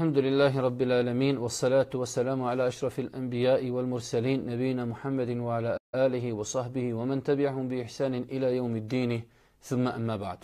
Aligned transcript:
الحمد 0.00 0.18
لله 0.18 0.60
رب 0.60 0.82
العالمين 0.82 1.38
والصلاة 1.38 1.90
والسلام 1.94 2.42
على 2.42 2.62
أشرف 2.68 2.98
الأنبياء 2.98 3.70
والمرسلين 3.70 4.46
نبينا 4.46 4.84
محمد 4.84 5.30
وعلى 5.46 5.76
آله 5.94 6.32
وصحبه 6.32 6.94
ومن 6.94 7.22
تبعهم 7.22 7.68
بإحسان 7.68 8.14
إلى 8.14 8.56
يوم 8.56 8.76
الدين. 8.76 9.22
ثم 9.62 9.88
أما 9.88 10.16
بعد. 10.16 10.38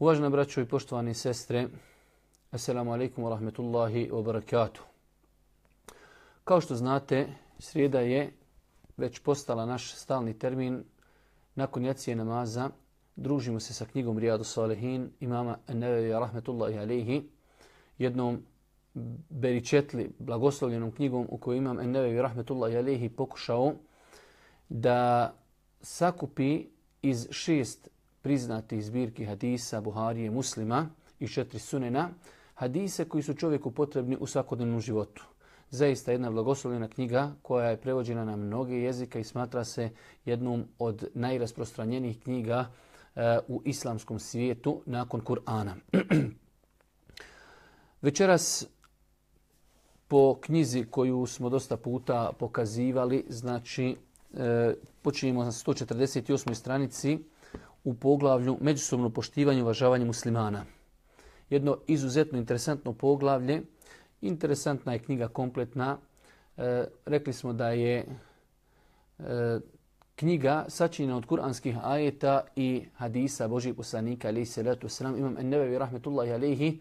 واجنا 0.00 0.28
براتشو 0.28 0.64
بوشتواني 0.64 1.14
سيستر 1.14 1.68
السلام 2.54 2.88
عليكم 2.88 3.22
ورحمة 3.22 3.56
الله 3.58 4.12
وبركاته 4.12 4.80
Kao 6.44 6.60
što 6.60 6.74
znate, 6.74 7.26
srijeda 7.58 8.00
je 8.00 8.32
već 8.96 9.18
postala 9.18 9.66
naš 9.66 9.94
stalni 9.94 10.38
termin. 10.38 10.84
Nakon 11.54 11.84
jacije 11.84 12.16
namaza. 12.16 12.70
Družimo 13.16 13.60
se 13.60 13.74
sa 13.74 13.84
knjigom 13.84 14.18
Rijadu 14.18 14.44
Salihin 14.44 15.10
imama 15.20 15.58
Nevevija 15.68 16.18
Rahmetullahi 16.18 16.74
Aleyhi 16.74 17.22
jednom 17.98 18.42
beričetli, 19.30 20.10
blagoslovljenom 20.18 20.92
knjigom 20.92 21.26
u 21.30 21.38
kojoj 21.38 21.58
imam 21.58 21.80
Ennevevi 21.80 22.22
Rahmetullah 22.22 22.72
Jalehi 22.72 23.08
pokušao 23.08 23.72
da 24.68 25.32
sakupi 25.80 26.66
iz 27.02 27.28
šest 27.30 27.88
priznatih 28.22 28.84
zbirki 28.84 29.24
hadisa 29.24 29.80
Buharije 29.80 30.30
muslima 30.30 30.88
i 31.20 31.28
četiri 31.28 31.58
sunena 31.58 32.10
hadise 32.54 33.04
koji 33.04 33.22
su 33.22 33.34
čovjeku 33.34 33.70
potrebni 33.70 34.16
u 34.20 34.26
svakodnevnom 34.26 34.80
životu. 34.80 35.24
Zaista 35.70 36.12
jedna 36.12 36.30
blagoslovljena 36.30 36.88
knjiga 36.88 37.32
koja 37.42 37.70
je 37.70 37.76
prevođena 37.76 38.24
na 38.24 38.36
mnoge 38.36 38.74
jezika 38.74 39.18
i 39.18 39.24
smatra 39.24 39.64
se 39.64 39.90
jednom 40.24 40.64
od 40.78 41.08
najrasprostranjenijih 41.14 42.20
knjiga 42.22 42.66
eh, 43.14 43.38
u 43.48 43.62
islamskom 43.64 44.18
svijetu 44.18 44.82
nakon 44.86 45.20
Kur'ana. 45.20 45.74
Večeras 48.02 48.66
po 50.08 50.38
knjizi 50.40 50.84
koju 50.90 51.26
smo 51.26 51.48
dosta 51.48 51.76
puta 51.76 52.32
pokazivali, 52.38 53.24
znači 53.28 53.96
e, 54.34 54.74
počinjemo 55.02 55.44
na 55.44 55.50
148. 55.50 56.54
stranici 56.54 57.18
u 57.84 57.94
poglavlju 57.94 58.58
Međusobno 58.60 59.10
poštivanje 59.10 59.58
i 59.58 59.62
uvažavanje 59.62 60.04
muslimana. 60.04 60.64
Jedno 61.50 61.78
izuzetno 61.86 62.38
interesantno 62.38 62.92
poglavlje, 62.92 63.62
interesantna 64.20 64.92
je 64.92 64.98
knjiga 64.98 65.28
kompletna. 65.28 65.98
E, 66.56 66.84
rekli 67.06 67.32
smo 67.32 67.52
da 67.52 67.70
je 67.70 68.06
e, 69.18 69.60
knjiga 70.16 70.64
sačinjena 70.68 71.16
od 71.16 71.26
kuranskih 71.26 71.76
ajeta 71.82 72.40
i 72.56 72.84
hadisa 72.96 73.48
Božih 73.48 73.74
poslanika, 73.74 74.28
alaihi 74.28 74.46
salatu 74.46 74.86
wasalam, 74.86 75.18
imam 75.18 75.38
Ennevevi, 75.38 75.78
rahmetullahi 75.78 76.32
alaihi, 76.32 76.78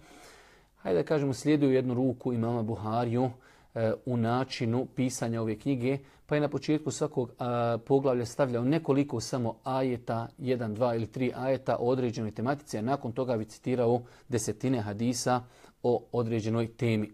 hajde 0.87 0.99
da 0.99 1.07
kažemo, 1.07 1.33
slijeduju 1.33 1.73
jednu 1.73 1.93
ruku 1.93 2.33
imama 2.33 2.63
Buhariju 2.63 3.29
e, 3.75 3.93
u 4.05 4.17
načinu 4.17 4.85
pisanja 4.95 5.41
ove 5.41 5.59
knjige, 5.59 5.97
pa 6.25 6.35
je 6.35 6.41
na 6.41 6.49
početku 6.49 6.91
svakog 6.91 7.31
a, 7.39 7.77
poglavlja 7.85 8.25
stavljao 8.25 8.63
nekoliko 8.63 9.19
samo 9.19 9.55
ajeta, 9.63 10.27
jedan, 10.37 10.73
dva 10.73 10.95
ili 10.95 11.07
tri 11.07 11.31
ajeta 11.35 11.77
o 11.79 11.89
određenoj 11.89 12.31
tematici, 12.31 12.77
a 12.77 12.81
nakon 12.81 13.11
toga 13.11 13.37
bi 13.37 13.45
citirao 13.45 14.01
desetine 14.29 14.81
hadisa 14.81 15.43
o 15.83 16.03
određenoj 16.11 16.67
temi. 16.67 17.11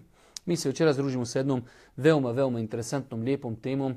Mi 0.46 0.56
se 0.56 0.68
večeras 0.68 0.96
družimo 0.96 1.26
s 1.26 1.34
jednom 1.34 1.62
veoma, 1.96 2.30
veoma 2.30 2.60
interesantnom, 2.60 3.22
lijepom 3.22 3.56
temom, 3.56 3.94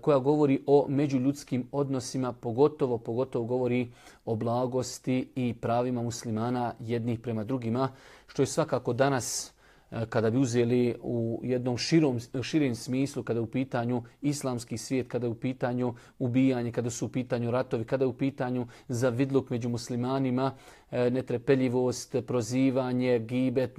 koja 0.00 0.18
govori 0.18 0.62
o 0.66 0.86
međuljudskim 0.88 1.68
odnosima, 1.72 2.32
pogotovo 2.32 2.98
pogotovo 2.98 3.44
govori 3.44 3.92
o 4.24 4.36
blagosti 4.36 5.28
i 5.34 5.54
pravima 5.60 6.02
muslimana 6.02 6.74
jednih 6.80 7.20
prema 7.20 7.44
drugima, 7.44 7.88
što 8.26 8.42
je 8.42 8.46
svakako 8.46 8.92
danas 8.92 9.52
E, 9.92 10.06
kada 10.06 10.30
bi 10.30 10.38
uzeli 10.38 10.94
u 11.02 11.40
jednom 11.42 11.78
širom, 11.78 12.18
širim 12.42 12.74
smislu, 12.74 13.22
kada 13.22 13.38
je 13.38 13.42
u 13.42 13.46
pitanju 13.46 14.02
islamski 14.22 14.78
svijet, 14.78 15.08
kada 15.08 15.26
je 15.26 15.30
u 15.30 15.34
pitanju 15.34 15.94
ubijanje, 16.18 16.72
kada 16.72 16.90
su 16.90 17.06
u 17.06 17.08
pitanju 17.08 17.50
ratovi, 17.50 17.84
kada 17.84 18.04
je 18.04 18.08
u 18.08 18.12
pitanju 18.12 18.66
zavidluk 18.88 19.50
među 19.50 19.68
muslimanima, 19.68 20.54
e, 20.90 21.10
netrepeljivost, 21.10 22.16
prozivanje, 22.26 23.18
gibet, 23.18 23.78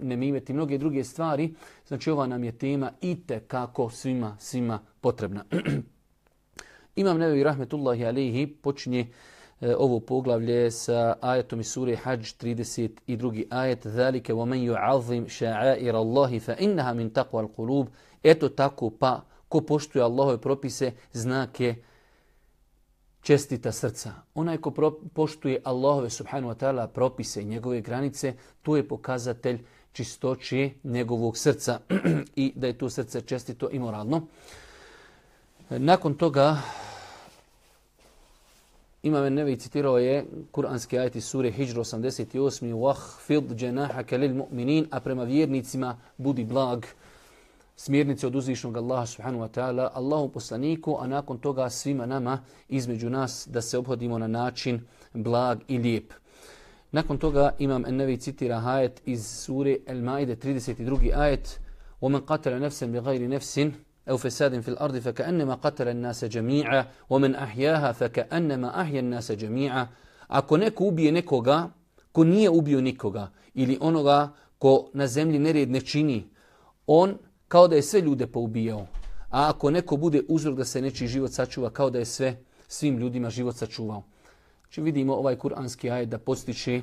nemimet 0.00 0.50
i 0.50 0.52
mnoge 0.52 0.78
druge 0.78 1.04
stvari. 1.04 1.54
Znači 1.86 2.10
ova 2.10 2.26
nam 2.26 2.44
je 2.44 2.52
tema 2.52 2.92
i 3.00 3.26
te 3.26 3.40
kako 3.40 3.90
svima, 3.90 4.36
svima 4.38 4.78
potrebna. 5.00 5.44
Imam 6.96 7.18
Nebevi 7.18 7.44
Rahmetullahi 7.44 8.04
Alihi 8.04 8.46
počinje 8.46 9.06
E, 9.60 9.74
ovo 9.76 10.00
poglavlje 10.00 10.70
sa 10.70 11.14
ajetom 11.20 11.60
iz 11.60 11.72
sure 11.72 11.96
Hajj 11.96 12.18
32. 12.18 13.44
ajet 13.50 13.86
Zalike 13.86 14.32
wa 14.32 14.44
man 14.46 14.58
yu'azzim 14.58 15.28
sha'air 15.28 15.94
Allahi 15.94 16.40
fa 16.40 16.56
innaha 16.58 16.94
min 16.94 17.10
taqwa 17.10 17.42
al-qulub. 17.42 17.86
Eto 18.22 18.48
tako 18.48 18.90
pa 18.90 19.20
ko 19.48 19.60
poštuje 19.60 20.02
Allahove 20.02 20.38
propise 20.38 20.92
znake 21.12 21.74
čestita 23.22 23.72
srca. 23.72 24.12
Onaj 24.34 24.58
ko 24.58 24.92
poštuje 25.14 25.60
Allahove 25.64 26.10
subhanahu 26.10 26.52
wa 26.52 26.58
ta'ala 26.58 26.86
propise 26.86 27.42
i 27.42 27.44
njegove 27.44 27.80
granice, 27.80 28.34
to 28.62 28.76
je 28.76 28.88
pokazatelj 28.88 29.64
čistoći 29.92 30.70
njegovog 30.84 31.36
srca 31.36 31.80
i 32.36 32.52
da 32.56 32.66
je 32.66 32.78
to 32.78 32.90
srce 32.90 33.20
čestito 33.20 33.68
i 33.72 33.78
moralno. 33.78 34.26
E, 35.70 35.78
nakon 35.78 36.14
toga 36.14 36.56
Imam 39.03 39.33
Nevi 39.33 39.57
citirao 39.57 39.97
je 39.97 40.25
kuranski 40.51 40.99
ajet 40.99 41.15
iz 41.15 41.25
sure 41.25 41.51
Hijr 41.51 41.77
88. 41.77 42.73
وَحْفِضْ 42.73 43.53
جَنَاحَكَ 43.53 44.13
لِلْمُؤْمِنِينَ 44.13 44.85
A 44.91 44.99
prema 44.99 45.23
vjernicima 45.23 45.97
budi 46.17 46.43
blag 46.43 46.85
smjernice 47.75 48.27
od 48.27 48.35
uzvišnog 48.35 48.77
Allaha 48.77 49.05
subhanahu 49.05 49.43
wa 49.43 49.47
ta'ala, 49.47 49.91
Allahu 49.93 50.29
poslaniku, 50.29 50.97
a 50.99 51.07
nakon 51.07 51.37
toga 51.37 51.69
svima 51.69 52.05
nama 52.05 52.39
između 52.69 53.09
nas 53.09 53.47
da 53.51 53.61
se 53.61 53.77
obhodimo 53.77 54.17
na 54.17 54.27
način 54.27 54.81
blag 55.13 55.59
i 55.67 55.77
lijep. 55.77 56.13
Nakon 56.91 57.17
toga 57.17 57.51
imam 57.59 57.81
Nevi 57.81 58.17
citira 58.17 58.61
ajet 58.65 59.01
iz 59.05 59.27
sure 59.27 59.77
El-Maide 59.85 60.35
32. 60.35 61.11
ajet 61.15 61.59
وَمَنْ 62.01 62.21
قَتَلَ 62.21 62.59
نَفْسًا 62.59 62.85
بِغَيْرِ 62.85 63.27
نَفْسٍ 63.27 63.71
أو 64.09 64.17
فساد 64.17 64.59
في 64.59 64.67
الأرض 64.67 64.97
فكأنما 64.97 65.55
قتل 65.55 65.87
الناس 65.87 66.25
جميعا 66.25 66.87
ومن 67.09 67.35
أحياها 67.35 67.91
فكأنما 67.91 68.81
أحيا 68.81 68.99
الناس 68.99 69.31
جميعا 69.31 69.87
Ako 70.27 70.57
neko 70.57 70.83
ubije 70.83 71.11
nekoga 71.11 71.69
ko 72.11 72.23
nije 72.23 72.49
ubio 72.49 72.81
nikoga 72.81 73.31
ili 73.53 73.77
onoga 73.81 74.29
ko 74.59 74.89
na 74.93 75.07
zemlji 75.07 75.39
nered 75.39 75.71
ne 75.71 75.81
čini, 75.81 76.27
on 76.87 77.17
kao 77.47 77.67
da 77.67 77.75
je 77.75 77.81
sve 77.81 78.01
ljude 78.01 78.27
poubijao. 78.27 78.87
A 79.29 79.49
ako 79.49 79.71
neko 79.71 79.97
bude 79.97 80.21
uzrok 80.27 80.55
da 80.55 80.65
se 80.65 80.81
nečiji 80.81 81.07
život 81.07 81.31
sačuva, 81.31 81.69
kao 81.69 81.89
da 81.89 81.99
je 81.99 82.05
sve 82.05 82.37
svim 82.67 82.97
ljudima 82.97 83.29
život 83.29 83.55
sačuvao. 83.55 84.03
Znači 84.61 84.81
vidimo 84.81 85.13
ovaj 85.13 85.35
kuranski 85.35 85.91
ajed 85.91 86.09
da 86.09 86.17
postiče 86.17 86.81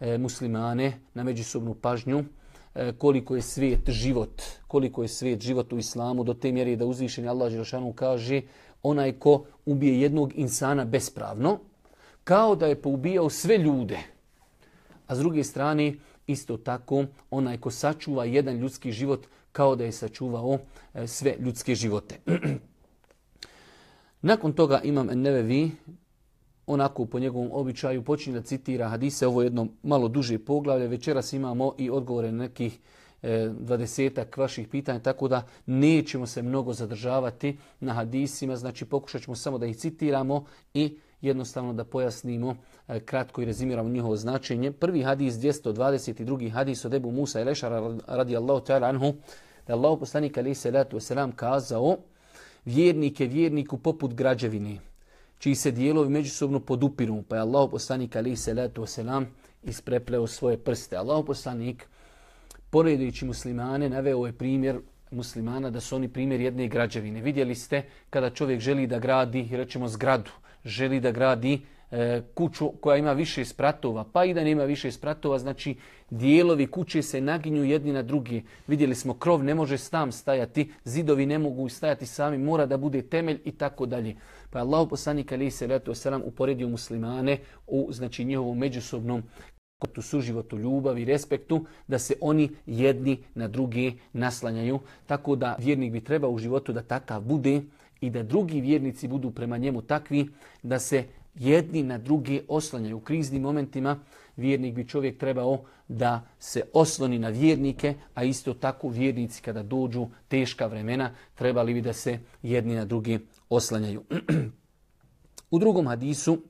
e, 0.00 0.18
muslimane 0.18 1.00
na 1.14 1.24
međusobnu 1.24 1.74
pažnju, 1.74 2.18
E, 2.18 2.43
E, 2.75 2.93
koliko 2.97 3.35
je 3.35 3.41
svijet 3.41 3.89
život, 3.89 4.41
koliko 4.67 5.01
je 5.01 5.07
svijet 5.07 5.41
život 5.41 5.73
u 5.73 5.77
islamu, 5.77 6.23
do 6.23 6.33
te 6.33 6.51
mjere 6.51 6.75
da 6.75 6.85
uzvišeni 6.85 7.27
Allah 7.27 7.51
Želšanu 7.51 7.93
kaže 7.93 8.41
onaj 8.83 9.11
ko 9.19 9.45
ubije 9.65 10.01
jednog 10.01 10.31
insana 10.35 10.85
bespravno, 10.85 11.59
kao 12.23 12.55
da 12.55 12.67
je 12.67 12.81
poubijao 12.81 13.29
sve 13.29 13.57
ljude. 13.57 13.97
A 15.07 15.15
s 15.15 15.19
druge 15.19 15.43
strane, 15.43 15.93
isto 16.27 16.57
tako, 16.57 17.05
onaj 17.31 17.57
ko 17.57 17.71
sačuva 17.71 18.25
jedan 18.25 18.57
ljudski 18.57 18.91
život, 18.91 19.27
kao 19.51 19.75
da 19.75 19.83
je 19.83 19.91
sačuvao 19.91 20.57
e, 20.93 21.07
sve 21.07 21.35
ljudske 21.39 21.75
živote. 21.75 22.19
Nakon 24.21 24.53
toga 24.53 24.81
imam 24.83 25.07
Nevevi, 25.07 25.71
onako 26.67 27.05
po 27.05 27.19
njegovom 27.19 27.49
običaju 27.51 28.03
počinje 28.03 28.39
da 28.39 28.45
citira 28.45 28.89
hadise, 28.89 29.27
ovo 29.27 29.41
je 29.41 29.45
jedno 29.45 29.67
malo 29.83 30.07
duže 30.07 30.39
poglavlje, 30.39 30.87
večeras 30.87 31.33
imamo 31.33 31.73
i 31.77 31.89
odgovore 31.89 32.31
na 32.31 32.37
nekih 32.37 32.79
e, 33.21 33.49
dvadesetak 33.59 34.37
vaših 34.37 34.67
pitanja, 34.67 34.99
tako 34.99 35.27
da 35.27 35.43
nećemo 35.65 36.25
se 36.25 36.41
mnogo 36.41 36.73
zadržavati 36.73 37.57
na 37.79 37.93
hadisima, 37.93 38.55
znači 38.55 38.85
pokušat 38.85 39.21
ćemo 39.21 39.35
samo 39.35 39.57
da 39.57 39.65
ih 39.65 39.77
citiramo 39.77 40.45
i 40.73 40.97
jednostavno 41.21 41.73
da 41.73 41.83
pojasnimo 41.83 42.55
e, 42.87 42.99
kratko 42.99 43.41
i 43.41 43.45
rezimiramo 43.45 43.89
njihovo 43.89 44.15
značenje. 44.15 44.71
Prvi 44.71 45.03
hadis, 45.03 45.33
222. 45.33 46.51
hadis 46.51 46.85
od 46.85 46.93
Ebu 46.93 47.11
Musa 47.11 47.41
i 47.41 47.43
Lešara 47.43 47.97
radijallahu 48.07 48.65
ta'ala 48.65 48.89
anhu, 48.89 49.13
da 49.67 49.73
Allah 49.73 49.99
poslanik 49.99 50.37
alaih 50.37 50.57
salatu 50.57 50.97
wasalam 50.97 51.31
kazao 51.35 51.97
vjernike 52.65 53.25
vjerniku 53.25 53.77
poput 53.77 54.13
građevine 54.13 54.79
čiji 55.37 55.55
se 55.55 55.71
dijelovi 55.71 56.09
međusobno 56.09 56.59
podupiru, 56.59 57.21
pa 57.21 57.35
je 57.35 57.41
Allah 57.41 57.69
poslanik 57.71 58.15
alaihi 58.15 58.35
salatu 58.35 58.81
wasalam 58.81 59.25
isprepleo 59.63 60.27
svoje 60.27 60.57
prste. 60.57 60.97
Allah 60.97 61.23
poslanik, 61.27 61.87
poredujući 62.69 63.25
muslimane, 63.25 63.89
naveo 63.89 64.25
je 64.25 64.33
primjer 64.33 64.79
muslimana 65.11 65.69
da 65.69 65.79
su 65.79 65.95
oni 65.95 66.07
primjer 66.07 66.41
jedne 66.41 66.67
građevine. 66.67 67.21
Vidjeli 67.21 67.55
ste 67.55 67.83
kada 68.09 68.29
čovjek 68.29 68.59
želi 68.59 68.87
da 68.87 68.99
gradi, 68.99 69.47
rećemo 69.51 69.87
zgradu, 69.87 70.31
želi 70.65 70.99
da 70.99 71.11
gradi 71.11 71.61
E, 71.95 72.21
kuću 72.33 72.71
koja 72.81 72.97
ima 72.97 73.13
više 73.13 73.45
spratova, 73.45 74.03
pa 74.13 74.25
i 74.25 74.33
da 74.33 74.43
nema 74.43 74.63
više 74.63 74.91
spratova, 74.91 75.39
znači 75.39 75.75
dijelovi 76.09 76.67
kuće 76.67 77.01
se 77.01 77.21
naginju 77.21 77.63
jedni 77.63 77.93
na 77.93 78.01
drugi. 78.01 78.43
Vidjeli 78.67 78.95
smo, 78.95 79.13
krov 79.13 79.43
ne 79.43 79.55
može 79.55 79.77
sam 79.77 80.11
stajati, 80.11 80.71
zidovi 80.83 81.25
ne 81.25 81.39
mogu 81.39 81.69
stajati 81.69 82.05
sami, 82.05 82.37
mora 82.37 82.65
da 82.65 82.77
bude 82.77 83.01
temelj 83.01 83.39
i 83.45 83.51
tako 83.51 83.85
dalje. 83.85 84.15
Pa 84.49 84.59
Allah 84.59 84.87
poslanik 84.89 85.31
ali 85.31 85.51
se 85.51 85.67
letu 85.67 85.93
selam 85.93 86.21
uporedio 86.25 86.67
muslimane 86.67 87.37
u 87.67 87.87
znači 87.91 88.25
njihovom 88.25 88.57
međusobnom 88.57 89.23
tu 89.93 90.01
suživotu, 90.01 90.57
ljubavi, 90.57 91.05
respektu, 91.05 91.65
da 91.87 91.99
se 91.99 92.13
oni 92.21 92.49
jedni 92.65 93.23
na 93.35 93.47
druge 93.47 93.91
naslanjaju. 94.13 94.79
Tako 95.05 95.35
da 95.35 95.55
vjernik 95.59 95.91
bi 95.91 96.03
trebao 96.03 96.31
u 96.31 96.37
životu 96.37 96.73
da 96.73 96.81
takav 96.81 97.21
bude 97.21 97.61
i 98.01 98.09
da 98.09 98.23
drugi 98.23 98.61
vjernici 98.61 99.07
budu 99.07 99.31
prema 99.31 99.57
njemu 99.57 99.81
takvi 99.81 100.27
da 100.63 100.79
se 100.79 101.03
jedni 101.35 101.83
na 101.83 101.97
druge 101.97 102.41
oslanjaju. 102.47 102.97
U 102.97 103.01
kriznim 103.01 103.41
momentima 103.41 103.99
vjernik 104.37 104.75
bi 104.75 104.87
čovjek 104.87 105.17
trebao 105.17 105.63
da 105.87 106.27
se 106.39 106.61
osloni 106.73 107.19
na 107.19 107.29
vjernike, 107.29 107.93
a 108.13 108.23
isto 108.23 108.53
tako 108.53 108.89
vjernici 108.89 109.41
kada 109.41 109.63
dođu 109.63 110.07
teška 110.27 110.67
vremena 110.67 111.11
trebali 111.35 111.73
bi 111.73 111.81
da 111.81 111.93
se 111.93 112.19
jedni 112.43 112.75
na 112.75 112.85
druge 112.85 113.19
oslanjaju. 113.49 114.03
U 115.51 115.59
drugom 115.59 115.87
hadisu, 115.87 116.41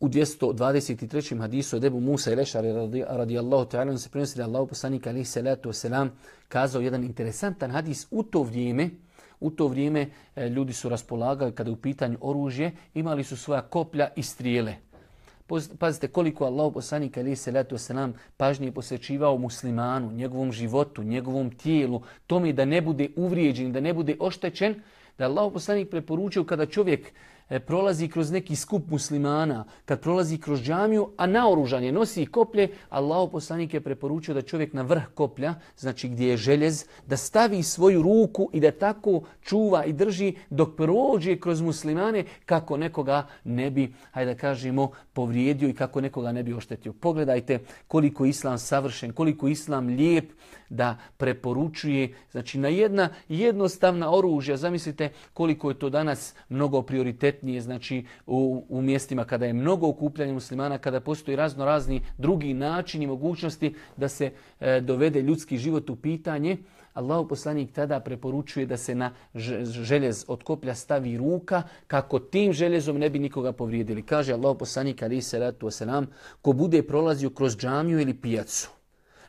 u 0.00 0.08
223. 0.08 1.40
hadisu 1.40 1.76
od 1.76 1.84
Ebu 1.84 2.00
Musa 2.00 2.32
i 2.32 2.34
Lešari 2.34 2.68
radijallahu 3.08 3.70
ta'ala 3.70 3.98
se 3.98 4.08
prenosi 4.08 4.38
da 4.38 4.44
Allah 4.44 4.68
poslanik 4.68 5.06
alaihi 5.06 5.24
salatu 5.24 5.68
wasalam 5.68 6.08
kazao 6.48 6.82
jedan 6.82 7.04
interesantan 7.04 7.70
hadis 7.70 8.06
u 8.10 8.22
to 8.22 8.42
vrijeme 8.42 8.90
u 9.40 9.50
to 9.50 9.68
vrijeme 9.68 10.06
e, 10.36 10.48
ljudi 10.48 10.72
su 10.72 10.88
raspolagali 10.88 11.52
kada 11.52 11.70
je 11.70 11.72
u 11.72 11.76
pitanju 11.76 12.18
oružje, 12.20 12.72
imali 12.94 13.24
su 13.24 13.36
svoja 13.36 13.62
koplja 13.62 14.08
i 14.16 14.22
strijele. 14.22 14.74
Pazite 15.78 16.08
koliko 16.08 16.44
Allah 16.44 16.72
poslanik 16.74 17.16
alaihi 17.16 17.36
salatu 17.36 17.78
selam 17.78 18.14
pažnje 18.36 18.72
posvećivao 18.72 19.38
muslimanu, 19.38 20.12
njegovom 20.12 20.52
životu, 20.52 21.02
njegovom 21.02 21.50
tijelu, 21.50 22.02
tome 22.26 22.52
da 22.52 22.64
ne 22.64 22.80
bude 22.80 23.08
uvrijeđen, 23.16 23.72
da 23.72 23.80
ne 23.80 23.94
bude 23.94 24.16
oštećen, 24.20 24.74
da 25.18 25.24
Allah 25.24 25.52
poslanik 25.52 25.90
preporučio 25.90 26.44
kada 26.44 26.66
čovjek 26.66 27.12
E, 27.48 27.60
prolazi 27.60 28.08
kroz 28.08 28.30
neki 28.30 28.56
skup 28.56 28.90
muslimana, 28.90 29.64
kad 29.84 30.00
prolazi 30.00 30.38
kroz 30.38 30.62
džamiju, 30.62 31.10
a 31.16 31.26
naoružan 31.26 31.84
je, 31.84 31.92
nosi 31.92 32.26
koplje, 32.26 32.68
Allah 32.88 33.28
poslanik 33.32 33.74
je 33.74 33.80
preporučio 33.80 34.34
da 34.34 34.42
čovjek 34.42 34.72
na 34.72 34.82
vrh 34.82 35.02
koplja, 35.14 35.54
znači 35.78 36.08
gdje 36.08 36.28
je 36.28 36.36
željez, 36.36 36.84
da 37.06 37.16
stavi 37.16 37.62
svoju 37.62 38.02
ruku 38.02 38.50
i 38.52 38.60
da 38.60 38.70
tako 38.70 39.22
čuva 39.42 39.84
i 39.84 39.92
drži 39.92 40.34
dok 40.50 40.76
prođe 40.76 41.36
kroz 41.36 41.60
muslimane 41.60 42.24
kako 42.46 42.76
nekoga 42.76 43.26
ne 43.44 43.70
bi, 43.70 43.92
hajde 44.10 44.34
da 44.34 44.40
kažemo, 44.40 44.90
povrijedio 45.12 45.68
i 45.68 45.74
kako 45.74 46.00
nekoga 46.00 46.32
ne 46.32 46.42
bi 46.42 46.54
oštetio. 46.54 46.92
Pogledajte 46.92 47.58
koliko 47.88 48.26
islam 48.26 48.58
savršen, 48.58 49.12
koliko 49.12 49.48
islam 49.48 49.86
lijep, 49.86 50.32
da 50.68 50.96
preporučuje 51.16 52.14
znači 52.30 52.58
na 52.58 52.68
jedna 52.68 53.08
jednostavna 53.28 54.10
oružja. 54.14 54.56
Zamislite 54.56 55.08
koliko 55.32 55.70
je 55.70 55.78
to 55.78 55.90
danas 55.90 56.34
mnogo 56.48 56.82
prioritetnije 57.36 57.60
znači 57.60 58.04
u, 58.26 58.64
u 58.68 58.82
mjestima 58.82 59.24
kada 59.24 59.46
je 59.46 59.52
mnogo 59.52 59.88
okupljanja 59.88 60.32
muslimana, 60.32 60.78
kada 60.78 61.00
postoji 61.00 61.36
razno 61.36 61.64
razni 61.64 62.00
drugi 62.18 62.54
načini 62.54 63.04
i 63.04 63.08
mogućnosti 63.08 63.74
da 63.96 64.08
se 64.08 64.30
e, 64.60 64.80
dovede 64.80 65.22
ljudski 65.22 65.58
život 65.58 65.90
u 65.90 65.96
pitanje. 65.96 66.56
Allahu 66.94 67.28
poslanik 67.28 67.72
tada 67.72 68.00
preporučuje 68.00 68.66
da 68.66 68.76
se 68.76 68.94
na 68.94 69.12
željez 69.34 70.24
od 70.28 70.42
koplja 70.42 70.74
stavi 70.74 71.16
ruka 71.16 71.62
kako 71.86 72.18
tim 72.18 72.52
željezom 72.52 72.98
ne 72.98 73.10
bi 73.10 73.18
nikoga 73.18 73.52
povrijedili. 73.52 74.02
Kaže 74.02 74.32
Allahu 74.32 74.58
poslanik 74.58 75.02
ali 75.02 75.22
se 75.22 75.38
ratu 75.38 75.70
selam 75.70 76.06
ko 76.42 76.52
bude 76.52 76.82
prolazio 76.82 77.30
kroz 77.30 77.56
džamiju 77.56 78.00
ili 78.00 78.14
pijacu 78.14 78.75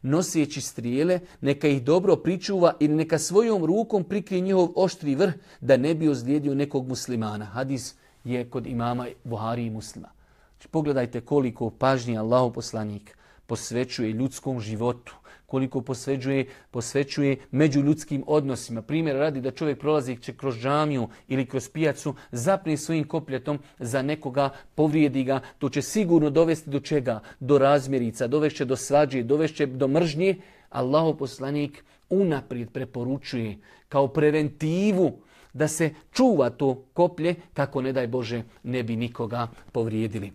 nosijeći 0.08 0.62
strijele, 0.62 1.20
neka 1.42 1.68
ih 1.68 1.84
dobro 1.84 2.16
pričuva 2.16 2.74
ili 2.80 2.96
neka 2.96 3.20
svojom 3.20 3.66
rukom 3.66 4.04
prikrije 4.04 4.42
njihov 4.42 4.70
oštri 4.76 5.16
vrh 5.16 5.34
da 5.62 5.78
ne 5.78 5.96
bi 5.96 6.10
ozlijedio 6.10 6.56
nekog 6.56 6.88
muslimana. 6.88 7.46
Hadis 7.46 7.96
je 8.24 8.50
kod 8.50 8.68
imama 8.68 9.08
Buhari 9.24 9.66
i 9.66 9.70
muslima. 9.70 10.10
Znači, 10.58 10.68
pogledajte 10.68 11.22
koliko 11.22 11.70
pažnje 11.70 12.18
Allahu 12.18 12.54
poslanik 12.54 13.18
posvećuje 13.46 14.12
ljudskom 14.12 14.60
životu, 14.60 15.16
koliko 15.48 15.82
posveđuje, 15.82 16.46
posvećuje 16.72 17.38
među 17.52 17.82
ljudskim 17.82 18.24
odnosima. 18.28 18.82
Primjer 18.82 19.16
radi 19.16 19.42
da 19.42 19.52
čovjek 19.52 19.80
prolazi 19.80 20.18
će 20.18 20.34
kroz 20.34 20.56
džamiju 20.56 21.08
ili 21.28 21.46
kroz 21.46 21.70
pijacu, 21.70 22.16
zapne 22.32 22.78
svojim 22.78 23.08
kopljetom 23.08 23.60
za 23.80 24.02
nekoga, 24.02 24.50
povrijedi 24.76 25.24
ga. 25.24 25.40
To 25.58 25.70
će 25.70 25.82
sigurno 25.82 26.30
dovesti 26.30 26.70
do 26.70 26.80
čega? 26.80 27.20
Do 27.40 27.58
razmjerica, 27.58 28.28
dovešće 28.28 28.66
do 28.66 28.76
svađe, 28.76 29.24
dovešće 29.24 29.66
do 29.66 29.88
mržnje. 29.88 30.36
Allahu 30.70 31.18
poslanik 31.18 31.84
unaprijed 32.10 32.70
preporučuje 32.72 33.58
kao 33.90 34.08
preventivu 34.08 35.20
da 35.54 35.68
se 35.68 35.94
čuva 36.12 36.50
to 36.50 36.84
koplje 36.94 37.36
kako 37.54 37.82
ne 37.82 37.94
daj 37.94 38.08
Bože 38.08 38.44
ne 38.64 38.84
bi 38.84 38.96
nikoga 38.96 39.48
povrijedili. 39.72 40.32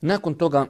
Nakon 0.00 0.34
toga 0.34 0.66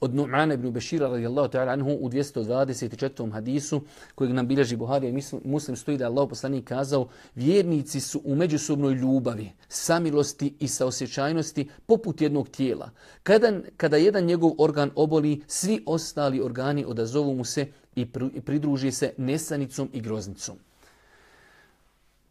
od 0.00 0.14
Nu'ana 0.14 0.54
ibn 0.54 0.70
Bešira 0.70 1.08
radijallahu 1.08 1.48
ta'ala 1.48 1.72
anhu 1.72 1.90
u 2.00 2.08
224. 2.08 3.32
hadisu 3.32 3.82
kojeg 4.14 4.32
nam 4.32 4.46
bilježi 4.46 4.76
Buharija 4.76 5.10
i 5.10 5.22
muslim 5.44 5.76
stoji 5.76 5.98
da 5.98 6.04
je 6.04 6.08
Allah 6.08 6.28
poslanik 6.28 6.64
kazao 6.64 7.08
vjernici 7.34 8.00
su 8.00 8.20
u 8.24 8.34
međusobnoj 8.34 8.94
ljubavi, 8.94 9.52
samilosti 9.68 10.54
i 10.60 10.68
saosjećajnosti 10.68 11.68
poput 11.86 12.20
jednog 12.20 12.48
tijela. 12.48 12.90
Kada, 13.22 13.52
kada 13.76 13.96
jedan 13.96 14.24
njegov 14.24 14.52
organ 14.58 14.90
oboli, 14.94 15.42
svi 15.46 15.82
ostali 15.86 16.40
organi 16.40 16.84
odazovu 16.84 17.34
mu 17.34 17.44
se 17.44 17.66
i 17.94 18.06
pridruži 18.44 18.92
se 18.92 19.12
nesanicom 19.16 19.90
i 19.92 20.00
groznicom. 20.00 20.56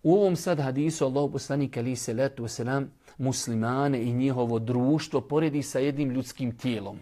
U 0.04 0.14
ovom 0.16 0.36
sad 0.36 0.60
hadisu 0.60 1.06
Allah 1.06 1.30
poslanik 1.32 1.78
ali 1.78 1.96
se 1.96 2.14
letu 2.14 2.46
muslimane 3.18 4.04
i 4.04 4.14
njihovo 4.14 4.60
društvo 4.60 5.22
poredi 5.22 5.64
sa 5.64 5.80
jednim 5.80 6.12
ljudskim 6.12 6.58
tijelom. 6.58 7.00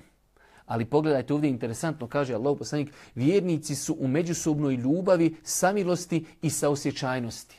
Ali 0.66 0.86
pogledajte 0.86 1.34
ovdje 1.34 1.50
interesantno, 1.50 2.08
kaže 2.08 2.34
Allah 2.34 2.58
poslanik, 2.58 2.94
vjernici 3.16 3.76
su 3.76 3.96
u 4.00 4.08
međusobnoj 4.08 4.76
ljubavi, 4.76 5.36
samilosti 5.44 6.26
i 6.42 6.50
saosjećajnosti. 6.50 7.56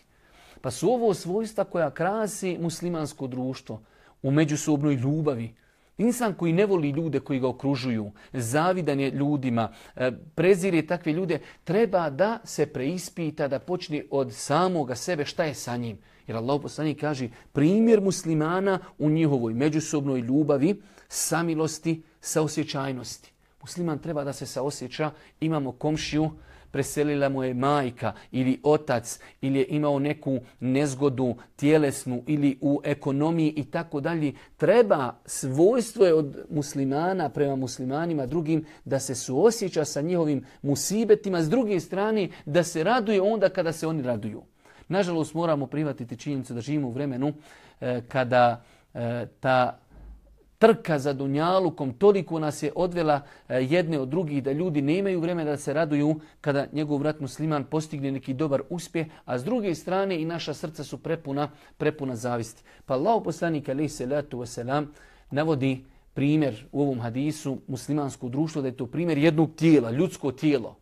Pa 0.60 0.70
su 0.70 0.90
ovo 0.90 1.14
svojstva 1.14 1.64
koja 1.64 1.90
krasi 1.90 2.58
muslimansko 2.60 3.26
društvo 3.26 3.82
u 4.22 4.30
međusobnoj 4.30 4.94
ljubavi. 4.94 5.54
Insan 5.98 6.34
koji 6.34 6.52
ne 6.52 6.66
voli 6.66 6.90
ljude 6.90 7.20
koji 7.20 7.40
ga 7.40 7.48
okružuju, 7.48 8.10
zavidan 8.32 9.00
je 9.00 9.10
ljudima, 9.10 9.72
e, 9.96 10.10
prezire 10.34 10.86
takve 10.86 11.12
ljude, 11.12 11.38
treba 11.64 12.10
da 12.10 12.38
se 12.44 12.66
preispita, 12.66 13.48
da 13.48 13.58
počne 13.58 14.02
od 14.10 14.34
samoga 14.34 14.94
sebe 14.94 15.25
šta 15.25 15.44
je 15.44 15.54
sa 15.54 15.76
njim. 15.76 15.98
Jer 16.26 16.36
Allah 16.36 16.60
poslanik 16.62 17.00
kaže 17.00 17.28
primjer 17.52 18.00
muslimana 18.00 18.78
u 18.98 19.10
njihovoj 19.10 19.54
međusobnoj 19.54 20.20
ljubavi, 20.20 20.82
samilosti, 21.08 22.02
saosjećajnosti. 22.20 23.32
Musliman 23.60 23.98
treba 23.98 24.25
da 24.25 24.32
se 24.32 24.46
saosjeća, 24.46 25.10
imamo 25.40 25.72
komšiju, 25.72 26.30
preselila 26.70 27.28
mu 27.28 27.42
je 27.42 27.54
majka 27.54 28.12
ili 28.32 28.60
otac 28.62 29.18
ili 29.40 29.58
je 29.58 29.66
imao 29.68 29.98
neku 29.98 30.38
nezgodu 30.60 31.34
tjelesnu 31.56 32.22
ili 32.26 32.58
u 32.60 32.80
ekonomiji 32.84 33.52
i 33.56 33.64
tako 33.64 34.00
dalje. 34.00 34.32
Treba 34.56 35.14
svojstvo 35.25 36.06
je 36.06 36.14
od 36.14 36.36
muslimana 36.50 37.28
prema 37.28 37.56
muslimanima 37.56 38.26
drugim 38.26 38.64
da 38.84 39.00
se 39.00 39.14
suosjeća 39.14 39.84
sa 39.84 40.00
njihovim 40.00 40.44
musibetima, 40.62 41.42
s 41.42 41.48
druge 41.48 41.80
strane 41.80 42.28
da 42.44 42.62
se 42.62 42.84
raduje 42.84 43.22
onda 43.22 43.48
kada 43.48 43.72
se 43.72 43.86
oni 43.86 44.02
raduju. 44.02 44.42
Nažalost 44.88 45.34
moramo 45.34 45.66
privatiti 45.66 46.16
činjenicu 46.16 46.54
da 46.54 46.60
živimo 46.60 46.88
u 46.88 46.92
vremenu 46.92 47.32
e, 47.80 48.02
kada 48.08 48.64
e, 48.94 49.26
ta 49.40 49.78
trka 50.58 50.98
za 50.98 51.12
Dunjalukom, 51.12 51.92
toliko 51.92 52.38
nas 52.38 52.62
je 52.62 52.72
odvela 52.75 53.20
e, 53.48 53.62
jedne 53.62 53.98
od 54.00 54.08
drugih 54.08 54.42
da 54.42 54.52
ljudi 54.52 54.82
nemaju 54.82 55.20
vremena 55.20 55.50
da 55.50 55.56
se 55.56 55.72
raduju 55.72 56.20
kada 56.40 56.66
njegov 56.72 56.98
vrat 56.98 57.20
musliman 57.20 57.64
postigne 57.64 58.12
neki 58.12 58.34
dobar 58.34 58.62
uspjeh, 58.70 59.06
a 59.25 59.38
s 59.38 59.44
druge 59.44 59.75
strane 59.75 60.20
i 60.20 60.25
naša 60.25 60.54
srca 60.54 60.84
su 60.84 60.98
prepuna, 60.98 61.50
prepuna 61.76 62.16
zavisti. 62.16 62.62
Pa 62.86 62.94
Allah 62.94 63.22
poslanik 63.25 63.68
alaih 63.68 63.92
salatu 63.92 64.38
wasalam 64.38 64.86
navodi 65.30 65.84
primjer 66.14 66.66
u 66.72 66.82
ovom 66.82 67.00
hadisu 67.00 67.58
muslimansko 67.68 68.28
društvo 68.28 68.62
da 68.62 68.68
je 68.68 68.76
to 68.76 68.86
primjer 68.86 69.18
jednog 69.18 69.54
tijela, 69.56 69.90
ljudsko 69.90 70.32
tijelo. 70.32 70.76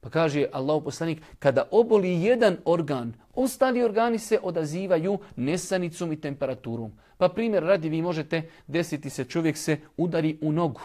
Pa 0.00 0.10
kaže 0.10 0.46
Allah 0.52 0.82
poslanik, 0.84 1.22
kada 1.38 1.68
oboli 1.70 2.22
jedan 2.22 2.56
organ, 2.64 3.12
ostali 3.34 3.82
organi 3.82 4.18
se 4.18 4.38
odazivaju 4.42 5.18
nesanicom 5.36 6.12
i 6.12 6.20
temperaturom. 6.20 6.92
Pa 7.16 7.28
primjer 7.28 7.62
radi, 7.62 7.88
vi 7.88 8.02
možete 8.02 8.42
desiti 8.66 9.10
se, 9.10 9.24
čovjek 9.24 9.56
se 9.56 9.76
udari 9.96 10.38
u 10.42 10.52
nogu, 10.52 10.80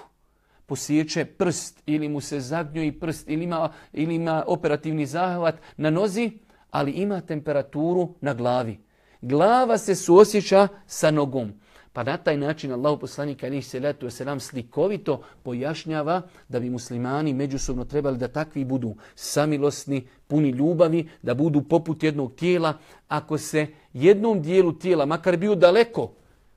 posjeće 0.66 1.26
prst 1.26 1.82
ili 1.86 2.10
mu 2.10 2.22
se 2.22 2.40
zagnjoji 2.40 2.92
prst 2.92 3.30
ili 3.30 3.44
ima, 3.44 3.70
ili 3.94 4.16
ima 4.16 4.44
operativni 4.48 5.06
zahvat 5.06 5.56
na 5.78 5.90
nozi, 5.90 6.32
ali 6.72 6.92
ima 6.92 7.22
temperaturu 7.22 8.16
na 8.22 8.34
glavi. 8.34 8.80
Glava 9.22 9.78
se 9.78 9.96
suosjeća 9.96 10.68
sa 10.88 11.12
nogom. 11.12 11.54
Pa 11.94 12.04
na 12.04 12.18
taj 12.18 12.38
način 12.38 12.72
Allah 12.72 13.00
poslanik 13.02 13.44
alihi 13.44 13.62
salatu 13.62 14.06
wasalam 14.06 14.40
slikovito 14.40 15.22
pojašnjava 15.44 16.22
da 16.50 16.60
bi 16.60 16.70
muslimani 16.70 17.34
međusobno 17.34 17.86
trebali 17.86 18.18
da 18.18 18.28
takvi 18.28 18.66
budu 18.66 18.96
samilosni, 19.16 20.08
puni 20.28 20.50
ljubavi, 20.50 21.10
da 21.22 21.34
budu 21.34 21.62
poput 21.62 22.04
jednog 22.04 22.36
tijela. 22.36 22.74
Ako 23.08 23.38
se 23.38 23.68
jednom 23.94 24.42
dijelu 24.42 24.74
tijela, 24.74 25.06
makar 25.06 25.38
bio 25.38 25.56
daleko, 25.56 26.12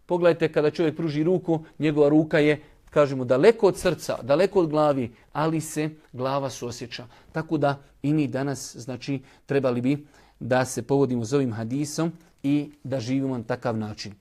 pogledajte 0.07 0.53
kada 0.53 0.71
čovjek 0.71 0.97
pruži 0.97 1.23
ruku, 1.23 1.65
njegova 1.79 2.09
ruka 2.09 2.39
je 2.39 2.63
kažemo, 2.91 3.25
daleko 3.25 3.69
od 3.69 3.79
srca, 3.79 4.17
daleko 4.23 4.61
od 4.61 4.71
glavi, 4.71 5.11
ali 5.33 5.61
se 5.61 5.91
glava 6.13 6.51
suosjeća. 6.51 7.07
Tako 7.33 7.59
da 7.59 7.83
i 8.03 8.13
mi 8.13 8.29
danas, 8.29 8.77
znači, 8.77 9.21
trebali 9.47 9.81
bi 9.81 10.07
da 10.41 10.65
se 10.65 10.83
povodimo 10.83 11.25
za 11.25 11.37
ovim 11.37 11.53
hadisom 11.53 12.13
i 12.43 12.71
da 12.85 13.01
živimo 13.01 13.39
na 13.39 13.45
takav 13.45 13.77
način. 13.77 14.15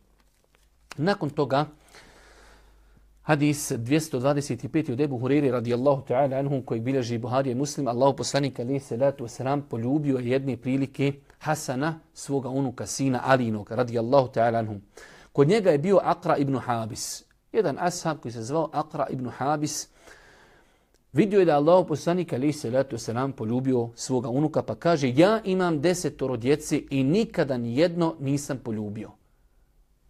Nakon 0.98 1.30
toga, 1.30 1.66
hadis 3.22 3.72
225. 3.72 4.92
od 4.92 5.02
Ebu 5.02 5.18
Huriri 5.18 5.52
radijallahu 5.52 6.02
ta'ala 6.08 6.38
anhum 6.38 6.62
koji 6.62 6.80
bilježi 6.80 7.18
Buhari 7.18 7.52
i 7.52 7.56
Muslim, 7.56 7.88
Allahu 7.88 8.16
poslanik 8.16 8.60
alaihi 8.60 8.80
salatu 8.80 9.24
wasalam 9.24 9.62
poljubio 9.70 10.18
jedne 10.18 10.58
prilike 10.58 11.14
Hasana, 11.40 12.00
svoga 12.14 12.50
unuka, 12.50 12.86
sina 12.86 13.22
Alinog, 13.24 13.72
radijallahu 13.72 14.28
ta'ala 14.28 14.60
anhum. 14.60 14.82
Kod 15.34 15.48
njega 15.48 15.72
je 15.72 15.78
bio 15.78 16.00
Akra 16.04 16.38
ibn 16.38 16.56
Habis, 16.56 17.24
jedan 17.52 17.78
ashab 17.80 18.18
koji 18.22 18.32
se 18.32 18.44
zvao 18.44 18.70
Akra 18.74 19.08
ibn 19.10 19.30
Habis, 19.30 19.88
vidio 21.14 21.40
je 21.40 21.46
da 21.46 21.56
Allah 21.56 21.86
poslanik 21.88 22.34
ali 22.34 22.54
se 22.54 22.70
letu 22.70 22.98
se 22.98 23.14
nam 23.14 23.32
poljubio 23.32 23.90
svoga 23.96 24.30
unuka 24.30 24.64
pa 24.64 24.75
kaže 24.75 25.14
ja 25.16 25.42
imam 25.44 25.82
desetoro 25.82 26.38
djece 26.38 26.82
i 26.90 27.04
nikada 27.04 27.58
ni 27.58 27.78
jedno 27.78 28.16
nisam 28.20 28.58
poljubio. 28.64 29.12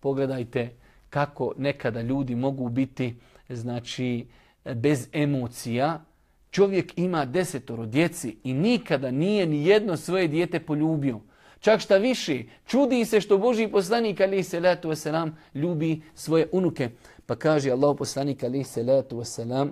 Pogledajte 0.05 0.69
kako 1.09 1.53
nekada 1.57 2.01
ljudi 2.01 2.35
mogu 2.35 2.69
biti 2.69 3.15
znači 3.49 4.27
bez 4.75 5.07
emocija. 5.13 6.05
Čovjek 6.51 6.97
ima 6.97 7.25
desetoro 7.25 7.85
djeci 7.85 8.37
i 8.43 8.53
nikada 8.53 9.11
nije 9.11 9.45
ni 9.45 9.65
jedno 9.65 9.97
svoje 9.97 10.27
dijete 10.27 10.59
poljubio. 10.59 11.19
Čak 11.59 11.79
šta 11.79 11.97
više, 11.97 12.43
čudi 12.67 13.05
se 13.05 13.21
što 13.21 13.37
Boži 13.37 13.67
poslanik 13.67 14.21
ali 14.21 14.43
se 14.43 14.59
letu 14.59 14.95
selam 14.95 15.37
ljubi 15.53 16.01
svoje 16.13 16.47
unuke. 16.51 16.89
Pa 17.25 17.35
kaže 17.35 17.71
Allah 17.71 17.95
poslanik 17.97 18.39
se 18.39 18.63
salatu 18.63 19.17
wasalam, 19.17 19.69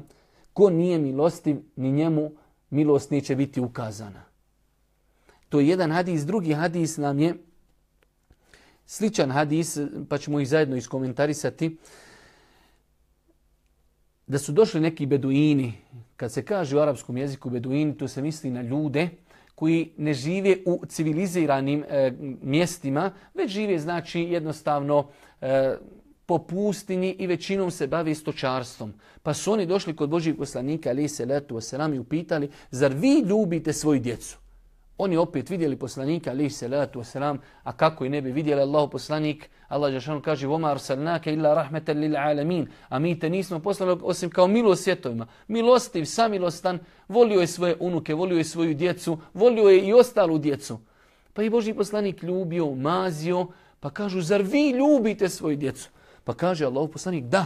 ko 0.53 0.69
nije 0.69 0.99
milostiv, 0.99 1.57
ni 1.75 1.91
njemu 1.91 2.31
milost 2.69 3.11
neće 3.11 3.35
biti 3.35 3.61
ukazana. 3.61 4.23
To 5.49 5.59
je 5.59 5.67
jedan 5.67 5.91
hadis. 5.91 6.25
Drugi 6.25 6.53
hadis 6.53 6.97
nam 6.97 7.19
je 7.19 7.35
sličan 8.93 9.31
hadis, 9.31 9.77
pa 10.09 10.17
ćemo 10.17 10.39
ih 10.39 10.47
zajedno 10.47 10.75
iskomentarisati. 10.75 11.77
Da 14.27 14.38
su 14.39 14.51
došli 14.51 14.81
neki 14.81 15.05
beduini, 15.05 15.73
kad 16.15 16.31
se 16.31 16.45
kaže 16.45 16.77
u 16.77 16.79
arapskom 16.79 17.17
jeziku 17.17 17.50
beduini, 17.50 17.97
to 17.97 18.07
se 18.07 18.21
misli 18.21 18.51
na 18.51 18.62
ljude 18.62 19.09
koji 19.55 19.93
ne 19.97 20.13
žive 20.13 20.57
u 20.65 20.85
civiliziranim 20.85 21.83
e, 21.89 22.12
mjestima, 22.41 23.12
već 23.33 23.51
žive 23.51 23.79
znači 23.79 24.21
jednostavno 24.21 25.07
e, 25.41 25.75
po 26.25 26.38
pustinji 26.38 27.15
i 27.19 27.27
većinom 27.27 27.71
se 27.71 27.88
bavi 27.88 28.15
stočarstvom. 28.15 28.93
Pa 29.23 29.33
su 29.33 29.51
oni 29.51 29.65
došli 29.65 29.95
kod 29.95 30.09
Božih 30.09 30.35
poslanika, 30.35 30.89
ali 30.89 31.09
se 31.09 31.25
letu 31.25 31.55
wasalam, 31.55 31.95
i 31.95 32.00
upitali, 32.00 32.50
zar 32.71 32.93
vi 32.93 33.19
ljubite 33.19 33.73
svoju 33.73 34.00
djecu? 34.00 34.42
Oni 34.97 35.17
opet 35.17 35.50
vidjeli 35.50 35.75
poslanika, 35.75 36.29
ali 36.29 36.50
se 36.50 36.67
letu 36.67 37.00
wasalam, 37.00 37.38
a 37.63 37.71
kako 37.71 38.05
i 38.05 38.09
ne 38.09 38.21
bi 38.21 38.31
vidjeli 38.31 38.62
Allahu 38.62 38.91
poslanik, 38.91 39.50
Allah 39.67 39.93
džashan 39.93 40.21
kaže, 40.21 40.47
voma 40.47 40.71
arsalnake 40.71 41.33
illa 41.33 41.53
rahmetan 41.53 41.97
lil 41.97 42.17
alamin, 42.17 42.67
a 42.89 43.00
mi 43.00 43.19
te 43.19 43.29
nismo 43.29 43.59
poslali 43.59 44.00
osim 44.03 44.29
kao 44.29 44.47
milost 44.47 44.83
svjetovima. 44.83 45.27
Milostiv, 45.47 46.05
samilostan, 46.05 46.79
volio 47.07 47.41
je 47.41 47.47
svoje 47.47 47.75
unuke, 47.79 48.13
volio 48.13 48.38
je 48.38 48.43
svoju 48.43 48.73
djecu, 48.73 49.17
volio 49.33 49.69
je 49.69 49.88
i 49.88 49.93
ostalu 49.93 50.38
djecu. 50.38 50.79
Pa 51.33 51.43
i 51.43 51.50
Boži 51.50 51.73
poslanik 51.73 52.23
ljubio, 52.23 52.75
mazio, 52.75 53.47
pa 53.79 53.89
kažu, 53.89 54.21
zar 54.21 54.41
vi 54.41 54.69
ljubite 54.69 55.29
svoju 55.29 55.55
djecu? 55.55 55.89
Pa 56.23 56.33
kaže 56.33 56.65
Allah 56.65 56.89
poslanik, 56.93 57.23
da. 57.23 57.45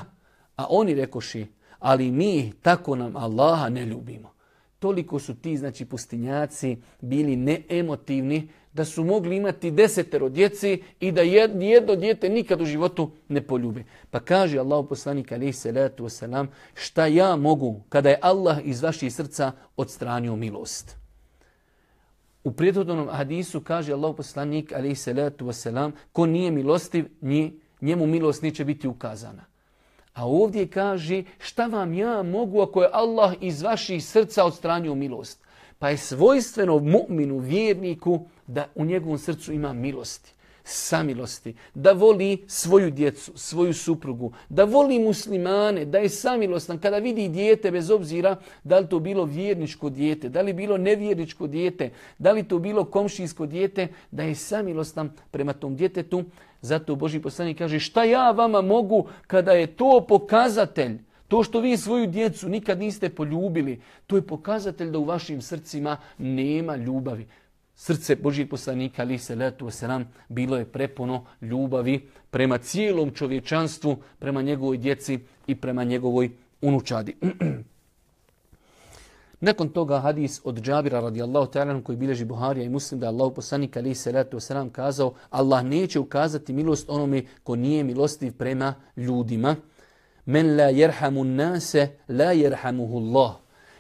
A 0.55 0.65
oni 0.69 0.95
rekoši, 0.95 1.47
ali 1.79 2.11
mi 2.11 2.53
tako 2.61 2.95
nam 2.95 3.15
Allaha 3.15 3.69
ne 3.69 3.85
ljubimo. 3.85 4.36
Toliko 4.79 5.19
su 5.19 5.35
ti, 5.35 5.57
znači, 5.57 5.85
pustinjaci 5.85 6.77
bili 7.01 7.35
neemotivni 7.35 8.49
da 8.73 8.85
su 8.85 9.03
mogli 9.03 9.35
imati 9.35 9.71
desetero 9.71 10.29
djeci 10.29 10.83
i 10.99 11.11
da 11.11 11.21
jedno 11.21 11.95
djete 11.95 12.29
nikad 12.29 12.61
u 12.61 12.65
životu 12.65 13.11
ne 13.27 13.41
poljube. 13.41 13.83
Pa 14.11 14.19
kaže 14.19 14.59
Allah 14.59 14.85
poslanik, 14.89 15.31
alaih 15.31 15.55
salatu 15.55 16.03
wasalam, 16.03 16.47
šta 16.73 17.05
ja 17.05 17.35
mogu 17.35 17.81
kada 17.89 18.09
je 18.09 18.19
Allah 18.21 18.57
iz 18.63 18.83
vaših 18.83 19.13
srca 19.13 19.51
odstranio 19.77 20.35
milost. 20.35 20.95
U 22.43 22.51
prijetodnom 22.51 23.09
hadisu 23.09 23.61
kaže 23.61 23.93
Allah 23.93 24.15
poslanik, 24.17 24.73
alaih 24.73 24.99
salatu 24.99 25.45
wasalam, 25.45 25.91
ko 26.13 26.25
nije 26.25 26.51
milostiv, 26.51 27.05
njemu 27.81 28.07
milost 28.07 28.41
neće 28.41 28.65
biti 28.65 28.87
ukazana. 28.87 29.45
A 30.17 30.25
ovdje 30.25 30.67
kaže 30.67 31.23
šta 31.39 31.65
vam 31.65 31.93
ja 31.93 32.23
mogu 32.23 32.61
ako 32.61 32.81
je 32.81 32.89
Allah 32.93 33.33
iz 33.41 33.61
vaših 33.61 34.05
srca 34.05 34.45
odstranio 34.45 34.95
milost. 34.95 35.39
Pa 35.79 35.89
je 35.89 35.97
svojstveno 35.97 36.79
mu'minu, 36.79 37.39
vjerniku, 37.39 38.25
da 38.47 38.65
u 38.75 38.85
njegovom 38.85 39.17
srcu 39.17 39.53
ima 39.53 39.73
milosti 39.73 40.37
samilosti, 40.67 41.53
da 41.73 41.91
voli 41.91 42.43
svoju 42.47 42.91
djecu, 42.91 43.31
svoju 43.35 43.73
suprugu, 43.73 44.31
da 44.49 44.63
voli 44.63 44.99
muslimane, 44.99 45.85
da 45.85 45.97
je 45.97 46.09
samilostan 46.09 46.79
kada 46.79 46.97
vidi 46.97 47.27
dijete 47.27 47.71
bez 47.71 47.91
obzira 47.91 48.35
da 48.63 48.79
li 48.79 48.87
to 48.87 48.99
bilo 48.99 49.25
vjerničko 49.25 49.89
dijete, 49.89 50.29
da 50.29 50.41
li 50.41 50.53
bilo 50.53 50.77
nevjerničko 50.77 51.47
dijete, 51.47 51.89
da 52.17 52.31
li 52.31 52.43
to 52.43 52.59
bilo 52.59 52.85
komšijsko 52.85 53.45
dijete, 53.45 53.87
da 54.11 54.23
je 54.23 54.35
samilostan 54.35 55.11
prema 55.31 55.53
tom 55.53 55.75
djetetu. 55.75 56.23
Zato 56.61 56.95
Boži 56.95 57.19
poslanik 57.19 57.57
kaže 57.57 57.79
šta 57.79 58.03
ja 58.03 58.31
vama 58.31 58.61
mogu 58.61 59.07
kada 59.27 59.51
je 59.51 59.67
to 59.67 60.05
pokazatelj 60.07 60.97
To 61.27 61.43
što 61.43 61.59
vi 61.59 61.77
svoju 61.77 62.07
djecu 62.07 62.49
nikad 62.49 62.79
niste 62.79 63.09
poljubili, 63.09 63.81
to 64.07 64.15
je 64.15 64.21
pokazatelj 64.21 64.91
da 64.91 64.99
u 64.99 65.03
vašim 65.03 65.41
srcima 65.41 65.97
nema 66.17 66.75
ljubavi 66.75 67.27
srce 67.75 68.15
Božijeg 68.15 68.49
poslanika 68.49 69.01
ali 69.01 69.17
se 69.17 69.35
letu 69.35 69.69
selam 69.69 70.11
bilo 70.29 70.57
je 70.57 70.65
prepuno 70.65 71.25
ljubavi 71.41 72.09
prema 72.29 72.57
cijelom 72.57 73.11
čovječanstvu, 73.11 73.97
prema 74.19 74.41
njegovoj 74.41 74.77
djeci 74.77 75.19
i 75.47 75.55
prema 75.55 75.83
njegovoj 75.83 76.31
unučadi. 76.61 77.15
Nakon 79.39 79.69
toga 79.69 79.99
hadis 79.99 80.41
od 80.43 80.61
Džabira 80.61 80.99
radijallahu 80.99 81.51
ta'ala 81.51 81.83
koji 81.83 81.97
bilježi 81.97 82.25
Buharija 82.25 82.65
i 82.65 82.69
Muslim 82.69 82.99
da 82.99 83.07
Allah 83.07 83.31
poslanik 83.35 83.77
ali 83.77 83.95
se 83.95 84.11
letu 84.11 84.39
selam 84.39 84.69
kazao 84.69 85.13
Allah 85.29 85.63
neće 85.63 85.99
ukazati 85.99 86.53
milost 86.53 86.89
onome 86.89 87.23
ko 87.43 87.55
nije 87.55 87.83
milostiv 87.83 88.33
prema 88.37 88.73
ljudima. 88.95 89.55
Men 90.25 90.57
la 90.57 90.63
jerhamu 90.63 91.23
nase 91.23 91.87
la 92.07 92.31
jerhamuhu 92.31 92.97
Allah 92.97 93.35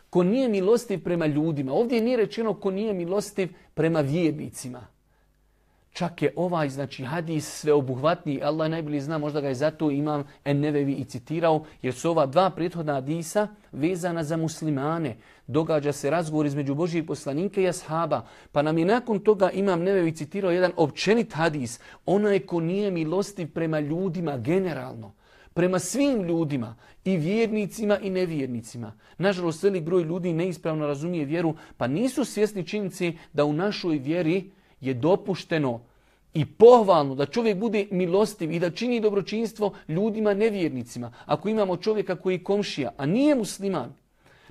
ko 0.09 0.23
nije 0.23 0.49
milostiv 0.49 1.03
prema 1.03 1.25
ljudima. 1.25 1.73
Ovdje 1.73 2.01
nije 2.01 2.17
rečeno 2.17 2.53
ko 2.53 2.71
nije 2.71 2.93
milostiv 2.93 3.49
prema 3.73 4.01
vjernicima. 4.01 4.87
Čak 5.97 6.21
je 6.21 6.33
ovaj, 6.35 6.69
znači, 6.69 7.03
hadis 7.03 7.47
sveobuhvatni, 7.49 8.41
Allah 8.43 8.69
najbolji 8.69 8.99
zna, 9.01 9.17
možda 9.17 9.41
ga 9.41 9.47
je 9.47 9.55
zato 9.55 9.91
imam 9.91 10.23
Ennevevi 10.45 10.93
i 10.93 11.05
citirao, 11.05 11.63
jer 11.81 11.93
su 11.93 12.11
ova 12.11 12.25
dva 12.25 12.49
prethodna 12.49 12.93
hadisa 12.93 13.47
vezana 13.71 14.23
za 14.23 14.37
muslimane. 14.37 15.15
Događa 15.47 15.91
se 15.91 16.09
razgovor 16.09 16.45
između 16.45 16.75
Božijeg 16.75 17.07
poslanika 17.07 17.61
i 17.61 17.67
ashaba. 17.67 18.27
Pa 18.51 18.61
nam 18.61 18.77
je 18.77 18.85
nakon 18.85 19.19
toga 19.19 19.49
imam 19.49 19.81
Nevevi 19.83 20.11
citirao 20.11 20.51
jedan 20.51 20.71
općenit 20.75 21.33
hadis. 21.33 21.79
Onaj 22.05 22.39
ko 22.39 22.59
nije 22.59 22.91
milostiv 22.91 23.53
prema 23.53 23.79
ljudima 23.79 24.37
generalno 24.37 25.13
prema 25.57 25.79
svim 25.79 26.23
ljudima, 26.23 26.75
i 27.05 27.17
vjernicima 27.17 27.99
i 27.99 28.09
nevjernicima. 28.09 28.93
Nažalost, 29.17 29.63
velik 29.63 29.83
broj 29.83 30.03
ljudi 30.03 30.33
neispravno 30.33 30.87
razumije 30.87 31.25
vjeru, 31.25 31.55
pa 31.77 31.87
nisu 31.87 32.25
svjesni 32.25 32.67
činjenici 32.67 33.17
da 33.33 33.45
u 33.45 33.53
našoj 33.53 33.97
vjeri 33.97 34.51
je 34.81 34.93
dopušteno 34.93 35.79
i 36.33 36.45
pohvalno 36.45 37.15
da 37.15 37.25
čovjek 37.25 37.57
bude 37.57 37.87
milostiv 37.91 38.51
i 38.51 38.59
da 38.59 38.69
čini 38.69 38.99
dobročinstvo 38.99 39.73
ljudima 39.87 40.33
nevjernicima. 40.33 41.11
Ako 41.25 41.49
imamo 41.49 41.77
čovjeka 41.77 42.15
koji 42.15 42.35
je 42.35 42.43
komšija, 42.43 42.91
a 42.97 43.05
nije 43.05 43.35
musliman, 43.35 43.93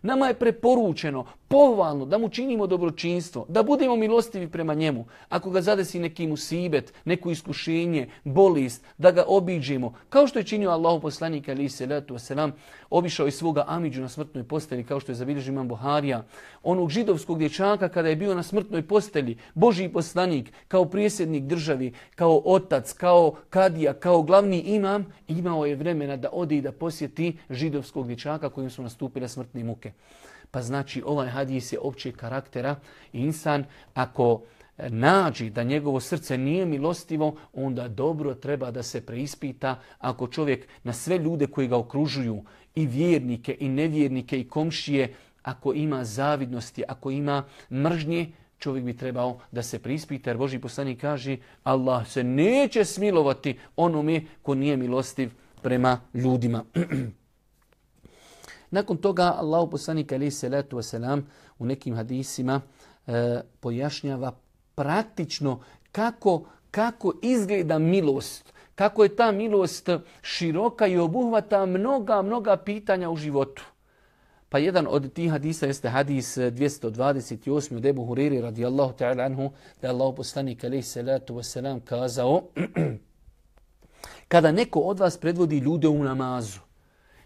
nama 0.02 0.26
je 0.26 0.34
preporučeno, 0.34 1.26
pohvalno, 1.48 2.06
da 2.06 2.18
mu 2.18 2.28
činimo 2.28 2.66
dobročinstvo, 2.66 3.46
da 3.48 3.62
budemo 3.62 3.96
milostivi 3.96 4.48
prema 4.48 4.74
njemu. 4.74 5.04
Ako 5.28 5.50
ga 5.50 5.62
zadesi 5.62 5.98
neki 5.98 6.26
musibet, 6.26 6.92
neko 7.04 7.30
iskušenje, 7.30 8.08
bolest, 8.24 8.84
da 8.98 9.10
ga 9.10 9.24
obiđemo. 9.28 9.94
Kao 10.08 10.26
što 10.26 10.38
je 10.38 10.44
činio 10.44 10.70
Allahu 10.70 11.00
poslanik 11.00 11.48
ali 11.48 11.68
se 11.68 11.86
letu 11.86 12.14
wasalam, 12.14 12.50
obišao 12.90 13.26
je 13.26 13.32
svoga 13.32 13.64
Amidžu 13.68 14.02
na 14.02 14.08
smrtnoj 14.08 14.44
postelji, 14.44 14.84
kao 14.84 15.00
što 15.00 15.12
je 15.12 15.16
zabilježio 15.16 15.52
imam 15.52 15.68
Buharija. 15.68 16.24
Onog 16.62 16.90
židovskog 16.90 17.38
dječaka 17.38 17.88
kada 17.88 18.08
je 18.08 18.16
bio 18.16 18.34
na 18.34 18.42
smrtnoj 18.42 18.82
postelji, 18.82 19.36
Boži 19.54 19.88
poslanik, 19.88 20.52
kao 20.68 20.84
prijesednik 20.84 21.44
državi, 21.44 21.92
kao 22.14 22.42
otac, 22.44 22.92
kao 22.92 23.34
kadija, 23.50 23.94
kao 23.94 24.22
glavni 24.22 24.60
imam, 24.60 25.06
imao 25.28 25.66
je 25.66 25.76
vremena 25.76 26.16
da 26.16 26.28
ode 26.32 26.56
i 26.56 26.60
da 26.60 26.72
posjeti 26.72 27.36
židovskog 27.50 28.06
dječaka 28.06 28.48
kojim 28.48 28.70
su 28.70 28.82
nastupile 28.82 29.28
smrtne 29.28 29.64
muke. 29.64 29.92
Pa 30.50 30.62
znači 30.62 31.02
ovaj 31.06 31.28
hadis 31.28 31.72
je 31.72 31.78
općeg 31.78 32.16
karaktera. 32.16 32.76
Insan 33.12 33.64
ako 33.94 34.42
e, 34.78 34.90
nađi 34.90 35.50
da 35.50 35.62
njegovo 35.62 36.00
srce 36.00 36.38
nije 36.38 36.66
milostivo, 36.66 37.36
onda 37.52 37.88
dobro 37.88 38.34
treba 38.34 38.70
da 38.70 38.82
se 38.82 39.06
preispita 39.06 39.80
ako 39.98 40.28
čovjek 40.28 40.68
na 40.84 40.92
sve 40.92 41.18
ljude 41.18 41.46
koji 41.46 41.68
ga 41.68 41.76
okružuju, 41.76 42.42
i 42.76 42.86
vjernike, 42.86 43.56
i 43.60 43.68
nevjernike, 43.68 44.40
i 44.40 44.48
komšije, 44.48 45.14
ako 45.42 45.72
ima 45.74 46.04
zavidnosti, 46.04 46.82
ako 46.88 47.10
ima 47.10 47.44
mržnje, 47.70 48.32
čovjek 48.58 48.84
bi 48.84 48.96
trebao 48.96 49.38
da 49.52 49.62
se 49.62 49.78
prispita, 49.78 50.30
jer 50.30 50.36
Boži 50.36 50.58
poslanik 50.58 51.00
kaže 51.00 51.36
Allah 51.62 52.06
se 52.08 52.24
neće 52.24 52.84
smilovati 52.84 53.58
onome 53.76 54.22
ko 54.42 54.54
nije 54.54 54.76
milostiv 54.76 55.30
prema 55.62 56.00
ljudima. 56.14 56.64
Nakon 58.76 58.96
toga 58.96 59.34
Allah 59.38 59.68
poslanik 59.70 60.12
ali 60.12 60.30
se 60.30 60.48
letu 60.48 60.76
wasalam 60.76 61.22
u 61.58 61.66
nekim 61.66 61.94
hadisima 61.94 62.60
e, 63.06 63.40
pojašnjava 63.60 64.32
praktično 64.74 65.60
kako, 65.92 66.44
kako 66.70 67.12
izgleda 67.22 67.78
milost. 67.78 68.52
Kako 68.74 69.02
je 69.02 69.16
ta 69.16 69.32
milost 69.32 69.88
široka 70.22 70.86
i 70.86 70.98
obuhvata 70.98 71.66
mnoga, 71.66 72.22
mnoga 72.22 72.56
pitanja 72.56 73.10
u 73.10 73.16
životu. 73.16 73.64
Pa 74.48 74.58
jedan 74.58 74.86
od 74.90 75.12
tih 75.12 75.30
hadisa 75.30 75.66
jeste 75.66 75.88
hadis 75.88 76.36
228. 76.38 77.76
od 77.76 77.86
Ebu 77.86 78.04
Huriri 78.04 78.40
radijallahu 78.40 78.92
ta'ala 78.92 79.24
anhu 79.24 79.50
da 79.80 79.88
je 79.88 79.92
Allah 79.92 80.14
poslanik 80.16 80.64
ali 80.64 80.82
salatu 80.82 81.34
wasalam 81.34 81.80
kazao 81.80 82.42
kada 84.32 84.52
neko 84.52 84.80
od 84.80 84.98
vas 84.98 85.16
predvodi 85.16 85.58
ljude 85.58 85.88
u 85.88 86.04
namazu 86.04 86.65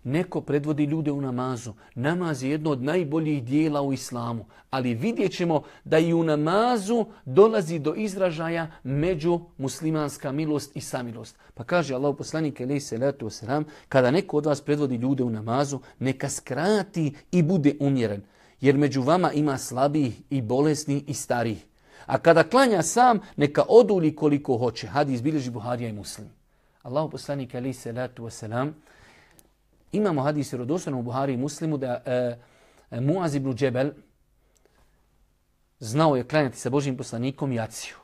Neko 0.04 0.40
predvodi 0.40 0.85
ljude 0.85 1.12
u 1.12 1.21
namazu. 1.21 1.73
Namaz 1.95 2.42
je 2.42 2.50
jedno 2.50 2.71
od 2.71 2.83
najboljih 2.83 3.45
dijela 3.45 3.83
u 3.83 3.92
islamu. 3.92 4.47
Ali 4.71 4.95
vidjet 4.95 5.33
ćemo 5.33 5.62
da 5.85 5.99
i 5.99 6.14
u 6.14 6.23
namazu 6.23 7.07
dolazi 7.25 7.78
do 7.78 7.95
izražaja 7.95 8.71
među 8.83 9.40
muslimanska 9.59 10.33
milost 10.33 10.76
i 10.76 10.80
samilost. 10.80 11.37
Pa 11.54 11.64
kaže 11.64 11.95
Allah 11.95 12.14
poslanik 12.19 12.61
alaih 12.61 12.85
salatu 12.85 13.26
wasalam, 13.26 13.64
kada 13.88 14.11
neko 14.11 14.37
od 14.37 14.47
vas 14.47 14.61
predvodi 14.61 14.97
ljude 14.97 15.23
u 15.23 15.30
namazu, 15.30 15.80
neka 15.99 16.28
skrati 16.28 17.14
i 17.33 17.42
bude 17.42 17.76
umjeren. 17.80 18.23
Jer 18.61 18.76
među 18.76 19.02
vama 19.02 19.33
ima 19.33 19.59
slabih 19.59 20.23
i 20.30 20.42
bolesnih 20.42 21.02
i 21.07 21.14
starih. 21.14 21.66
A 22.07 22.19
kada 22.19 22.42
klanja 22.42 22.83
sam, 22.83 23.21
neka 23.37 23.62
oduli 23.69 24.16
koliko 24.16 24.57
hoće. 24.59 24.87
Hadis 24.87 25.23
bilježi 25.23 25.50
Buharija 25.50 25.88
i 25.88 25.92
Muslim. 25.92 26.28
Allah 26.83 27.09
poslanik 27.11 27.54
alaih 27.54 27.76
salatu 27.76 28.25
wasalam, 28.25 28.73
Imamo 29.92 30.23
hadis 30.23 30.52
rodostan 30.52 30.94
u 30.94 31.02
Buhari 31.02 31.32
i 31.32 31.37
Muslimu 31.37 31.78
da 31.78 32.02
e, 32.06 32.38
e, 32.90 33.00
Muaz 33.00 33.35
ibn 33.35 33.54
Džebel 33.54 33.90
znao 35.78 36.16
je 36.16 36.25
klanjati 36.25 36.59
sa 36.59 36.70
Božim 36.70 36.97
poslanikom 36.97 37.52
Jaciju. 37.52 37.97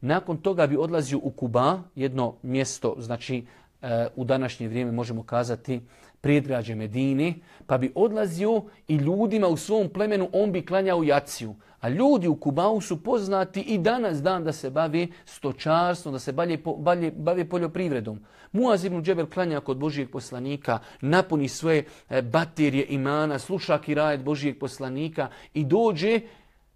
Nakon 0.00 0.36
toga 0.36 0.66
bi 0.66 0.76
odlazio 0.76 1.18
u 1.22 1.30
Kuba, 1.30 1.82
jedno 1.94 2.34
mjesto, 2.42 2.94
znači 2.98 3.46
e, 3.82 4.06
u 4.16 4.24
današnje 4.24 4.68
vrijeme 4.68 4.92
možemo 4.92 5.22
kazati 5.22 5.80
predgrađe 6.20 6.74
Medine, 6.74 7.34
pa 7.66 7.78
bi 7.78 7.92
odlazio 7.94 8.62
i 8.88 8.96
ljudima 8.96 9.48
u 9.48 9.56
svom 9.56 9.88
plemenu 9.88 10.28
on 10.32 10.52
bi 10.52 10.66
klanjao 10.66 11.02
Jaciju. 11.02 11.54
A 11.80 11.88
ljudi 11.88 12.28
u 12.28 12.36
Kubau 12.36 12.80
su 12.80 13.02
poznati 13.02 13.60
i 13.60 13.78
danas 13.78 14.22
dan 14.22 14.44
da 14.44 14.52
se 14.52 14.70
bave 14.70 15.06
stočarstvom, 15.24 16.12
da 16.12 16.18
se 16.18 16.32
balje, 16.32 16.62
balje, 16.78 17.10
bave 17.10 17.48
poljoprivredom. 17.48 18.20
Muaz 18.52 18.84
ibn 18.84 19.02
Džebel 19.02 19.26
klanja 19.26 19.60
kod 19.60 19.76
Božijeg 19.76 20.10
poslanika, 20.10 20.78
napuni 21.00 21.48
svoje 21.48 21.84
e, 22.08 22.22
baterije 22.22 22.86
imana, 22.88 23.38
sluša 23.38 23.78
kirajet 23.78 24.24
Božijeg 24.24 24.58
poslanika 24.58 25.28
i 25.54 25.64
dođe 25.64 26.20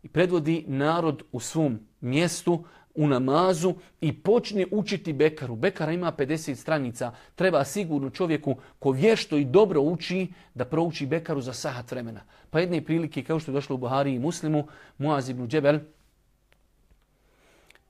i 0.03 0.09
predvodi 0.09 0.65
narod 0.69 1.23
u 1.33 1.41
svom 1.41 1.79
mjestu, 2.01 2.65
u 2.95 3.07
namazu 3.07 3.75
i 4.01 4.13
počne 4.13 4.67
učiti 4.71 5.13
Bekaru. 5.13 5.57
Bekara 5.57 5.93
ima 5.93 6.13
50 6.13 6.55
stranica. 6.55 7.13
Treba 7.35 7.65
sigurno 7.65 8.11
čovjeku 8.11 8.57
ko 8.79 8.91
vješto 8.91 9.37
i 9.37 9.45
dobro 9.45 9.81
uči 9.81 10.29
da 10.55 10.65
prouči 10.65 11.07
Bekaru 11.07 11.41
za 11.41 11.53
sahat 11.53 11.91
vremena. 11.91 12.21
Pa 12.51 12.61
jedne 12.61 12.85
prilike, 12.85 13.25
kao 13.25 13.41
što 13.41 13.51
je 13.51 13.55
došlo 13.55 13.75
u 13.75 13.79
Buhari 13.79 14.15
i 14.15 14.19
Muslimu, 14.19 14.67
Muaz 14.99 15.29
ibn 15.29 15.49
Džebel 15.49 15.79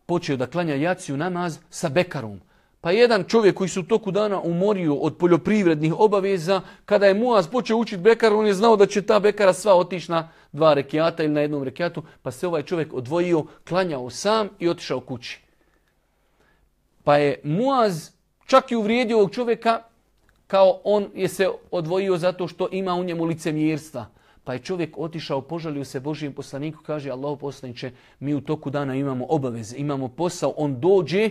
počeo 0.07 0.37
da 0.37 0.47
klanja 0.47 0.75
jaciju 0.75 1.17
namaz 1.17 1.59
sa 1.71 1.89
Bekarom. 1.89 2.41
Pa 2.83 2.91
jedan 2.91 3.25
čovjek 3.25 3.55
koji 3.57 3.69
se 3.69 3.81
u 3.81 3.83
toku 3.83 4.11
dana 4.11 4.41
umorio 4.41 4.95
od 4.95 5.17
poljoprivrednih 5.17 5.95
obaveza, 5.99 6.61
kada 6.85 7.07
je 7.07 7.15
Muaz 7.15 7.47
počeo 7.49 7.77
učiti 7.77 8.03
Bekar, 8.03 8.33
on 8.33 8.47
je 8.47 8.55
znao 8.55 8.77
da 8.77 8.87
će 8.87 9.03
ta 9.03 9.21
Bekara 9.21 9.53
sva 9.53 9.75
otići 9.75 10.11
na 10.11 10.29
dva 10.53 10.75
rekiata 10.75 11.23
ili 11.23 11.33
na 11.33 11.41
jednom 11.41 11.63
rekiatu, 11.63 12.03
pa 12.23 12.31
se 12.31 12.47
ovaj 12.47 12.63
čovjek 12.63 12.95
odvojio, 12.95 13.45
klanjao 13.69 14.11
sam 14.11 14.49
i 14.59 14.69
otišao 14.69 15.01
kući. 15.01 15.41
Pa 17.05 17.17
je 17.17 17.41
Muaz 17.45 18.11
čak 18.47 18.73
i 18.73 18.77
uvrijedio 18.77 19.17
ovog 19.17 19.31
čovjeka 19.31 19.83
kao 20.47 20.81
on 20.85 21.07
je 21.15 21.29
se 21.29 21.49
odvojio 21.71 22.17
zato 22.17 22.49
što 22.49 22.69
ima 22.73 22.95
u 22.95 23.05
njemu 23.05 23.25
licemjerstva. 23.25 24.07
Pa 24.45 24.53
je 24.53 24.59
čovjek 24.59 24.99
otišao, 24.99 25.41
požalio 25.41 25.85
se 25.85 26.01
Božijem 26.01 26.33
poslaniku, 26.33 26.83
kaže 26.83 27.11
Allah 27.11 27.39
poslaniće, 27.41 27.91
mi 28.21 28.35
u 28.35 28.41
toku 28.41 28.71
dana 28.71 28.95
imamo 28.95 29.27
obaveze, 29.29 29.77
imamo 29.77 30.09
posao, 30.09 30.55
on 30.57 30.81
dođe, 30.81 31.31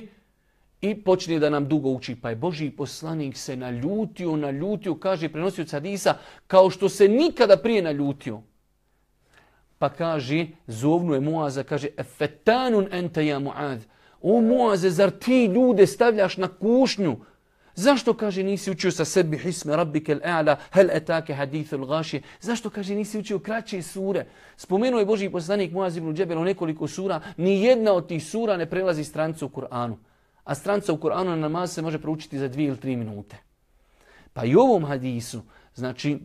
i 0.82 1.04
počne 1.04 1.40
da 1.40 1.50
nam 1.50 1.68
dugo 1.68 1.90
uči. 1.90 2.16
Pa 2.16 2.30
je 2.30 2.36
Boži 2.36 2.70
poslanik 2.70 3.38
se 3.38 3.56
naljutio, 3.56 4.36
naljutio, 4.36 4.96
kaže 4.96 5.30
prenosio 5.30 5.66
hadisa, 5.72 6.16
kao 6.48 6.70
što 6.70 6.90
se 6.90 7.08
nikada 7.08 7.58
prije 7.58 7.82
naljutio. 7.82 8.42
Pa 9.78 9.90
kaže, 9.90 10.48
zovnu 10.68 11.14
je 11.14 11.20
Muaza, 11.20 11.64
kaže, 11.64 11.88
efetanun 11.98 12.88
ente 12.92 13.26
ja 13.26 13.40
Muaz. 13.40 13.82
O 14.22 14.42
Muaze, 14.42 14.90
zar 14.90 15.12
ti 15.12 15.46
ljude 15.46 15.88
stavljaš 15.88 16.38
na 16.38 16.48
kušnju? 16.48 17.18
Zašto, 17.76 18.14
kaže, 18.14 18.44
nisi 18.44 18.72
učio 18.72 18.92
sa 18.92 19.06
sebi 19.06 19.38
hisme 19.38 19.76
rabbike 19.76 20.16
l'a'la, 20.16 20.56
hel 20.74 20.90
etake 20.92 21.34
hadithu 21.34 21.78
l'gaši? 21.78 22.22
Zašto, 22.42 22.70
kaže, 22.70 22.96
nisi 22.96 23.20
učio 23.20 23.40
kraće 23.40 23.82
sure? 23.82 24.26
Spomenuo 24.58 25.00
je 25.00 25.06
Boži 25.06 25.30
poslanik 25.30 25.72
Muaz 25.72 25.98
ibn 25.98 26.14
Džebel 26.16 26.40
u 26.40 26.46
nekoliko 26.46 26.88
sura, 26.88 27.22
ni 27.38 27.64
jedna 27.64 27.94
od 27.94 28.08
tih 28.08 28.24
sura 28.26 28.58
ne 28.58 28.70
prelazi 28.70 29.04
strancu 29.04 29.46
u 29.46 29.50
Kur'anu 29.50 29.96
a 30.44 30.56
stranca 30.56 30.94
u 30.94 30.98
Koranu 30.98 31.30
na 31.30 31.36
namaz 31.36 31.74
se 31.74 31.82
može 31.82 32.00
proučiti 32.00 32.40
za 32.40 32.48
dvije 32.48 32.68
ili 32.68 32.78
tri 32.78 32.96
minute. 32.96 33.38
Pa 34.34 34.46
i 34.46 34.56
ovom 34.56 34.86
hadisu, 34.86 35.42
znači, 35.76 36.20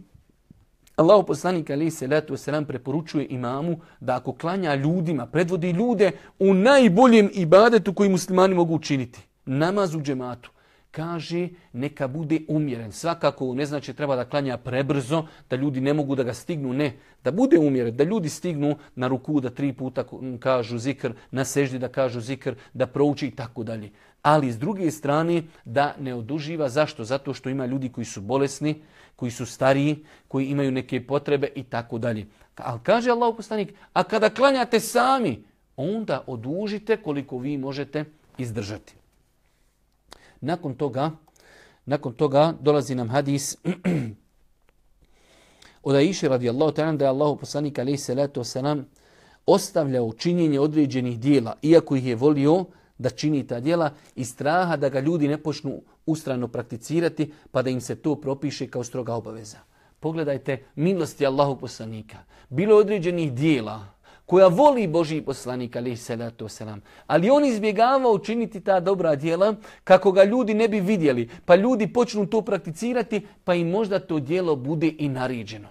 Allah 0.96 1.24
poslanik 1.26 1.70
ali 1.70 1.90
se 1.90 2.06
letu 2.06 2.36
selam 2.36 2.64
preporučuje 2.64 3.26
imamu 3.30 3.80
da 4.00 4.16
ako 4.16 4.32
klanja 4.32 4.74
ljudima, 4.74 5.26
predvodi 5.26 5.70
ljude 5.70 6.12
u 6.38 6.54
najboljem 6.54 7.30
ibadetu 7.34 7.94
koji 7.94 8.10
muslimani 8.10 8.54
mogu 8.54 8.74
učiniti. 8.74 9.20
Namaz 9.44 9.94
u 9.94 10.00
džematu 10.00 10.50
kaže 10.96 11.48
neka 11.72 12.08
bude 12.08 12.40
umjeren. 12.48 12.92
Svakako 12.92 13.54
ne 13.54 13.66
znači 13.66 13.92
treba 13.94 14.16
da 14.16 14.24
klanja 14.24 14.56
prebrzo, 14.56 15.26
da 15.50 15.56
ljudi 15.56 15.80
ne 15.80 15.92
mogu 15.92 16.16
da 16.16 16.24
ga 16.24 16.34
stignu, 16.34 16.72
ne. 16.72 16.94
Da 17.24 17.30
bude 17.30 17.58
umjeren, 17.58 17.96
da 17.96 18.04
ljudi 18.04 18.28
stignu 18.32 18.76
na 18.94 19.08
ruku 19.08 19.40
da 19.40 19.50
tri 19.50 19.72
puta 19.72 20.04
kažu 20.40 20.78
zikr, 20.78 21.12
na 21.30 21.44
seždi 21.44 21.78
da 21.78 21.88
kažu 21.88 22.20
zikr, 22.20 22.56
da 22.72 22.86
prouči 22.86 23.26
i 23.26 23.30
tako 23.30 23.64
dalje. 23.64 23.90
Ali 24.22 24.52
s 24.52 24.58
druge 24.58 24.90
strane 24.90 25.42
da 25.64 25.94
ne 26.00 26.14
oduživa. 26.14 26.68
Zašto? 26.68 27.04
Zato 27.04 27.34
što 27.34 27.48
ima 27.48 27.66
ljudi 27.66 27.92
koji 27.92 28.04
su 28.04 28.20
bolesni, 28.20 28.80
koji 29.16 29.30
su 29.30 29.46
stariji, 29.46 30.04
koji 30.28 30.46
imaju 30.46 30.72
neke 30.72 31.06
potrebe 31.06 31.52
i 31.54 31.62
tako 31.62 31.98
dalje. 31.98 32.26
Ali 32.56 32.80
kaže 32.82 33.10
Allah 33.10 33.34
poslanik, 33.36 33.74
a 33.92 34.02
kada 34.02 34.30
klanjate 34.30 34.80
sami, 34.80 35.42
onda 35.76 36.24
odužite 36.26 36.96
koliko 36.96 37.38
vi 37.38 37.58
možete 37.58 38.04
izdržati. 38.38 39.05
Nakon 40.40 40.74
toga, 40.74 41.10
nakon 41.86 42.12
toga 42.12 42.54
dolazi 42.60 42.94
nam 42.94 43.08
hadis 43.08 43.56
od 45.88 45.94
Aisha 45.94 46.28
radijallahu 46.28 46.72
ta'ala 46.72 46.96
da 46.96 47.04
je 47.04 47.08
Allahu 47.08 47.36
poslanik 47.36 47.78
alejhi 47.78 47.98
salatu 47.98 48.40
wasalam 48.40 48.82
ostavljao 49.46 50.12
činjenje 50.12 50.60
određenih 50.60 51.20
dijela, 51.20 51.54
iako 51.62 51.96
ih 51.96 52.06
je 52.06 52.14
volio 52.14 52.64
da 52.98 53.10
čini 53.10 53.46
ta 53.46 53.60
dijela 53.60 53.90
i 54.14 54.24
straha 54.24 54.76
da 54.76 54.88
ga 54.88 55.00
ljudi 55.00 55.28
ne 55.28 55.38
počnu 55.38 55.82
ustrano 56.06 56.48
prakticirati 56.48 57.32
pa 57.50 57.62
da 57.62 57.70
im 57.70 57.80
se 57.80 57.96
to 57.96 58.14
propiše 58.14 58.66
kao 58.70 58.84
stroga 58.84 59.14
obaveza. 59.14 59.58
Pogledajte 60.00 60.64
milosti 60.74 61.26
Allahu 61.26 61.58
poslanika. 61.58 62.18
Bilo 62.48 62.76
određenih 62.76 63.32
dijela 63.32 63.95
koja 64.26 64.46
voli 64.46 64.86
Boži 64.86 65.20
poslanik, 65.22 65.76
ali 65.76 65.96
salatu 65.96 66.48
selam. 66.48 66.82
Ali 67.06 67.30
on 67.30 67.44
izbjegava 67.44 68.10
učiniti 68.10 68.60
ta 68.60 68.80
dobra 68.80 69.16
djela 69.16 69.54
kako 69.84 70.12
ga 70.12 70.24
ljudi 70.24 70.54
ne 70.54 70.68
bi 70.68 70.80
vidjeli. 70.80 71.28
Pa 71.44 71.54
ljudi 71.54 71.92
počnu 71.92 72.26
to 72.26 72.42
prakticirati, 72.42 73.26
pa 73.44 73.54
im 73.54 73.70
možda 73.70 73.98
to 73.98 74.20
djelo 74.20 74.56
bude 74.56 74.94
i 74.98 75.08
naređeno. 75.08 75.68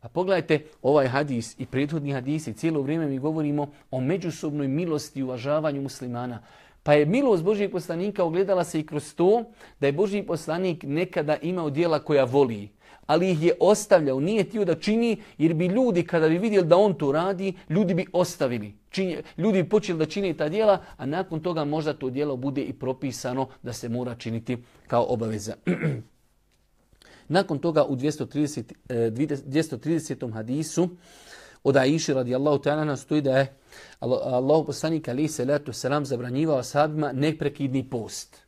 A 0.00 0.08
pogledajte 0.08 0.64
ovaj 0.82 1.06
hadis 1.06 1.54
i 1.58 1.66
prethodni 1.66 2.12
hadis 2.12 2.46
i 2.46 2.52
cijelo 2.52 2.82
vrijeme 2.82 3.06
mi 3.06 3.18
govorimo 3.18 3.70
o 3.90 4.00
međusobnoj 4.00 4.68
milosti 4.68 5.20
i 5.20 5.22
uvažavanju 5.22 5.82
muslimana. 5.82 6.42
Pa 6.82 6.92
je 6.92 7.06
milost 7.06 7.42
Božijeg 7.42 7.72
poslanika 7.72 8.24
ogledala 8.24 8.64
se 8.64 8.80
i 8.80 8.86
kroz 8.86 9.14
to 9.14 9.44
da 9.80 9.86
je 9.86 9.92
Božiji 9.92 10.26
poslanik 10.26 10.82
nekada 10.82 11.36
imao 11.42 11.70
dijela 11.70 11.98
koja 11.98 12.24
voli 12.24 12.68
ali 13.08 13.30
ih 13.30 13.42
je 13.42 13.52
ostavljao, 13.60 14.20
nije 14.20 14.44
tio 14.44 14.64
da 14.64 14.74
čini, 14.74 15.16
jer 15.38 15.54
bi 15.54 15.66
ljudi 15.66 16.02
kada 16.06 16.28
bi 16.28 16.38
vidjeli 16.38 16.66
da 16.66 16.76
on 16.76 16.94
to 16.94 17.12
radi, 17.12 17.54
ljudi 17.68 17.94
bi 17.94 18.06
ostavili. 18.12 18.74
Čini, 18.90 19.16
ljudi 19.36 19.62
bi 19.62 19.68
počeli 19.68 19.98
da 19.98 20.06
čini 20.06 20.36
ta 20.36 20.48
dijela, 20.48 20.82
a 20.96 21.06
nakon 21.06 21.40
toga 21.40 21.64
možda 21.64 21.92
to 21.92 22.10
dijelo 22.10 22.36
bude 22.36 22.62
i 22.62 22.72
propisano 22.72 23.48
da 23.62 23.72
se 23.72 23.88
mora 23.88 24.14
činiti 24.14 24.58
kao 24.86 25.06
obaveza. 25.08 25.54
nakon 27.28 27.58
toga 27.58 27.84
u 27.84 27.96
230, 27.96 28.62
230. 28.88 30.28
E, 30.28 30.32
hadisu 30.32 30.88
od 31.64 31.76
Aiši 31.76 32.14
radijallahu 32.14 32.58
ta'ala 32.58 32.96
stoji 32.96 33.20
da 33.20 33.38
je 33.38 33.54
Allah 34.00 34.66
poslanik 34.66 35.08
alaih 35.08 35.30
salatu 35.30 35.52
letu 35.52 35.72
selam 35.72 36.04
zabranjivao 36.04 36.62
sahabima 36.62 37.12
neprekidni 37.12 37.90
post. 37.90 38.47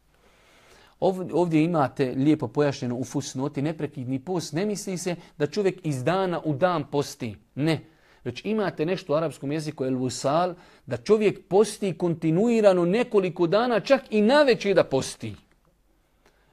Ovdje 1.00 1.64
imate 1.64 2.14
lijepo 2.16 2.48
pojašnjeno 2.48 2.96
u 2.96 3.04
fusnoti 3.04 3.62
neprekidni 3.62 4.18
post. 4.18 4.52
Ne 4.52 4.66
misli 4.66 4.98
se 4.98 5.16
da 5.38 5.46
čovjek 5.46 5.80
iz 5.86 6.04
dana 6.04 6.40
u 6.44 6.54
dan 6.54 6.84
posti. 6.90 7.36
Ne. 7.54 7.80
Već 8.24 8.44
imate 8.44 8.86
nešto 8.86 9.12
u 9.12 9.16
arapskom 9.16 9.52
jeziku, 9.52 9.84
el 9.84 9.96
vusal, 9.96 10.54
da 10.86 10.96
čovjek 10.96 11.48
posti 11.48 11.98
kontinuirano 11.98 12.84
nekoliko 12.84 13.46
dana, 13.46 13.80
čak 13.80 14.02
i 14.10 14.20
na 14.20 14.44
da 14.74 14.84
posti. 14.84 15.34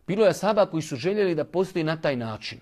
Bilo 0.07 0.25
je 0.25 0.33
saba 0.33 0.65
koji 0.65 0.81
su 0.81 0.95
željeli 0.95 1.35
da 1.35 1.43
posti 1.43 1.83
na 1.83 2.01
taj 2.01 2.15
način. 2.15 2.59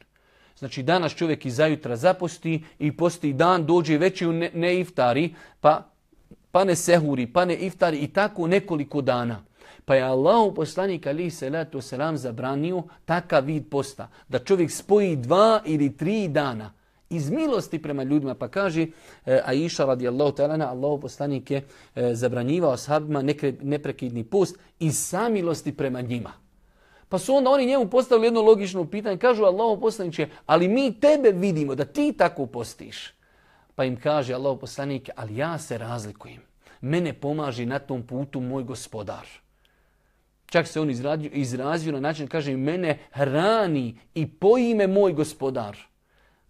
Znači 0.58 0.84
danas 0.84 1.16
čovjek 1.16 1.46
iz 1.46 1.56
zajutra 1.56 1.96
zaposti 1.96 2.64
i 2.80 2.98
posti 2.98 3.34
dan, 3.34 3.66
dođe 3.66 3.98
veći 3.98 4.28
u 4.28 4.34
ne, 4.34 4.52
ne 4.54 4.80
iftari, 4.80 5.34
pa, 5.62 5.92
pa 6.52 6.64
ne 6.64 6.76
sehuri, 6.76 7.28
pa 7.28 7.46
ne 7.46 7.56
iftari 7.56 7.98
i 7.98 8.08
tako 8.08 8.48
nekoliko 8.48 9.02
dana. 9.02 9.44
Pa 9.86 9.96
je 9.96 10.04
Allah 10.04 10.54
poslanik 10.56 11.08
ali 11.08 11.32
se 11.32 11.66
selam 11.82 12.18
zabranio 12.18 12.84
takav 13.06 13.46
vid 13.46 13.70
posta. 13.70 14.10
Da 14.28 14.40
čovjek 14.40 14.72
spoji 14.72 15.16
dva 15.16 15.62
ili 15.66 15.98
tri 15.98 16.28
dana 16.28 16.74
iz 17.10 17.30
milosti 17.30 17.82
prema 17.82 18.04
ljudima. 18.04 18.36
Pa 18.36 18.48
kaže 18.48 18.88
e, 19.26 19.42
Aisha 19.46 19.86
radijallahu 19.86 20.32
ta'ala, 20.32 20.70
Allah 20.70 21.02
poslanik 21.02 21.52
je 21.52 21.64
e, 21.96 22.16
zabranjivao 22.16 22.78
sahabima 22.78 23.24
neprekidni 23.62 24.24
post 24.24 24.58
iz 24.80 24.98
samilosti 25.00 25.78
prema 25.78 26.02
njima. 26.02 26.34
Pa 27.10 27.20
su 27.20 27.36
onda 27.36 27.50
oni 27.50 27.66
njemu 27.66 27.90
postavili 27.90 28.28
jedno 28.28 28.42
logično 28.42 28.86
pitanje. 28.86 29.18
Kažu 29.18 29.44
Allah 29.44 29.78
poslaniće, 29.82 30.28
ali 30.46 30.68
mi 30.68 31.00
tebe 31.00 31.32
vidimo 31.32 31.76
da 31.76 31.86
ti 31.86 32.14
tako 32.18 32.46
postiš. 32.46 33.14
Pa 33.76 33.84
im 33.84 34.00
kaže 34.00 34.34
Allah 34.34 34.58
poslanik, 34.62 35.10
ali 35.16 35.38
ja 35.38 35.58
se 35.58 35.78
razlikujem. 35.78 36.42
Mene 36.82 37.14
pomaži 37.14 37.66
na 37.66 37.80
tom 37.80 38.04
putu 38.04 38.40
moj 38.40 38.64
gospodar. 38.64 39.45
Čak 40.46 40.68
se 40.68 40.80
on 40.80 40.90
izrazio, 40.90 41.30
izrazio 41.34 41.92
na 41.92 42.00
način, 42.00 42.28
kaže, 42.28 42.58
mene 42.58 42.98
hrani 43.12 44.00
i 44.16 44.28
pojime 44.28 44.88
moj 44.88 45.14
gospodar. 45.14 45.78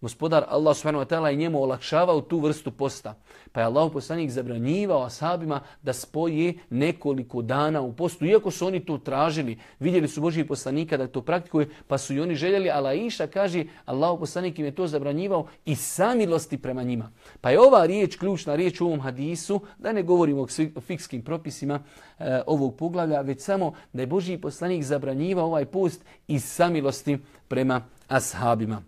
Gospodar 0.00 0.44
Allah 0.48 0.76
subhanahu 0.76 1.04
wa 1.04 1.08
ta'ala 1.08 1.28
je 1.28 1.36
njemu 1.36 1.62
olakšavao 1.62 2.20
tu 2.20 2.40
vrstu 2.40 2.70
posta. 2.70 3.14
Pa 3.52 3.60
je 3.60 3.66
Allah 3.66 3.92
poslanik 3.92 4.30
zabranjivao 4.30 5.02
ashabima 5.02 5.60
da 5.82 5.92
spoje 5.92 6.54
nekoliko 6.70 7.42
dana 7.42 7.80
u 7.80 7.92
postu. 7.92 8.26
Iako 8.26 8.50
su 8.50 8.66
oni 8.66 8.80
to 8.80 8.98
tražili, 8.98 9.58
vidjeli 9.80 10.08
su 10.08 10.20
Božji 10.20 10.46
poslanika 10.46 10.96
da 10.96 11.06
to 11.06 11.22
praktikuje, 11.22 11.68
pa 11.86 11.98
su 11.98 12.14
i 12.14 12.20
oni 12.20 12.34
željeli. 12.34 12.70
Ali 12.70 13.06
Iša 13.06 13.26
kaže, 13.26 13.64
Allah 13.84 14.18
poslanik 14.20 14.58
im 14.58 14.64
je 14.64 14.74
to 14.74 14.86
zabranjivao 14.86 15.46
i 15.64 15.74
samilosti 15.74 16.58
prema 16.58 16.82
njima. 16.82 17.10
Pa 17.40 17.50
je 17.50 17.60
ova 17.60 17.86
riječ, 17.86 18.16
ključna 18.16 18.54
riječ 18.54 18.80
u 18.80 18.86
ovom 18.86 19.00
hadisu, 19.00 19.60
da 19.78 19.92
ne 19.92 20.02
govorimo 20.02 20.46
o 20.74 20.80
fikskim 20.80 21.22
propisima 21.22 21.80
e, 22.18 22.42
ovog 22.46 22.76
poglavlja, 22.76 23.20
već 23.20 23.40
samo 23.40 23.72
da 23.92 24.02
je 24.02 24.06
Božji 24.06 24.40
poslanik 24.40 24.82
zabranjivao 24.82 25.46
ovaj 25.46 25.64
post 25.64 26.04
i 26.28 26.40
samilosti 26.40 27.18
prema 27.48 27.80
ashabima. 28.08 28.82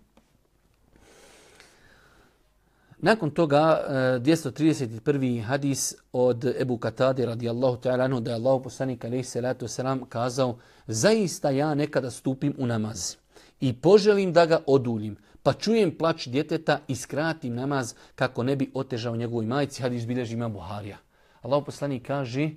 Nakon 3.01 3.31
toga 3.31 3.85
e, 4.15 4.19
231. 4.19 5.43
Hadis 5.43 5.95
od 6.13 6.45
Ebu 6.59 6.77
Katade 6.77 7.25
radijallahu 7.25 7.77
ta'ala 7.77 8.03
anhu 8.03 8.19
da 8.19 8.31
je 8.31 8.35
Allah 8.35 8.61
poslanik 8.63 9.05
alaihi 9.05 9.23
salatu 9.23 9.65
wasalam 9.65 10.05
kazao 10.09 10.57
zaista 10.87 11.49
ja 11.49 11.75
nekada 11.75 12.11
stupim 12.11 12.53
u 12.57 12.65
namaz 12.67 13.15
i 13.61 13.73
poželim 13.73 14.33
da 14.33 14.45
ga 14.45 14.59
oduljim 14.67 15.15
pa 15.43 15.53
čujem 15.53 15.97
plać 15.97 16.27
djeteta 16.27 16.79
i 16.87 16.95
skratim 16.95 17.55
namaz 17.55 17.95
kako 18.15 18.43
ne 18.43 18.55
bi 18.55 18.71
otežao 18.73 19.15
njegovoj 19.15 19.45
majici 19.45 19.81
hadis 19.81 20.05
bilježi 20.05 20.33
ima 20.33 20.49
Buharija. 20.49 20.97
Allah 21.41 21.63
poslanik 21.65 22.07
kaže 22.07 22.49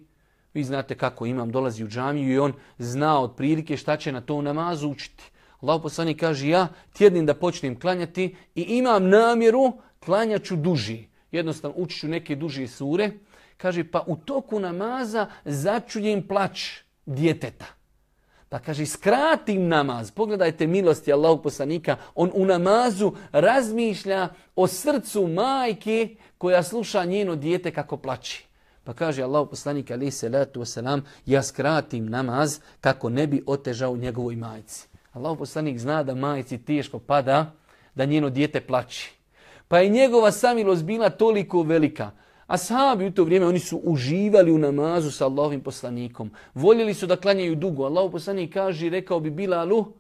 vi 0.54 0.64
znate 0.64 0.94
kako 0.94 1.26
imam 1.26 1.52
dolazi 1.52 1.84
u 1.84 1.88
džamiju 1.88 2.32
i 2.32 2.38
on 2.38 2.52
zna 2.78 3.20
od 3.20 3.36
prilike 3.36 3.76
šta 3.76 3.96
će 3.96 4.12
na 4.12 4.20
to 4.20 4.42
namazu 4.42 4.88
učiti. 4.88 5.24
Allah 5.60 5.80
poslanik 5.82 6.20
kaže 6.20 6.48
ja 6.48 6.68
tjednim 6.92 7.26
da 7.26 7.34
počnem 7.34 7.80
klanjati 7.80 8.36
i 8.54 8.62
imam 8.62 9.08
namjeru 9.08 9.72
klanjaću 10.04 10.56
duži. 10.56 11.04
Jednostavno 11.32 11.76
učiću 11.76 12.08
neke 12.08 12.36
duže 12.36 12.66
sure. 12.68 13.10
Kaže, 13.56 13.84
pa 13.90 14.04
u 14.06 14.16
toku 14.16 14.60
namaza 14.60 15.26
začujem 15.44 16.26
plać 16.28 16.60
djeteta. 17.06 17.66
Pa 18.48 18.58
kaže, 18.58 18.86
skratim 18.86 19.68
namaz. 19.68 20.10
Pogledajte 20.10 20.66
milosti 20.66 21.12
Allahog 21.12 21.42
poslanika. 21.42 21.96
On 22.14 22.30
u 22.34 22.46
namazu 22.46 23.12
razmišlja 23.32 24.28
o 24.56 24.66
srcu 24.66 25.26
majke 25.26 26.16
koja 26.38 26.62
sluša 26.62 27.04
njeno 27.04 27.36
dijete 27.36 27.70
kako 27.70 27.96
plaći. 27.96 28.44
Pa 28.84 28.92
kaže 28.92 29.22
Allah 29.22 29.46
poslanik 29.50 29.90
ali 29.90 30.10
se 30.10 30.28
letu 30.28 30.60
wasalam, 30.60 31.00
ja 31.26 31.42
skratim 31.42 32.06
namaz 32.06 32.60
kako 32.80 33.08
ne 33.08 33.26
bi 33.26 33.42
otežao 33.46 33.96
njegovoj 33.96 34.36
majci. 34.36 34.88
Allah 35.12 35.38
poslanik 35.38 35.78
zna 35.78 36.02
da 36.02 36.14
majci 36.14 36.58
teško 36.58 36.98
pada 36.98 37.52
da 37.94 38.04
njeno 38.04 38.30
dijete 38.30 38.60
plaći. 38.60 39.21
Pa 39.72 39.78
je 39.78 39.88
njegova 39.88 40.32
samilost 40.32 40.84
bila 40.84 41.10
toliko 41.10 41.62
velika. 41.62 42.10
A 42.46 42.58
sahabi 42.58 43.06
u 43.06 43.12
to 43.12 43.24
vrijeme 43.24 43.46
oni 43.46 43.58
su 43.58 43.80
uživali 43.84 44.52
u 44.52 44.58
namazu 44.58 45.10
sa 45.10 45.24
Allahovim 45.26 45.60
poslanikom. 45.60 46.30
Voljeli 46.54 46.94
su 46.94 47.06
da 47.06 47.16
klanjaju 47.16 47.54
dugo. 47.54 47.84
Allahov 47.84 48.10
poslanik 48.10 48.52
kaže, 48.52 48.90
rekao 48.90 49.20
bi 49.20 49.30
Bilalu, 49.30 49.92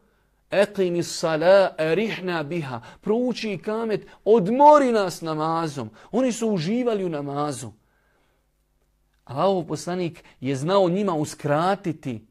Eqimi 0.50 1.02
sala 1.02 1.74
erihna 1.78 2.42
biha. 2.42 2.80
Prouči 3.00 3.52
i 3.52 3.58
kamet, 3.58 4.06
odmori 4.24 4.92
nas 4.92 5.20
namazom. 5.20 5.90
Oni 6.10 6.32
su 6.32 6.48
uživali 6.48 7.04
u 7.04 7.08
namazu. 7.08 7.70
Allahov 9.24 9.64
poslanik 9.64 10.24
je 10.40 10.56
znao 10.56 10.88
njima 10.88 11.14
uskratiti 11.14 12.26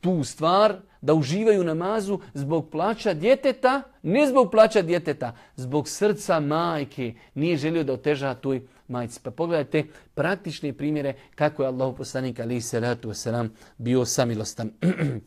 tu 0.00 0.24
stvar, 0.24 0.76
da 1.00 1.14
uživaju 1.14 1.64
namazu 1.64 2.18
zbog 2.34 2.70
plaća 2.70 3.14
djeteta, 3.14 3.82
ne 4.02 4.26
zbog 4.26 4.50
plaća 4.50 4.82
djeteta, 4.82 5.36
zbog 5.56 5.88
srca 5.88 6.40
majke. 6.40 7.14
Nije 7.34 7.56
želio 7.56 7.84
da 7.84 7.92
oteža 7.92 8.34
tuj 8.34 8.62
majci. 8.88 9.20
Pa 9.22 9.30
pogledajte 9.30 9.84
praktične 10.14 10.72
primjere 10.72 11.14
kako 11.34 11.62
je 11.62 11.68
Allah 11.68 11.94
poslanik 11.96 12.40
ali 12.40 12.60
se 12.60 12.80
ratu 12.80 13.08
wasalam 13.08 13.48
bio 13.78 14.04
samilostan. 14.04 14.70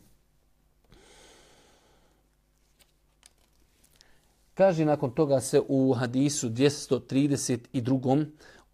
Kaže 4.54 4.84
nakon 4.84 5.10
toga 5.10 5.40
se 5.40 5.60
u 5.68 5.92
hadisu 5.92 6.48
232. 6.48 8.26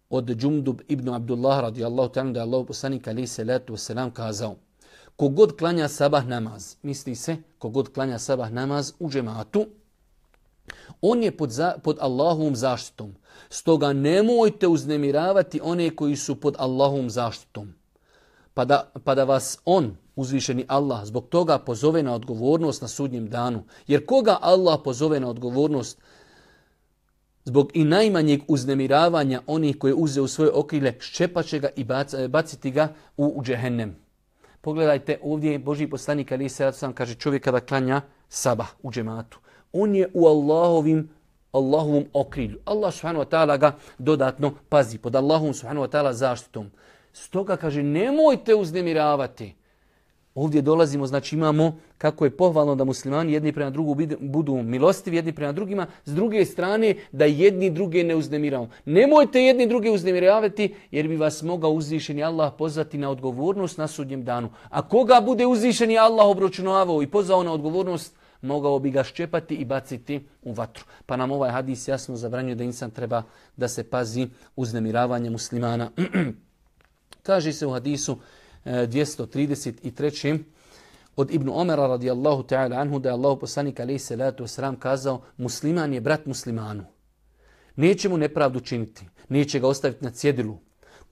od 0.09 0.35
Džumdub 0.35 0.81
ibn 0.87 1.09
Abdullah 1.09 1.59
radijallahu 1.61 2.13
ta'ala 2.13 2.31
da 2.31 2.39
je 2.39 2.43
Allah 2.43 2.67
poslanik 2.67 3.07
ali 3.07 3.27
se 3.27 3.43
ratu 3.43 3.73
wasalam 3.73 4.11
kazao 4.11 4.55
kogod 5.21 5.51
klanja 5.57 5.87
sabah 5.87 6.25
namaz, 6.27 6.75
misli 6.81 7.15
se, 7.15 7.35
kogod 7.57 7.93
klanja 7.93 8.17
sabah 8.19 8.51
namaz 8.51 8.93
u 8.99 9.09
džematu, 9.09 9.67
on 11.01 11.23
je 11.23 11.31
pod, 11.37 11.51
za, 11.51 11.75
pod 11.83 11.97
Allahovom 12.01 12.55
zaštitom. 12.55 13.13
Stoga 13.49 13.93
nemojte 13.93 14.67
uznemiravati 14.67 15.61
one 15.63 15.95
koji 15.95 16.15
su 16.15 16.35
pod 16.35 16.55
Allahovom 16.59 17.09
zaštitom. 17.09 17.73
Pa 18.53 18.65
da, 18.65 18.91
pa 19.03 19.15
da 19.15 19.23
vas 19.23 19.59
on, 19.65 19.93
uzvišeni 20.15 20.65
Allah, 20.67 21.05
zbog 21.05 21.29
toga 21.29 21.59
pozove 21.59 22.03
na 22.03 22.15
odgovornost 22.15 22.81
na 22.81 22.87
sudnjem 22.87 23.29
danu. 23.29 23.63
Jer 23.87 24.05
koga 24.05 24.37
Allah 24.41 24.79
pozove 24.83 25.19
na 25.19 25.29
odgovornost 25.29 26.01
zbog 27.45 27.71
i 27.73 27.83
najmanjeg 27.83 28.41
uznemiravanja 28.47 29.41
onih 29.47 29.77
koje 29.77 29.93
uze 29.93 30.21
u 30.21 30.27
svoje 30.27 30.51
okrile, 30.51 30.93
ščepaće 30.99 31.59
ga 31.59 31.69
i 31.75 31.85
baciti 32.27 32.71
ga 32.71 32.93
u, 33.17 33.33
u 33.35 33.43
džehennem. 33.43 34.01
Pogledajte 34.61 35.19
ovdje 35.23 35.59
Boži 35.59 35.87
poslanik 35.87 36.31
Ali 36.31 36.49
se 36.49 36.71
sam 36.71 36.93
kaže 36.93 37.15
čovjek 37.15 37.43
kada 37.43 37.59
klanja 37.59 38.01
sabah 38.29 38.67
u 38.83 38.91
džematu. 38.91 39.39
on 39.73 39.95
je 39.95 40.09
u 40.13 40.27
Allahovim 40.27 41.09
Allahovom 41.51 42.05
okrilju. 42.13 42.59
Allah 42.65 42.93
subhanahu 42.93 43.25
wa 43.25 43.29
ta'ala 43.29 43.57
ga 43.57 43.75
dodatno 43.97 44.53
pazi 44.69 44.97
pod 44.97 45.15
Allahom 45.15 45.53
subhanahu 45.53 45.85
wa 45.85 45.91
ta'ala 45.91 46.13
zaštitom. 46.13 46.71
Stoga 47.13 47.57
kaže 47.57 47.83
nemojte 47.83 48.55
uznemiravati. 48.55 49.55
Ovdje 50.35 50.61
dolazimo, 50.61 51.07
znači 51.07 51.35
imamo 51.35 51.77
kako 51.97 52.25
je 52.25 52.37
pohvalno 52.37 52.75
da 52.75 52.83
muslimani 52.83 53.33
jedni 53.33 53.51
prema 53.51 53.69
drugu 53.69 53.97
budu 54.19 54.63
milostivi 54.63 55.15
jedni 55.15 55.33
prema 55.33 55.51
drugima, 55.51 55.87
s 56.05 56.15
druge 56.15 56.45
strane 56.45 56.95
da 57.11 57.25
jedni 57.25 57.69
druge 57.69 58.03
ne 58.03 58.15
uznemiramo. 58.15 58.69
Nemojte 58.85 59.41
jedni 59.41 59.67
druge 59.67 59.91
uznemiravati 59.91 60.75
jer 60.91 61.07
bi 61.07 61.17
vas 61.17 61.41
mogao 61.43 61.71
uzvišeni 61.71 62.23
Allah 62.23 62.53
pozvati 62.57 62.97
na 62.97 63.09
odgovornost 63.09 63.77
na 63.77 63.87
sudnjem 63.87 64.23
danu. 64.23 64.49
A 64.69 64.87
koga 64.87 65.21
bude 65.25 65.45
uzvišeni 65.45 65.97
Allah 65.97 66.27
obročunavao 66.27 67.03
i 67.03 67.07
pozvao 67.07 67.43
na 67.43 67.53
odgovornost, 67.53 68.15
mogao 68.41 68.79
bi 68.79 68.91
ga 68.91 69.03
ščepati 69.03 69.55
i 69.55 69.65
baciti 69.65 70.21
u 70.41 70.53
vatru. 70.53 70.85
Pa 71.05 71.15
nam 71.15 71.31
ovaj 71.31 71.51
hadis 71.51 71.87
jasno 71.87 72.15
zabranjuje 72.15 72.55
da 72.55 72.63
insan 72.63 72.91
treba 72.91 73.23
da 73.57 73.67
se 73.67 73.83
pazi 73.83 74.27
uznemiravanje 74.55 75.29
muslimana. 75.29 75.91
Kaže 77.23 77.53
se 77.53 77.67
u 77.67 77.71
hadisu 77.71 78.17
233. 78.65 80.39
Od 81.15 81.31
Ibn 81.31 81.49
Omera 81.49 81.87
radijallahu 81.87 82.43
ta'ala 82.43 82.81
anhu 82.81 82.99
da 82.99 83.09
je 83.09 83.13
Allah 83.13 83.37
poslanik 83.39 83.79
alaihi 83.79 83.99
salatu 83.99 84.43
wasalam 84.43 84.79
kazao 84.79 85.21
musliman 85.37 85.93
je 85.93 86.01
brat 86.01 86.25
muslimanu. 86.25 86.83
Neće 87.75 88.09
mu 88.09 88.17
nepravdu 88.17 88.59
činiti, 88.59 89.05
neće 89.29 89.59
ga 89.59 89.67
ostaviti 89.67 90.03
na 90.03 90.11
cjedilu, 90.11 90.57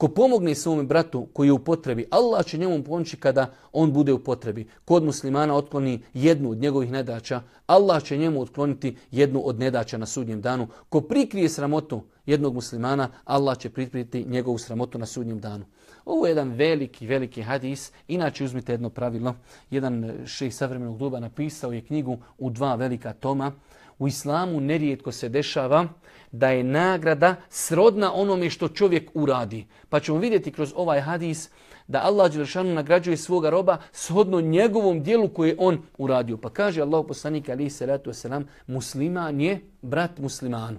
Ko 0.00 0.08
pomogne 0.08 0.54
svome 0.54 0.82
bratu 0.82 1.26
koji 1.32 1.48
je 1.48 1.52
u 1.52 1.58
potrebi, 1.58 2.06
Allah 2.10 2.44
će 2.44 2.58
njemu 2.58 2.84
pomoći 2.84 3.16
kada 3.16 3.52
on 3.72 3.92
bude 3.92 4.12
u 4.12 4.18
potrebi. 4.24 4.68
Kod 4.84 5.04
muslimana 5.04 5.56
otkloni 5.56 6.02
jednu 6.14 6.50
od 6.50 6.58
njegovih 6.58 6.92
nedaća, 6.92 7.42
Allah 7.66 8.02
će 8.02 8.16
njemu 8.16 8.40
otkloniti 8.40 8.96
jednu 9.10 9.42
od 9.44 9.58
nedaća 9.58 9.98
na 9.98 10.06
sudnjem 10.06 10.40
danu. 10.40 10.68
Ko 10.88 11.00
prikrije 11.00 11.48
sramotu 11.48 12.02
jednog 12.26 12.54
muslimana, 12.54 13.08
Allah 13.24 13.58
će 13.58 13.70
prikriti 13.70 14.24
njegovu 14.24 14.58
sramotu 14.58 14.98
na 14.98 15.06
sudnjem 15.06 15.40
danu. 15.40 15.64
Ovo 16.04 16.26
je 16.26 16.30
jedan 16.30 16.52
veliki, 16.52 17.06
veliki 17.06 17.42
hadis. 17.42 17.92
Inače, 18.08 18.44
uzmite 18.44 18.72
jedno 18.72 18.90
pravilo. 18.90 19.34
Jedan 19.70 20.12
šeh 20.26 20.54
savremenog 20.54 20.98
doba 20.98 21.20
napisao 21.20 21.72
je 21.72 21.80
knjigu 21.80 22.18
u 22.38 22.50
dva 22.50 22.74
velika 22.74 23.12
toma. 23.12 23.52
U 23.98 24.08
islamu 24.08 24.60
nerijetko 24.60 25.12
se 25.12 25.28
dešava 25.28 25.88
da 26.32 26.48
je 26.48 26.64
nagrada 26.64 27.36
srodna 27.48 28.12
onome 28.14 28.50
što 28.50 28.68
čovjek 28.68 29.10
uradi. 29.14 29.66
Pa 29.88 30.00
ćemo 30.00 30.18
vidjeti 30.18 30.52
kroz 30.52 30.72
ovaj 30.76 31.00
hadis 31.00 31.50
da 31.90 32.02
Allah 32.02 32.32
Đelešanu 32.32 32.74
nagrađuje 32.74 33.16
svoga 33.16 33.50
roba 33.50 33.78
shodno 33.92 34.40
njegovom 34.40 35.02
dijelu 35.02 35.28
koje 35.28 35.56
on 35.58 35.82
uradio. 35.98 36.36
Pa 36.36 36.50
kaže 36.50 36.82
Allah 36.82 37.04
poslanik 37.08 37.48
alaihi 37.48 37.70
salatu 37.70 38.10
wasalam, 38.10 38.44
musliman 38.66 39.40
je 39.40 39.60
brat 39.82 40.18
muslimanu. 40.18 40.78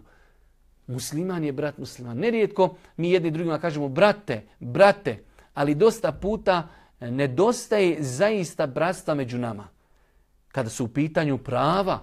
Musliman 0.88 1.44
je 1.44 1.52
brat 1.52 1.78
musliman. 1.78 2.17
Nerijetko 2.17 2.76
mi 2.98 3.12
jedni 3.12 3.32
drugima 3.32 3.60
kažemo 3.60 3.89
brate, 3.89 4.41
brate, 4.60 5.17
ali 5.54 5.76
dosta 5.76 6.12
puta 6.12 6.67
e, 7.00 7.12
nedostaje 7.12 8.04
zaista 8.04 8.67
bratstva 8.67 9.15
među 9.15 9.38
nama. 9.38 9.67
Kada 10.48 10.70
su 10.70 10.86
u 10.86 10.88
pitanju 10.88 11.38
prava, 11.38 12.00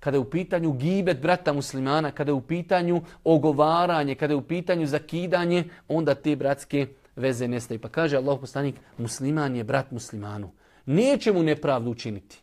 kada 0.00 0.16
je 0.16 0.20
u 0.20 0.30
pitanju 0.30 0.72
gibet 0.72 1.20
brata 1.20 1.52
muslimana, 1.52 2.10
kada 2.10 2.30
je 2.30 2.34
u 2.34 2.40
pitanju 2.40 3.02
ogovaranje, 3.24 4.14
kada 4.14 4.32
je 4.32 4.36
u 4.36 4.42
pitanju 4.42 4.86
zakidanje, 4.86 5.64
onda 5.88 6.14
te 6.14 6.36
bratske 6.36 6.86
veze 7.16 7.48
nestaju. 7.48 7.80
Pa 7.80 7.88
kaže 7.88 8.16
Allah 8.16 8.38
poslanik, 8.40 8.74
musliman 8.98 9.56
je 9.56 9.64
brat 9.64 9.90
muslimanu. 9.90 10.50
Neće 10.86 11.32
mu 11.32 11.42
nepravdu 11.42 11.90
učiniti. 11.90 12.40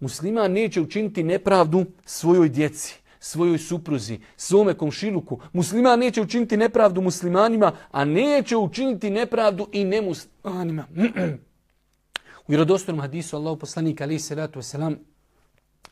Musliman 0.00 0.52
neće 0.52 0.80
učiniti 0.80 1.22
nepravdu 1.22 1.84
svojoj 2.04 2.48
djeci, 2.48 2.97
svojoj 3.20 3.58
supruzi, 3.58 4.20
svome 4.36 4.74
komšiluku. 4.74 5.40
Musliman 5.52 5.98
neće 5.98 6.22
učiniti 6.22 6.56
nepravdu 6.56 7.00
muslimanima, 7.00 7.72
a 7.90 8.04
neće 8.04 8.56
učiniti 8.56 9.10
nepravdu 9.10 9.68
i 9.72 9.84
nemuslimanima. 9.84 10.84
U 12.46 12.48
vjerodostojnom 12.48 13.00
hadisu 13.00 13.36
Allah 13.36 13.58
poslanik 13.60 14.00
alaih 14.00 14.24
salatu 14.24 14.58
wasalam 14.58 14.96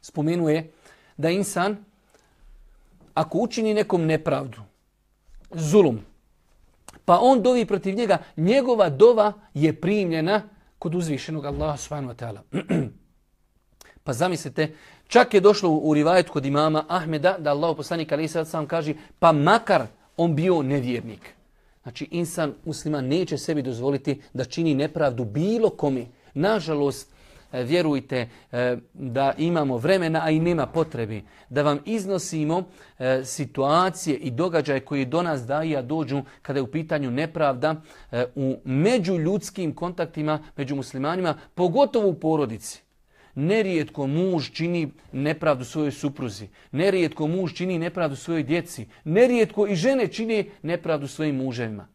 spomenuje 0.01 0.71
da 1.17 1.31
insan 1.31 1.77
ako 3.15 3.39
učini 3.39 3.75
nekom 3.75 4.07
nepravdu, 4.07 4.59
zulum, 5.51 6.01
pa 7.05 7.19
on 7.23 7.43
dovi 7.43 7.67
protiv 7.67 7.95
njega, 7.95 8.19
njegova 8.37 8.89
dova 8.91 9.33
je 9.55 9.81
primljena 9.81 10.43
kod 10.79 10.95
uzvišenog 10.95 11.45
Allaha 11.45 11.77
subhanahu 11.77 12.15
wa 12.15 12.17
ta'ala. 12.17 12.41
pa 14.05 14.12
zamislite, 14.12 14.75
čak 15.09 15.35
je 15.35 15.40
došlo 15.40 15.71
u 15.71 15.95
rivajet 15.95 16.29
kod 16.29 16.47
imama 16.47 16.85
Ahmeda 16.88 17.37
da 17.38 17.51
Allah 17.51 17.77
poslanik 17.77 18.12
ali 18.12 18.29
sad 18.29 18.49
sam 18.49 18.66
kaže 18.66 18.95
pa 19.19 19.33
makar 19.33 19.87
on 20.16 20.35
bio 20.35 20.62
nevjernik. 20.62 21.37
Znači 21.83 22.09
insan 22.11 22.55
musliman 22.64 23.07
neće 23.07 23.38
sebi 23.38 23.62
dozvoliti 23.62 24.21
da 24.35 24.45
čini 24.45 24.75
nepravdu 24.75 25.25
bilo 25.25 25.71
komi. 25.71 26.07
Nažalost, 26.35 27.09
e, 27.53 27.62
vjerujte 27.62 28.29
e, 28.53 28.77
da 28.95 29.35
imamo 29.38 29.77
vremena, 29.77 30.21
a 30.25 30.31
i 30.31 30.40
nema 30.40 30.66
potrebi 30.66 31.25
da 31.49 31.62
vam 31.62 31.79
iznosimo 31.85 32.64
e, 32.99 33.25
situacije 33.25 34.16
i 34.16 34.31
događaje 34.31 34.81
koji 34.81 35.05
do 35.05 35.23
nas 35.23 35.47
daje, 35.47 35.77
a 35.77 35.83
dođu 35.83 36.23
kada 36.42 36.59
je 36.59 36.62
u 36.62 36.71
pitanju 36.71 37.11
nepravda 37.11 37.75
u 38.35 38.57
međuljudskim 38.64 39.75
kontaktima 39.75 40.38
među 40.57 40.77
muslimanima, 40.77 41.35
pogotovo 41.55 42.09
u 42.09 42.14
porodici. 42.14 42.86
Nerijetko 43.37 44.07
muž 44.07 44.51
čini 44.51 44.92
nepravdu 45.12 45.64
svojoj 45.64 45.92
supruzi. 45.92 46.49
Nerijetko 46.72 47.27
muž 47.27 47.53
čini 47.55 47.79
nepravdu 47.79 48.16
svojoj 48.16 48.42
djeci. 48.42 48.87
Nerijetko 49.05 49.66
i 49.66 49.77
žene 49.77 50.09
čini 50.09 50.51
nepravdu 50.62 51.09
svojim 51.09 51.37
muževima. 51.37 51.88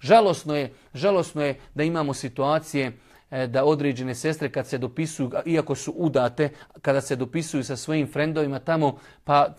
Žalosno 0.00 0.56
je, 0.56 0.72
žalosno 0.94 1.42
je 1.42 1.58
da 1.74 1.82
imamo 1.82 2.14
situacije 2.14 2.92
e, 3.30 3.46
da 3.46 3.64
određene 3.64 4.14
sestre 4.14 4.48
kad 4.48 4.66
se 4.66 4.78
dopisuju, 4.78 5.30
iako 5.46 5.74
su 5.74 5.92
udate, 5.96 6.50
kada 6.82 7.00
se 7.00 7.16
dopisuju 7.16 7.64
sa 7.64 7.76
svojim 7.76 8.06
frendovima 8.06 8.58
tamo, 8.58 8.98
pa 9.24 9.54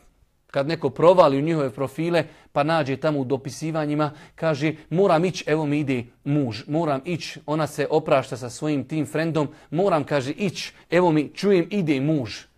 kad 0.51 0.67
neko 0.67 0.89
provali 0.89 1.37
u 1.37 1.41
njihove 1.41 1.69
profile, 1.69 2.23
pa 2.51 2.63
nađe 2.63 2.97
tamo 2.97 3.19
u 3.19 3.25
dopisivanjima, 3.25 4.11
kaže 4.35 4.73
moram 4.89 5.25
ići, 5.25 5.43
evo 5.47 5.65
mi 5.65 5.79
ide 5.79 6.03
muž, 6.23 6.61
moram 6.67 7.01
ići, 7.05 7.39
ona 7.45 7.67
se 7.67 7.87
oprašta 7.89 8.37
sa 8.37 8.49
svojim 8.49 8.83
tim 8.87 9.05
frendom, 9.05 9.47
moram, 9.71 10.03
kaže, 10.03 10.31
ići, 10.31 10.73
evo 10.89 11.11
mi 11.11 11.31
čujem, 11.33 11.67
ide 11.69 12.01
muž. 12.01 12.48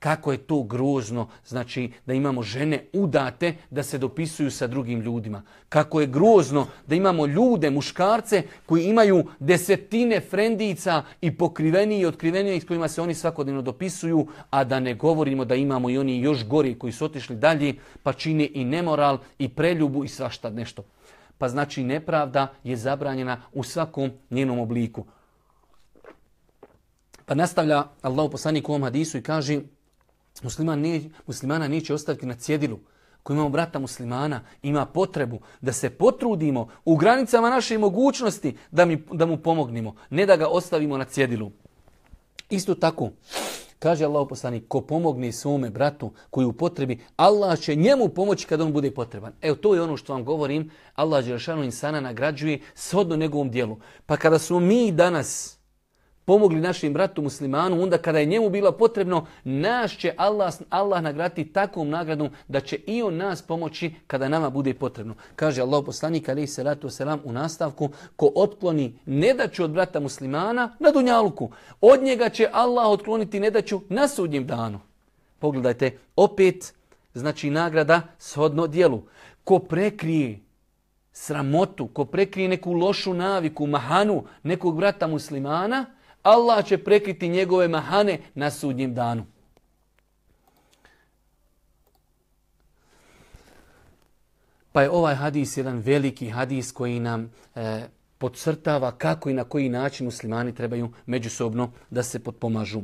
Kako 0.00 0.32
je 0.32 0.38
to 0.38 0.62
grozno, 0.62 1.28
znači 1.46 1.92
da 2.06 2.14
imamo 2.14 2.42
žene 2.42 2.84
udate 2.92 3.54
da 3.70 3.82
se 3.82 3.98
dopisuju 3.98 4.50
sa 4.50 4.66
drugim 4.66 5.00
ljudima. 5.00 5.42
Kako 5.68 6.00
je 6.00 6.06
grozno 6.06 6.66
da 6.86 6.94
imamo 6.94 7.26
ljude, 7.26 7.70
muškarce 7.70 8.42
koji 8.66 8.84
imaju 8.84 9.24
desetine 9.38 10.20
frendica 10.20 11.02
i 11.20 11.36
pokriveni 11.36 11.98
i 11.98 12.06
otkriveni 12.06 12.60
s 12.60 12.64
kojima 12.64 12.88
se 12.88 13.02
oni 13.02 13.14
svakodnevno 13.14 13.62
dopisuju, 13.62 14.26
a 14.50 14.64
da 14.64 14.80
ne 14.80 14.94
govorimo 14.94 15.44
da 15.44 15.54
imamo 15.54 15.90
i 15.90 15.98
oni 15.98 16.20
još 16.20 16.46
gori 16.46 16.78
koji 16.78 16.92
su 16.92 17.04
otišli 17.04 17.36
dalje 17.36 17.74
pa 18.02 18.12
čine 18.12 18.48
i 18.54 18.64
nemoral 18.64 19.18
i 19.38 19.48
preljubu 19.48 20.04
i 20.04 20.08
svašta 20.08 20.50
nešto. 20.50 20.84
Pa 21.38 21.48
znači 21.48 21.84
nepravda 21.84 22.54
je 22.64 22.76
zabranjena 22.76 23.42
u 23.52 23.62
svakom 23.62 24.10
njenom 24.30 24.58
obliku. 24.58 25.04
Pa 27.26 27.34
nastavlja 27.34 27.84
Allah 28.02 28.30
poslanik 28.32 28.68
u 28.68 28.72
ovom 28.72 28.82
hadisu 28.82 29.18
i 29.18 29.22
kaže 29.22 29.60
Musliman 30.42 30.80
ne, 30.80 31.02
muslimana 31.26 31.68
neće 31.68 31.94
ostaviti 31.94 32.26
na 32.26 32.34
cjedilu. 32.34 32.78
Ko 33.22 33.32
imamo 33.32 33.48
brata 33.48 33.78
muslimana, 33.78 34.40
ima 34.62 34.86
potrebu 34.86 35.40
da 35.60 35.72
se 35.72 35.90
potrudimo 35.90 36.68
u 36.84 36.96
granicama 36.96 37.50
naše 37.50 37.78
mogućnosti 37.78 38.56
da, 38.70 38.84
mi, 38.84 39.04
da 39.12 39.26
mu 39.26 39.36
pomognimo. 39.36 39.94
Ne 40.10 40.26
da 40.26 40.36
ga 40.36 40.48
ostavimo 40.48 40.96
na 40.96 41.04
cjedilu. 41.04 41.50
Isto 42.50 42.74
tako, 42.74 43.10
kaže 43.78 44.04
Allah 44.04 44.26
poslani, 44.28 44.60
ko 44.68 44.80
pomogne 44.80 45.32
svome 45.32 45.70
bratu 45.70 46.10
koji 46.30 46.46
u 46.46 46.52
potrebi, 46.52 47.00
Allah 47.16 47.58
će 47.58 47.74
njemu 47.74 48.08
pomoći 48.08 48.46
kada 48.46 48.64
on 48.64 48.72
bude 48.72 48.90
potreban. 48.90 49.32
Evo, 49.42 49.56
to 49.56 49.74
je 49.74 49.82
ono 49.82 49.96
što 49.96 50.12
vam 50.12 50.24
govorim. 50.24 50.70
Allah 50.94 51.24
Đerašanu 51.24 51.64
insana 51.64 52.00
nagrađuje 52.00 52.60
shodno 52.74 53.16
njegovom 53.16 53.50
dijelu. 53.50 53.76
Pa 54.06 54.16
kada 54.16 54.38
smo 54.38 54.60
mi 54.60 54.92
danas 54.92 55.59
pomogli 56.30 56.60
našim 56.60 56.92
bratu 56.92 57.22
muslimanu, 57.22 57.82
onda 57.82 57.98
kada 57.98 58.18
je 58.18 58.26
njemu 58.26 58.50
bilo 58.50 58.72
potrebno, 58.72 59.26
naš 59.44 59.98
će 59.98 60.14
Allah, 60.16 60.54
Allah 60.68 61.02
nagrati 61.02 61.52
takvom 61.52 61.88
nagradom 61.88 62.30
da 62.48 62.60
će 62.60 62.76
i 62.76 63.02
on 63.02 63.16
nas 63.16 63.42
pomoći 63.42 63.94
kada 64.06 64.28
nama 64.28 64.50
bude 64.50 64.74
potrebno. 64.74 65.14
Kaže 65.36 65.62
Allah 65.62 65.82
poslanik 65.86 66.28
alaih 66.28 66.50
salatu 66.50 66.88
wasalam 66.88 67.18
u 67.24 67.32
nastavku, 67.32 67.88
ko 68.16 68.32
otkloni 68.34 68.98
nedaću 69.06 69.64
od 69.64 69.70
brata 69.70 70.00
muslimana 70.00 70.76
na 70.78 70.90
dunjalku, 70.90 71.50
od 71.80 72.02
njega 72.02 72.28
će 72.28 72.48
Allah 72.52 72.86
otkloniti 72.86 73.40
nedaću 73.40 73.80
na 73.88 74.08
sudnjem 74.08 74.46
danu. 74.46 74.80
Pogledajte, 75.38 75.98
opet, 76.16 76.74
znači 77.14 77.50
nagrada 77.50 78.02
shodno 78.18 78.66
dijelu. 78.66 79.02
Ko 79.44 79.58
prekrije 79.58 80.40
sramotu, 81.12 81.86
ko 81.86 82.04
prekrije 82.04 82.48
neku 82.48 82.72
lošu 82.72 83.14
naviku, 83.14 83.66
mahanu 83.66 84.24
nekog 84.42 84.76
brata 84.76 85.06
muslimana, 85.06 85.86
Allah 86.22 86.64
će 86.64 86.78
prekriti 86.78 87.28
njegove 87.28 87.68
mahane 87.68 88.18
na 88.34 88.50
sudnjem 88.50 88.94
danu. 88.94 89.26
Pa 94.72 94.82
je 94.82 94.90
ovaj 94.90 95.14
hadis 95.14 95.56
jedan 95.56 95.78
veliki 95.78 96.28
hadis 96.28 96.72
koji 96.72 97.00
nam 97.00 97.32
e, 97.54 97.88
podcrtava 98.18 98.92
kako 98.92 99.30
i 99.30 99.34
na 99.34 99.44
koji 99.44 99.68
način 99.68 100.04
muslimani 100.04 100.54
trebaju 100.54 100.92
međusobno 101.06 101.70
da 101.90 102.02
se 102.02 102.18
potpomažu. 102.18 102.82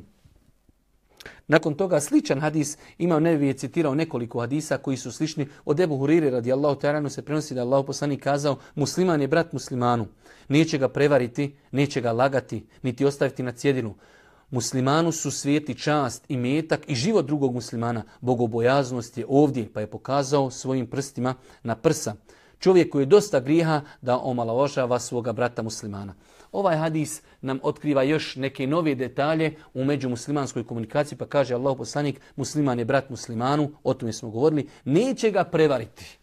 Nakon 1.49 1.75
toga 1.75 2.01
sličan 2.01 2.41
hadis 2.41 2.79
Imam 2.99 3.23
Nevi 3.23 3.47
je 3.47 3.53
citirao 3.53 3.95
nekoliko 3.95 4.41
hadisa 4.41 4.79
koji 4.79 4.97
su 4.97 5.13
slični. 5.13 5.49
Od 5.65 5.81
Ebu 5.81 5.99
Huriri 5.99 6.31
radijallahu 6.31 6.81
ta'ala 6.81 7.09
se 7.09 7.23
prenosi 7.23 7.55
da 7.55 7.61
Allah 7.61 7.85
poslanik 7.87 8.23
kazao 8.23 8.57
musliman 8.75 9.21
je 9.21 9.29
brat 9.29 9.53
muslimanu. 9.53 10.07
Neće 10.49 10.79
ga 10.79 10.89
prevariti, 10.89 11.55
neće 11.71 12.01
ga 12.01 12.13
lagati, 12.13 12.67
niti 12.83 13.05
ostaviti 13.05 13.43
na 13.43 13.53
cjedinu. 13.53 13.95
Muslimanu 14.51 15.13
su 15.13 15.31
svijeti 15.31 15.75
čast 15.75 16.25
i 16.29 16.37
metak 16.37 16.81
i 16.89 16.95
život 16.95 17.27
drugog 17.27 17.55
muslimana. 17.55 18.03
Bogobojaznost 18.21 19.19
je 19.19 19.27
ovdje 19.29 19.69
pa 19.73 19.81
je 19.81 19.87
pokazao 19.87 20.51
svojim 20.51 20.87
prstima 20.87 21.35
na 21.63 21.75
prsa. 21.75 22.15
Čovjek 22.59 22.93
koji 22.93 23.03
je 23.03 23.07
dosta 23.07 23.41
griha 23.41 23.81
da 24.03 24.19
omalovažava 24.19 24.99
svoga 24.99 25.33
brata 25.33 25.63
muslimana. 25.63 26.15
Ovaj 26.53 26.77
hadis 26.77 27.23
nam 27.41 27.61
otkriva 27.63 28.03
još 28.03 28.37
neke 28.37 28.67
nove 28.67 28.95
detalje 28.95 29.55
u 29.75 29.85
međumuslimanskoj 29.85 30.67
komunikaciji, 30.67 31.19
pa 31.19 31.27
kaže 31.27 31.55
Allah 31.55 31.77
poslanik, 31.79 32.21
musliman 32.37 32.79
je 32.79 32.85
brat 32.85 33.11
muslimanu, 33.11 33.73
o 33.85 33.95
tome 33.95 34.13
smo 34.13 34.31
govorili, 34.31 34.69
neće 34.85 35.31
ga 35.31 35.45
prevariti. 35.45 36.19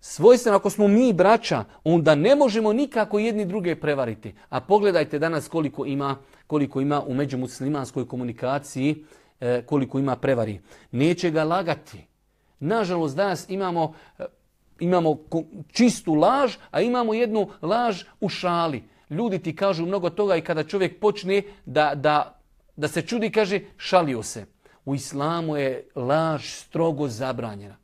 Svojstveno, 0.00 0.56
ako 0.56 0.70
smo 0.70 0.88
mi 0.88 1.12
braća, 1.12 1.64
onda 1.84 2.14
ne 2.14 2.36
možemo 2.36 2.72
nikako 2.72 3.18
jedni 3.18 3.44
druge 3.44 3.76
prevariti. 3.76 4.34
A 4.48 4.60
pogledajte 4.60 5.18
danas 5.18 5.48
koliko 5.48 5.86
ima, 5.86 6.16
koliko 6.46 6.80
ima 6.80 7.02
u 7.02 7.14
međumuslimanskoj 7.14 8.08
komunikaciji, 8.08 9.04
e, 9.40 9.62
koliko 9.66 9.98
ima 9.98 10.16
prevari. 10.16 10.60
Neće 10.90 11.30
ga 11.30 11.44
lagati. 11.44 12.06
Nažalost, 12.60 13.16
danas 13.16 13.50
imamo, 13.50 13.94
e, 14.18 14.24
imamo 14.80 15.18
čistu 15.72 16.14
laž, 16.14 16.56
a 16.70 16.80
imamo 16.80 17.14
jednu 17.14 17.48
laž 17.62 18.02
u 18.20 18.28
šali 18.28 18.82
ljudi 19.10 19.38
ti 19.38 19.56
kažu 19.56 19.86
mnogo 19.86 20.10
toga 20.10 20.36
i 20.36 20.40
kada 20.40 20.64
čovjek 20.64 21.00
počne 21.00 21.42
da, 21.66 21.94
da, 21.94 22.40
da 22.76 22.88
se 22.88 23.02
čudi, 23.02 23.30
kaže 23.30 23.60
šalio 23.76 24.22
se. 24.22 24.46
U 24.84 24.94
islamu 24.94 25.56
je 25.56 25.88
laž 25.94 26.44
strogo 26.46 27.08
zabranjena. 27.08 27.76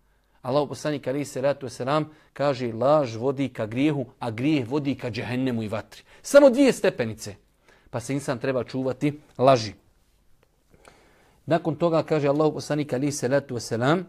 Allah 0.42 0.68
poslanik 0.68 1.06
ali 1.06 1.24
se 1.24 1.40
ratu 1.40 1.68
selam 1.68 2.10
kaže 2.32 2.72
laž 2.72 3.16
vodi 3.16 3.48
ka 3.48 3.66
grijehu, 3.66 4.06
a 4.18 4.30
grijeh 4.30 4.68
vodi 4.68 4.94
ka 4.94 5.10
džehennemu 5.10 5.62
i 5.62 5.68
vatri. 5.68 6.02
Samo 6.22 6.50
dvije 6.50 6.72
stepenice. 6.72 7.34
Pa 7.90 8.00
se 8.00 8.14
insan 8.14 8.38
treba 8.38 8.64
čuvati 8.64 9.20
laži. 9.38 9.72
Nakon 11.46 11.76
toga 11.76 12.02
kaže 12.02 12.28
Allah 12.28 12.52
poslanik 12.54 12.92
ali 12.92 13.12
se 13.12 13.28
ratu 13.28 13.58
selam 13.60 14.06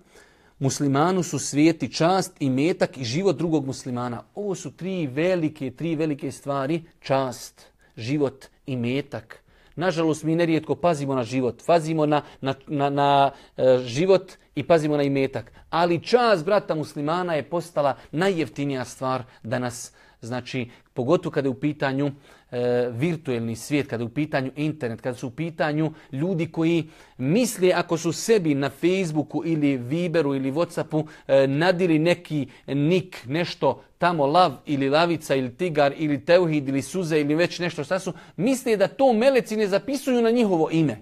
muslimanu 0.64 1.24
su 1.24 1.40
svijeti 1.40 1.94
čast 1.94 2.32
i 2.40 2.50
metak 2.50 2.98
i 2.98 3.04
život 3.04 3.38
drugog 3.38 3.66
muslimana. 3.66 4.24
Ovo 4.36 4.56
su 4.56 4.72
tri 4.72 5.08
velike, 5.08 5.72
tri 5.72 5.96
velike 5.96 6.32
stvari. 6.32 6.84
Čast, 7.00 7.62
život 7.98 8.46
i 8.66 8.76
metak. 8.76 9.44
Nažalost, 9.76 10.24
mi 10.24 10.36
nerijetko 10.36 10.76
pazimo 10.76 11.16
na 11.16 11.24
život, 11.24 11.64
pazimo 11.66 12.06
na, 12.06 12.22
na, 12.42 12.54
na, 12.68 12.90
na 12.90 13.32
e, 13.58 13.78
život 13.86 14.32
i 14.56 14.64
pazimo 14.64 14.98
na 14.98 15.04
imetak. 15.04 15.52
Ali 15.70 16.04
čast 16.04 16.46
brata 16.46 16.76
muslimana 16.76 17.34
je 17.34 17.50
postala 17.50 17.98
najjeftinija 18.12 18.86
stvar 18.86 19.24
danas. 19.44 19.92
Znači, 20.22 20.70
pogotovo 20.94 21.34
kada 21.34 21.48
je 21.48 21.52
u 21.52 21.60
pitanju 21.60 22.12
e, 22.54 22.90
virtuelni 22.92 23.56
svijet, 23.56 23.88
kada 23.88 24.04
je 24.04 24.06
u 24.06 24.14
pitanju 24.14 24.52
internet, 24.56 25.02
kada 25.02 25.18
su 25.18 25.28
u 25.28 25.32
pitanju 25.32 25.94
ljudi 26.12 26.52
koji 26.52 26.90
misle 27.18 27.72
ako 27.76 27.98
su 27.98 28.12
sebi 28.12 28.56
na 28.56 28.70
Facebooku 28.70 29.42
ili 29.46 29.78
Viberu 29.78 30.36
ili 30.36 30.52
Whatsappu 30.52 31.08
e, 31.28 31.48
nadili 31.48 32.00
neki 32.00 32.48
nik, 32.68 33.26
nešto 33.28 33.84
tamo 33.98 34.26
lav 34.26 34.52
ili 34.66 34.90
lavica 34.90 35.36
ili 35.36 35.56
tigar 35.58 35.94
ili 35.98 36.26
teuhid 36.26 36.70
ili 36.70 36.82
suze 36.82 37.22
ili 37.22 37.36
već 37.36 37.60
nešto 37.60 37.84
šta 37.84 38.00
su, 38.00 38.14
misle 38.38 38.78
da 38.78 38.88
to 38.88 39.14
meleci 39.14 39.58
ne 39.58 39.68
zapisuju 39.68 40.22
na 40.22 40.32
njihovo 40.32 40.70
ime. 40.72 40.98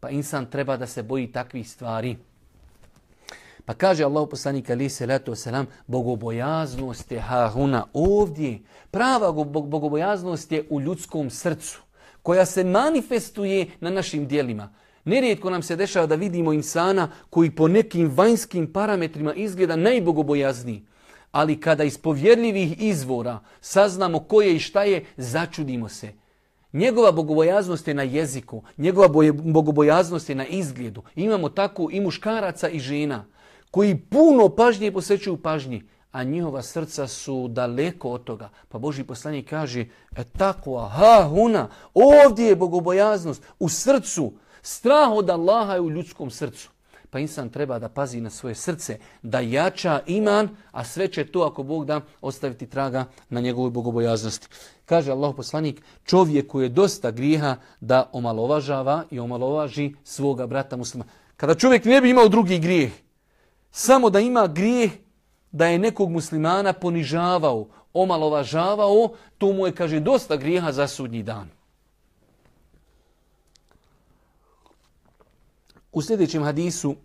Pa 0.00 0.10
insan 0.10 0.50
treba 0.50 0.76
da 0.76 0.86
se 0.86 1.02
boji 1.02 1.32
takvih 1.32 1.70
stvari. 1.70 2.16
Pa 3.64 3.74
kaže 3.74 4.04
Allah 4.04 4.28
poslanik 4.30 4.70
ali 4.70 4.88
se 4.88 5.06
leto 5.06 5.34
selam, 5.34 5.66
bogobojaznost 5.86 7.12
je 7.12 7.20
Haruna 7.20 7.86
ovdje. 7.92 8.58
Prava 8.90 9.32
bogobojaznost 9.32 10.52
je 10.52 10.66
u 10.70 10.80
ljudskom 10.80 11.30
srcu, 11.30 11.80
koja 12.22 12.46
se 12.46 12.64
manifestuje 12.64 13.66
na 13.80 13.90
našim 13.90 14.26
dijelima. 14.26 14.72
Nerijetko 15.04 15.50
nam 15.50 15.62
se 15.62 15.76
dešava 15.76 16.06
da 16.06 16.14
vidimo 16.14 16.52
insana 16.52 17.10
koji 17.30 17.50
po 17.50 17.68
nekim 17.68 18.10
vanjskim 18.14 18.72
parametrima 18.72 19.34
izgleda 19.34 19.76
najbogobojazniji. 19.76 20.82
Ali 21.32 21.60
kada 21.60 21.84
iz 21.84 21.98
povjerljivih 21.98 22.82
izvora 22.82 23.40
saznamo 23.60 24.20
ko 24.20 24.42
je 24.42 24.56
i 24.56 24.58
šta 24.58 24.82
je, 24.82 25.04
začudimo 25.16 25.88
se. 25.88 26.12
Njegova 26.72 27.12
bogobojaznost 27.12 27.88
je 27.88 27.94
na 27.94 28.02
jeziku, 28.02 28.62
njegova 28.78 29.08
bogobojaznost 29.32 30.28
je 30.28 30.34
na 30.34 30.46
izgledu. 30.46 31.02
Imamo 31.16 31.48
tako 31.48 31.88
i 31.90 32.00
muškaraca 32.00 32.68
i 32.68 32.80
žena 32.80 33.24
koji 33.74 33.96
puno 33.98 34.48
pažnje 34.48 34.92
posvećuju 34.92 35.36
pažnji, 35.36 35.82
a 36.12 36.22
njihova 36.22 36.62
srca 36.62 37.08
su 37.08 37.48
daleko 37.48 38.10
od 38.10 38.24
toga. 38.24 38.50
Pa 38.68 38.78
Boži 38.78 39.04
poslanik 39.04 39.48
kaže, 39.50 39.86
e 40.16 40.24
tako, 40.24 40.76
aha, 40.76 41.28
huna, 41.28 41.68
ovdje 41.94 42.46
je 42.46 42.56
bogobojaznost 42.56 43.42
u 43.58 43.68
srcu, 43.68 44.32
strah 44.62 45.10
od 45.10 45.30
Allaha 45.30 45.74
je 45.74 45.80
u 45.80 45.90
ljudskom 45.90 46.30
srcu. 46.30 46.70
Pa 47.10 47.18
insan 47.18 47.50
treba 47.50 47.78
da 47.78 47.88
pazi 47.88 48.20
na 48.20 48.30
svoje 48.30 48.54
srce, 48.54 48.98
da 49.22 49.40
jača 49.40 50.00
iman, 50.06 50.48
a 50.70 50.84
sve 50.84 51.08
će 51.08 51.26
to, 51.26 51.42
ako 51.42 51.62
Bog 51.62 51.86
da, 51.86 52.00
ostaviti 52.20 52.66
traga 52.66 53.04
na 53.28 53.40
njegovoj 53.40 53.70
bogobojaznosti. 53.70 54.48
Kaže 54.84 55.10
Allah 55.10 55.34
poslanik, 55.36 55.82
čovjek 56.04 56.46
koji 56.46 56.64
je 56.64 56.68
dosta 56.78 57.10
grijeha 57.10 57.56
da 57.80 58.10
omalovažava 58.12 59.04
i 59.10 59.18
omalovaži 59.18 59.94
svoga 60.04 60.46
brata 60.46 60.76
muslima. 60.76 61.04
Kada 61.36 61.54
čovjek 61.54 61.84
ne 61.84 62.00
bi 62.00 62.10
imao 62.10 62.28
drugi 62.28 62.58
grijeh, 62.58 63.03
samo 63.73 64.09
da 64.09 64.19
ima 64.19 64.47
grijeh 64.47 64.91
da 65.51 65.67
je 65.67 65.79
nekog 65.79 66.11
muslimana 66.11 66.73
ponižavao, 66.73 67.67
omalovažavao, 67.93 69.09
to 69.37 69.53
mu 69.53 69.65
je, 69.65 69.75
kaže, 69.75 69.99
dosta 69.99 70.35
grijeha 70.35 70.71
za 70.71 70.87
sudnji 70.87 71.23
dan. 71.23 71.49
U 75.91 76.01
sljedećem 76.01 76.43
hadisu, 76.43 76.95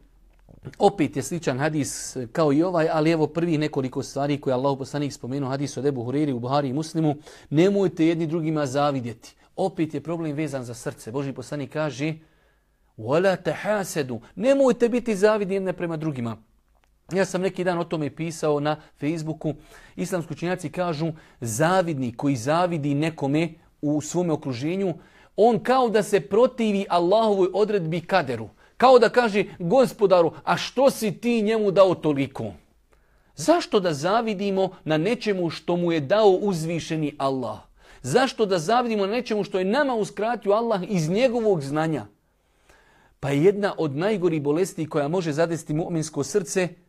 opet 0.79 1.17
je 1.17 1.23
sličan 1.23 1.59
hadis 1.59 2.17
kao 2.33 2.53
i 2.53 2.62
ovaj, 2.62 2.88
ali 2.93 3.11
evo 3.11 3.27
prvi 3.27 3.59
nekoliko 3.59 4.03
stvari 4.03 4.40
koje 4.40 4.55
Allah 4.55 4.79
poslanik 4.79 5.12
spomenuo 5.12 5.51
hadisu 5.51 5.81
od 5.81 5.87
Ebu 5.87 6.05
Huriri 6.05 6.33
u 6.33 6.40
Buhari 6.40 6.69
i 6.69 6.73
Muslimu, 6.73 7.14
nemojte 7.51 8.07
jedni 8.07 8.27
drugima 8.27 8.67
zavidjeti. 8.67 9.35
Opet 9.57 9.95
je 9.95 10.01
problem 10.01 10.33
vezan 10.33 10.64
za 10.64 10.75
srce. 10.75 11.12
Boži 11.12 11.33
poslanik 11.33 11.73
kaže, 11.73 12.14
وَلَا 12.99 13.37
تَحَاسَدُ 13.37 14.21
Nemojte 14.35 14.88
biti 14.88 15.17
zavidni 15.17 15.55
jedne 15.55 15.73
prema 15.73 15.97
drugima. 15.97 16.37
Ja 17.13 17.26
sam 17.26 17.41
neki 17.41 17.63
dan 17.63 17.80
o 17.80 17.84
tome 17.84 18.10
pisao 18.15 18.60
na 18.60 18.76
Facebooku. 19.00 19.54
Islamski 19.95 20.34
učinjaci 20.34 20.69
kažu 20.69 21.12
zavidni 21.41 22.13
koji 22.13 22.36
zavidi 22.36 22.93
nekome 22.93 23.50
u 23.82 24.02
svom 24.02 24.30
okruženju, 24.30 24.93
on 25.36 25.60
kao 25.60 25.89
da 25.89 26.04
se 26.04 26.19
protivi 26.19 26.86
Allahovoj 26.89 27.48
odredbi 27.54 28.02
kaderu. 28.02 28.50
Kao 28.78 29.00
da 29.00 29.10
kaže 29.10 29.45
gospodaru, 29.60 30.32
a 30.43 30.58
što 30.58 30.89
si 30.89 31.12
ti 31.12 31.41
njemu 31.41 31.72
dao 31.72 31.95
toliko? 31.95 32.54
Zašto 33.36 33.80
da 33.80 33.93
zavidimo 33.93 34.69
na 34.84 34.98
nečemu 34.98 35.50
što 35.50 35.76
mu 35.76 35.91
je 35.91 36.00
dao 36.00 36.30
uzvišeni 36.30 37.15
Allah? 37.17 37.60
Zašto 38.02 38.45
da 38.45 38.60
zavidimo 38.60 39.06
na 39.06 39.12
nečemu 39.12 39.43
što 39.43 39.60
je 39.60 39.65
nama 39.65 39.95
uskratio 39.95 40.52
Allah 40.52 40.82
iz 40.89 41.10
njegovog 41.10 41.62
znanja? 41.62 42.06
Pa 43.19 43.30
jedna 43.30 43.74
od 43.78 43.95
najgori 43.95 44.39
bolesti 44.39 44.89
koja 44.89 45.08
može 45.08 45.32
zadesti 45.32 45.74
mu'minsko 45.74 46.24
srce– 46.24 46.67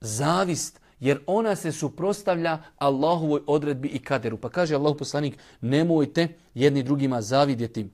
zavist, 0.00 0.80
jer 1.00 1.18
ona 1.26 1.56
se 1.56 1.72
suprostavlja 1.72 2.58
Allahovoj 2.78 3.40
odredbi 3.46 3.88
i 3.88 3.98
kaderu. 3.98 4.36
Pa 4.36 4.48
kaže 4.48 4.74
Allah 4.74 4.96
poslanik, 4.98 5.38
nemojte 5.60 6.28
jedni 6.54 6.82
drugima 6.82 7.22
zavidjeti. 7.22 7.90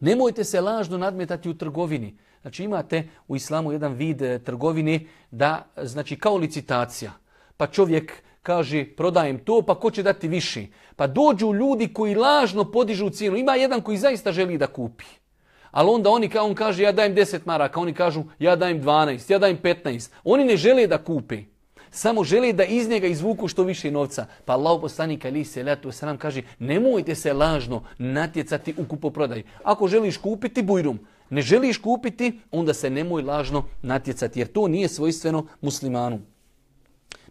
Nemojte 0.00 0.44
se 0.44 0.60
lažno 0.60 0.98
nadmetati 0.98 1.48
u 1.48 1.54
trgovini. 1.54 2.18
Znači 2.42 2.64
imate 2.64 3.08
u 3.28 3.36
islamu 3.36 3.72
jedan 3.72 3.92
vid 3.92 4.22
e, 4.22 4.38
trgovine 4.38 5.00
da, 5.30 5.66
znači 5.82 6.18
kao 6.18 6.36
licitacija. 6.36 7.12
Pa 7.56 7.66
čovjek 7.66 8.12
kaže 8.42 8.84
prodajem 8.96 9.38
to, 9.38 9.62
pa 9.62 9.74
ko 9.74 9.90
će 9.90 10.02
dati 10.02 10.28
više? 10.28 10.66
Pa 10.96 11.06
dođu 11.06 11.54
ljudi 11.54 11.92
koji 11.92 12.14
lažno 12.14 12.70
podižu 12.70 13.10
cijenu. 13.10 13.36
Ima 13.36 13.54
jedan 13.54 13.80
koji 13.80 13.98
zaista 13.98 14.32
želi 14.32 14.58
da 14.58 14.66
kupi. 14.66 15.04
Ali 15.76 15.90
onda 15.90 16.10
oni, 16.10 16.30
on 16.40 16.54
kaže 16.54 16.82
ja 16.82 16.92
dajem 16.92 17.14
10 17.14 17.40
maraka, 17.44 17.80
oni 17.80 17.92
kažu 17.94 18.22
ja 18.38 18.56
dajem 18.56 18.82
12, 18.82 19.32
ja 19.32 19.38
dajem 19.38 19.58
15. 19.62 20.10
Oni 20.24 20.44
ne 20.44 20.56
žele 20.56 20.86
da 20.86 20.98
kupe. 20.98 21.42
Samo 21.90 22.24
žele 22.24 22.52
da 22.52 22.64
iz 22.64 22.88
njega 22.88 23.06
izvuku 23.06 23.48
što 23.48 23.62
više 23.62 23.90
novca. 23.90 24.26
Pa 24.44 24.52
Allah 24.52 24.78
poslanik 24.80 25.24
ali 25.24 25.44
se 25.44 25.62
letu 25.62 25.92
se 25.92 26.06
nam 26.06 26.16
kaže 26.18 26.42
nemojte 26.58 27.14
se 27.14 27.32
lažno 27.32 27.82
natjecati 27.98 28.74
u 28.76 28.84
kupoprodaju. 28.84 29.42
Ako 29.64 29.88
želiš 29.88 30.16
kupiti 30.16 30.62
bujrum, 30.62 30.98
ne 31.30 31.42
želiš 31.42 31.78
kupiti, 31.78 32.40
onda 32.50 32.74
se 32.74 32.90
nemoj 32.90 33.22
lažno 33.22 33.64
natjecati 33.82 34.40
jer 34.40 34.48
to 34.48 34.68
nije 34.68 34.88
svojstveno 34.88 35.46
muslimanu. 35.60 36.20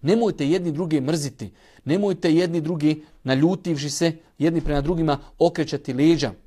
Nemojte 0.02 0.48
jedni 0.48 0.72
druge 0.72 1.02
mrziti. 1.02 1.52
Nemojte 1.86 2.34
jedni 2.34 2.62
drugi 2.62 3.04
naljutivši 3.24 3.90
se, 3.90 4.12
jedni 4.38 4.62
prema 4.62 4.82
drugima 4.82 5.20
okrećati 5.40 5.94
leđa. 5.94 6.45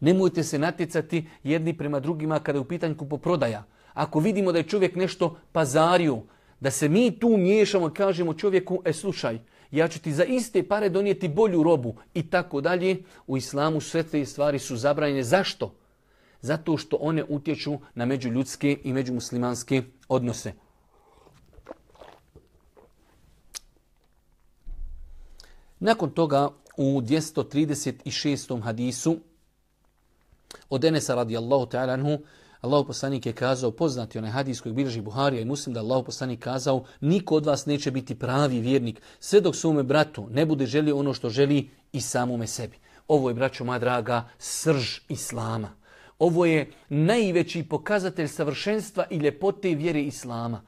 Nemojte 0.00 0.44
se 0.44 0.58
natjecati 0.58 1.28
jedni 1.42 1.76
prema 1.76 2.00
drugima 2.00 2.38
kada 2.38 2.56
je 2.56 2.60
u 2.60 2.64
pitanju 2.68 2.96
kupoprodaja. 2.96 3.64
Ako 3.94 4.20
vidimo 4.20 4.52
da 4.52 4.58
je 4.58 4.68
čovjek 4.68 4.96
nešto 4.96 5.36
pazario, 5.52 6.22
da 6.60 6.70
se 6.70 6.88
mi 6.88 7.18
tu 7.18 7.28
miješamo 7.28 7.88
i 7.88 7.94
kažemo 7.94 8.34
čovjeku, 8.34 8.82
e 8.84 8.92
slušaj, 8.92 9.38
ja 9.70 9.88
ću 9.88 10.00
ti 10.00 10.12
za 10.12 10.24
iste 10.24 10.68
pare 10.68 10.88
donijeti 10.88 11.28
bolju 11.28 11.62
robu 11.62 11.94
i 12.14 12.22
tako 12.22 12.60
dalje, 12.60 13.02
u 13.26 13.36
islamu 13.36 13.80
sve 13.80 14.02
te 14.02 14.24
stvari 14.24 14.58
su 14.58 14.76
zabranjene. 14.76 15.22
Zašto? 15.22 15.74
Zato 16.40 16.76
što 16.76 16.96
one 16.96 17.24
utječu 17.28 17.78
na 17.94 18.04
međuljudske 18.04 18.78
i 18.84 18.92
međumuslimanske 18.92 19.82
odnose. 20.08 20.52
Nakon 25.80 26.10
toga 26.10 26.48
u 26.76 27.00
236. 27.00 28.62
hadisu 28.62 29.18
od 30.70 30.84
Enesa 30.84 31.14
radijallahu 31.14 31.66
ta'ala 31.66 31.92
anhu 31.92 32.18
Allahu 32.60 32.86
poslanik 32.86 33.26
je 33.26 33.32
kazao, 33.32 33.70
poznati 33.70 34.18
onaj 34.18 34.30
hadis 34.30 34.60
kojeg 34.60 34.76
bilježi 34.76 35.00
Buharija 35.00 35.42
i 35.42 35.44
Muslim, 35.44 35.74
da 35.74 35.80
Allahu 35.80 36.04
poslanik 36.04 36.40
kazao, 36.40 36.84
niko 37.00 37.34
od 37.34 37.46
vas 37.46 37.66
neće 37.66 37.90
biti 37.90 38.14
pravi 38.14 38.60
vjernik, 38.60 39.00
sve 39.20 39.40
dok 39.40 39.56
svome 39.56 39.82
bratu 39.82 40.26
ne 40.30 40.46
bude 40.46 40.66
želio 40.66 40.98
ono 40.98 41.14
što 41.14 41.30
želi 41.30 41.70
i 41.92 42.00
samome 42.00 42.46
sebi. 42.46 42.76
Ovo 43.08 43.28
je, 43.28 43.34
braćo 43.34 43.64
moja 43.64 43.78
draga, 43.78 44.28
srž 44.38 44.98
Islama. 45.08 45.70
Ovo 46.18 46.46
je 46.46 46.70
najveći 46.88 47.62
pokazatelj 47.62 48.28
savršenstva 48.28 49.04
i 49.10 49.16
ljepote 49.16 49.74
vjere 49.74 50.02
Islama. 50.02 50.62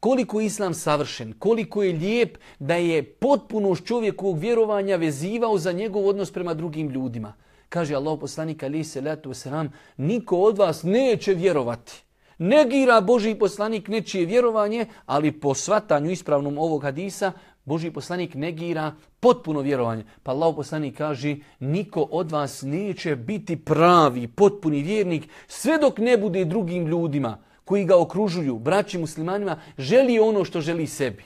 Koliko 0.00 0.40
je 0.40 0.46
Islam 0.46 0.74
savršen, 0.74 1.32
koliko 1.38 1.82
je 1.82 1.92
lijep 1.92 2.38
da 2.58 2.74
je 2.74 3.04
potpuno 3.04 3.76
čovjekovog 3.76 4.38
vjerovanja 4.38 4.96
vezivao 4.96 5.58
za 5.58 5.72
njegov 5.72 6.08
odnos 6.08 6.32
prema 6.32 6.54
drugim 6.54 6.90
ljudima. 6.90 7.32
Kaže 7.68 7.94
Allah 7.94 8.18
poslanik 8.20 8.62
ali 8.62 8.84
se 8.84 9.00
letu 9.00 9.34
selam, 9.34 9.72
niko 9.96 10.36
od 10.36 10.58
vas 10.58 10.82
neće 10.82 11.34
vjerovati. 11.34 12.06
Negira 12.38 13.00
Boži 13.00 13.34
poslanik 13.34 13.88
nečije 13.88 14.26
vjerovanje, 14.26 14.86
ali 15.06 15.32
po 15.32 15.54
svatanju 15.54 16.10
ispravnom 16.10 16.58
ovog 16.58 16.82
hadisa, 16.82 17.32
Boži 17.64 17.90
poslanik 17.90 18.34
negira 18.34 18.94
potpuno 19.20 19.60
vjerovanje. 19.60 20.04
Pa 20.22 20.30
Allah 20.30 20.54
poslanik 20.56 20.96
kaže, 20.96 21.36
niko 21.60 22.02
od 22.10 22.30
vas 22.30 22.62
neće 22.62 23.16
biti 23.16 23.56
pravi, 23.56 24.28
potpuni 24.28 24.82
vjernik, 24.82 25.28
sve 25.46 25.78
dok 25.78 25.98
ne 25.98 26.16
bude 26.18 26.44
drugim 26.44 26.86
ljudima 26.86 27.38
koji 27.64 27.84
ga 27.84 28.00
okružuju, 28.00 28.58
braći 28.58 28.98
muslimanima, 28.98 29.60
želi 29.78 30.18
ono 30.18 30.44
što 30.44 30.60
želi 30.60 30.86
sebi. 30.86 31.24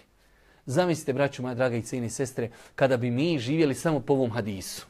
Zamislite, 0.66 1.12
braću 1.12 1.43
moja 1.43 1.55
draga 1.55 1.76
i 1.76 1.82
cijene 1.82 2.11
sestre, 2.11 2.51
kada 2.74 2.97
bi 2.97 3.11
mi 3.11 3.38
živjeli 3.38 3.74
samo 3.74 4.01
po 4.01 4.12
ovom 4.12 4.30
hadisu 4.30 4.89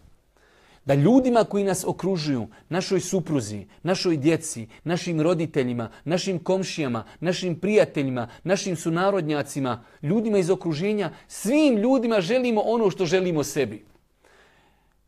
da 0.84 0.94
ljudima 0.94 1.44
koji 1.44 1.64
nas 1.64 1.84
okružuju, 1.84 2.46
našoj 2.68 3.00
supruzi, 3.00 3.66
našoj 3.82 4.16
djeci, 4.16 4.66
našim 4.84 5.20
roditeljima, 5.20 5.90
našim 6.04 6.38
komšijama, 6.38 7.04
našim 7.20 7.60
prijateljima, 7.60 8.28
našim 8.44 8.76
sunarodnjacima, 8.76 9.84
ljudima 10.02 10.38
iz 10.38 10.50
okruženja, 10.50 11.10
svim 11.28 11.76
ljudima 11.76 12.20
želimo 12.20 12.60
ono 12.60 12.90
što 12.90 13.06
želimo 13.06 13.44
sebi. 13.44 13.84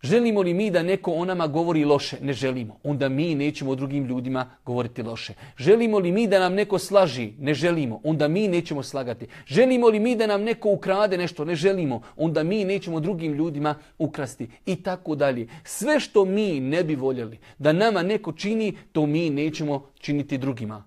Želimo 0.02 0.42
li 0.42 0.54
mi 0.54 0.70
da 0.70 0.82
neko 0.82 1.12
o 1.12 1.24
nama 1.24 1.46
govori 1.46 1.84
loše? 1.84 2.16
Ne 2.22 2.32
želimo. 2.32 2.78
Onda 2.82 3.08
mi 3.08 3.34
nećemo 3.34 3.70
o 3.70 3.74
drugim 3.74 4.06
ljudima 4.06 4.50
govoriti 4.64 5.02
loše. 5.02 5.34
Želimo 5.58 5.98
li 5.98 6.12
mi 6.12 6.26
da 6.26 6.40
nam 6.40 6.54
neko 6.54 6.78
slaži? 6.78 7.32
Ne 7.38 7.54
želimo. 7.54 8.00
Onda 8.04 8.28
mi 8.28 8.48
nećemo 8.48 8.82
slagati. 8.82 9.26
Želimo 9.46 9.88
li 9.88 10.00
mi 10.00 10.16
da 10.16 10.26
nam 10.26 10.42
neko 10.42 10.68
ukrade 10.68 11.18
nešto? 11.18 11.44
Ne 11.44 11.54
želimo. 11.54 12.02
Onda 12.16 12.42
mi 12.42 12.64
nećemo 12.64 13.00
drugim 13.00 13.34
ljudima 13.34 13.74
ukrasti. 13.98 14.48
I 14.66 14.76
tako 14.82 15.14
dalje. 15.14 15.48
Sve 15.64 16.00
što 16.00 16.24
mi 16.24 16.60
ne 16.60 16.84
bi 16.84 16.94
voljeli 16.94 17.38
da 17.58 17.72
nama 17.72 18.02
neko 18.02 18.32
čini, 18.32 18.76
to 18.92 19.06
mi 19.06 19.30
nećemo 19.30 19.86
činiti 20.00 20.38
drugima. 20.38 20.84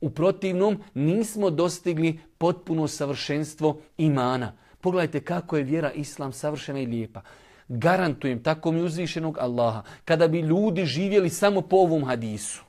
U 0.00 0.10
protivnom 0.10 0.82
nismo 0.94 1.50
dostigli 1.50 2.18
potpuno 2.38 2.88
savršenstvo 2.88 3.80
imana. 3.98 4.52
Pogledajte 4.80 5.20
kako 5.20 5.56
je 5.56 5.64
vjera 5.64 5.92
Islam 5.92 6.32
savršena 6.32 6.80
i 6.80 6.86
lijepa 6.86 7.22
garantujem 7.70 8.42
tako 8.42 8.72
mi 8.72 8.82
uzvišenog 8.82 9.38
Allaha, 9.38 9.82
kada 10.04 10.28
bi 10.28 10.40
ljudi 10.40 10.84
živjeli 10.84 11.30
samo 11.30 11.60
po 11.60 11.76
ovom 11.76 12.04
hadisu, 12.04 12.62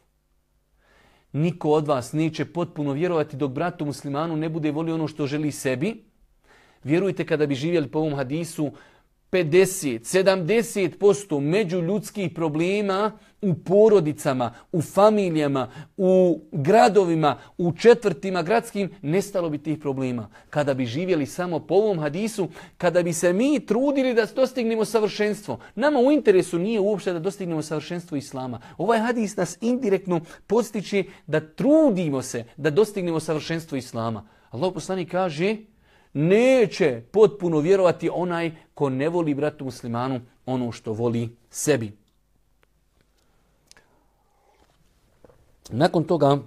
niko 1.34 1.70
od 1.70 1.88
vas 1.88 2.14
neće 2.14 2.46
potpuno 2.46 2.92
vjerovati 2.92 3.38
dok 3.38 3.52
bratu 3.52 3.86
muslimanu 3.86 4.38
ne 4.38 4.50
bude 4.50 4.72
volio 4.72 4.96
ono 4.96 5.08
što 5.08 5.28
želi 5.28 5.52
sebi. 5.52 6.04
Vjerujte 6.84 7.26
kada 7.26 7.46
bi 7.46 7.56
živjeli 7.56 7.88
po 7.88 8.00
ovom 8.00 8.16
hadisu, 8.16 8.72
50, 9.32 10.00
70% 11.00 11.40
među 11.40 11.82
ljudskih 11.82 12.32
problema 12.36 13.12
u 13.42 13.54
porodicama, 13.54 14.54
u 14.72 14.82
familijama, 14.82 15.68
u 15.98 16.42
gradovima, 16.52 17.38
u 17.58 17.74
četvrtima 17.74 18.42
gradskim, 18.42 18.90
nestalo 19.02 19.50
bi 19.50 19.58
tih 19.58 19.80
problema. 19.80 20.30
Kada 20.50 20.74
bi 20.74 20.86
živjeli 20.86 21.26
samo 21.26 21.60
po 21.60 21.76
ovom 21.76 22.00
hadisu, 22.00 22.48
kada 22.78 23.04
bi 23.04 23.14
se 23.14 23.34
mi 23.34 23.66
trudili 23.66 24.14
da 24.14 24.26
dostignemo 24.36 24.86
savršenstvo. 24.86 25.60
Nama 25.76 26.00
u 26.00 26.12
interesu 26.12 26.60
nije 26.60 26.80
uopšte 26.80 27.14
da 27.14 27.20
dostignemo 27.20 27.62
savršenstvo 27.62 28.18
Islama. 28.18 28.62
Ovaj 28.78 29.00
hadis 29.00 29.36
nas 29.38 29.58
indirektno 29.62 30.22
postiče 30.48 31.04
da 31.28 31.40
trudimo 31.40 32.22
se 32.22 32.46
da 32.58 32.70
dostignemo 32.70 33.20
savršenstvo 33.20 33.78
Islama. 33.78 34.28
Allah 34.50 34.74
poslani 34.74 35.06
kaže, 35.06 35.58
neće 36.14 37.02
potpuno 37.12 37.60
vjerovati 37.60 38.10
onaj 38.14 38.52
ko 38.74 38.90
ne 38.90 39.10
voli 39.10 39.34
bratu 39.34 39.66
muslimanu 39.66 40.22
ono 40.46 40.72
što 40.72 40.94
voli 40.94 41.30
sebi. 41.50 42.01
Nakon 45.72 46.04
toga 46.04 46.38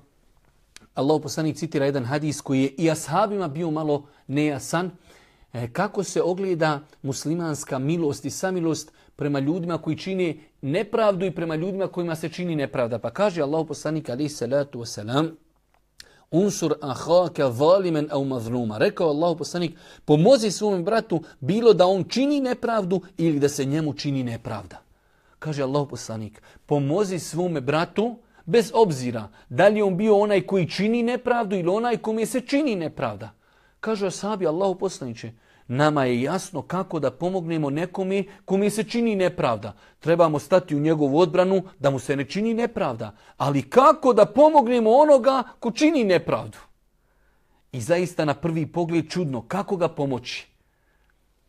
Allah 0.94 1.20
poslanik 1.22 1.56
citira 1.56 1.86
jedan 1.86 2.04
hadis 2.04 2.40
koji 2.40 2.62
je 2.62 2.68
i 2.78 2.90
ashabima 2.90 3.48
bio 3.48 3.70
malo 3.70 4.06
nejasan. 4.26 4.90
E, 5.52 5.72
kako 5.72 6.04
se 6.04 6.22
ogleda 6.22 6.80
muslimanska 7.02 7.78
milost 7.78 8.24
i 8.24 8.30
samilost 8.30 8.92
prema 9.16 9.38
ljudima 9.38 9.78
koji 9.78 9.98
čine 9.98 10.36
nepravdu 10.62 11.26
i 11.26 11.30
prema 11.30 11.54
ljudima 11.54 11.86
kojima 11.86 12.14
se 12.16 12.28
čini 12.28 12.56
nepravda. 12.56 12.98
Pa 12.98 13.10
kaže 13.10 13.42
Allah 13.42 13.66
poslanik 13.68 14.10
alaih 14.10 14.32
salatu 14.32 14.80
wasalam, 14.80 15.30
unsur 16.30 16.74
ahaka 16.80 17.52
zalimen 17.52 18.08
au 18.10 18.24
mazluma. 18.24 18.78
Rekao 18.78 19.08
Allah 19.08 19.38
poslanik, 19.38 19.76
pomozi 20.04 20.50
svom 20.50 20.84
bratu 20.84 21.22
bilo 21.40 21.72
da 21.72 21.86
on 21.86 22.04
čini 22.04 22.40
nepravdu 22.40 23.00
ili 23.16 23.38
da 23.40 23.48
se 23.48 23.64
njemu 23.64 23.94
čini 23.94 24.22
nepravda. 24.22 24.80
Kaže 25.38 25.62
Allah 25.62 25.86
poslanik, 25.90 26.42
pomozi 26.66 27.18
svome 27.18 27.60
bratu 27.60 28.16
bez 28.46 28.70
obzira 28.74 29.28
da 29.48 29.68
li 29.68 29.82
on 29.82 29.96
bio 29.96 30.18
onaj 30.18 30.40
koji 30.40 30.68
čini 30.68 31.02
nepravdu 31.02 31.56
ili 31.56 31.68
onaj 31.68 31.96
kome 31.96 32.26
se 32.26 32.40
čini 32.40 32.76
nepravda. 32.76 33.30
Kaže 33.80 34.06
Asabi 34.06 34.46
Allahu 34.46 34.74
poslaniće, 34.74 35.32
Nama 35.68 36.04
je 36.04 36.22
jasno 36.22 36.62
kako 36.62 36.98
da 37.00 37.10
pomognemo 37.10 37.70
nekome 37.70 38.24
kome 38.44 38.70
se 38.70 38.84
čini 38.84 39.16
nepravda. 39.16 39.72
Trebamo 40.00 40.38
stati 40.38 40.76
u 40.76 40.80
njegovu 40.80 41.18
odbranu 41.18 41.62
da 41.78 41.90
mu 41.90 41.98
se 41.98 42.16
ne 42.16 42.24
čini 42.24 42.54
nepravda. 42.54 43.16
Ali 43.36 43.62
kako 43.62 44.12
da 44.12 44.26
pomognemo 44.26 44.90
onoga 44.90 45.42
ko 45.60 45.70
čini 45.70 46.04
nepravdu? 46.04 46.58
I 47.72 47.80
zaista 47.80 48.24
na 48.24 48.34
prvi 48.34 48.66
pogled 48.66 49.10
čudno, 49.10 49.42
kako 49.42 49.76
ga 49.76 49.88
pomoći? 49.88 50.53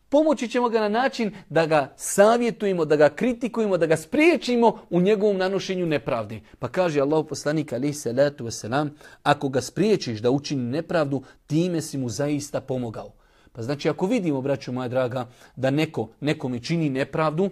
Pomoći 0.08 0.48
ćemo 0.48 0.68
ga 0.68 0.80
na 0.80 0.88
način 0.88 1.34
da 1.48 1.66
ga 1.66 1.92
savjetujemo, 1.96 2.84
da 2.84 2.96
ga 2.96 3.08
kritikujemo, 3.08 3.76
da 3.76 3.86
ga 3.86 3.96
spriječimo 3.96 4.78
u 4.90 5.00
njegovom 5.00 5.36
nanošenju 5.36 5.86
nepravdi. 5.86 6.42
Pa 6.58 6.68
kaže 6.68 7.00
Allah 7.00 7.26
poslanik 7.28 7.72
alaihi 7.72 7.94
salatu 7.94 8.44
wasalam, 8.44 8.88
ako 9.22 9.48
ga 9.48 9.60
spriječiš 9.60 10.18
da 10.18 10.30
učini 10.30 10.62
nepravdu, 10.62 11.22
time 11.46 11.82
si 11.82 11.98
mu 11.98 12.08
zaista 12.08 12.60
pomogao. 12.60 13.12
Pa 13.52 13.62
znači 13.62 13.88
ako 13.88 14.06
vidimo, 14.06 14.40
braćo 14.40 14.72
moja 14.72 14.88
draga, 14.88 15.26
da 15.56 15.70
neko 15.70 16.08
nekom 16.20 16.60
čini 16.60 16.90
nepravdu, 16.90 17.50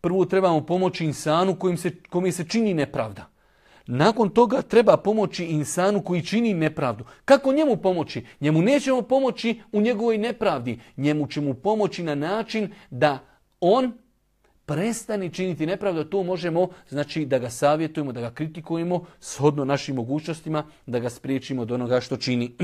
prvo 0.00 0.24
trebamo 0.24 0.66
pomoći 0.66 1.04
insanu 1.04 1.56
kojim 1.58 1.76
se, 1.76 1.90
kome 2.10 2.32
se 2.32 2.44
čini 2.48 2.74
nepravda. 2.74 3.31
Nakon 3.86 4.30
toga 4.30 4.62
treba 4.62 4.96
pomoći 4.96 5.44
insanu 5.44 6.02
koji 6.02 6.22
čini 6.22 6.54
nepravdu. 6.54 7.04
Kako 7.24 7.52
njemu 7.52 7.76
pomoći? 7.76 8.24
Njemu 8.40 8.62
nećemo 8.62 9.02
pomoći 9.02 9.60
u 9.72 9.80
njegovoj 9.80 10.18
nepravdi. 10.18 10.80
Njemu 10.96 11.26
ćemo 11.26 11.54
pomoći 11.54 12.02
na 12.02 12.14
način 12.14 12.72
da 12.90 13.18
on 13.60 13.92
prestane 14.66 15.28
činiti 15.28 15.66
nepravdu. 15.66 16.04
To 16.04 16.22
možemo 16.22 16.68
znači 16.88 17.26
da 17.26 17.38
ga 17.38 17.50
savjetujemo, 17.50 18.12
da 18.12 18.20
ga 18.20 18.30
kritikujemo 18.30 19.04
shodno 19.20 19.64
našim 19.64 19.96
mogućnostima, 19.96 20.64
da 20.86 20.98
ga 20.98 21.10
spriječimo 21.10 21.62
od 21.62 21.72
onoga 21.72 22.00
što 22.00 22.16
čini. 22.16 22.56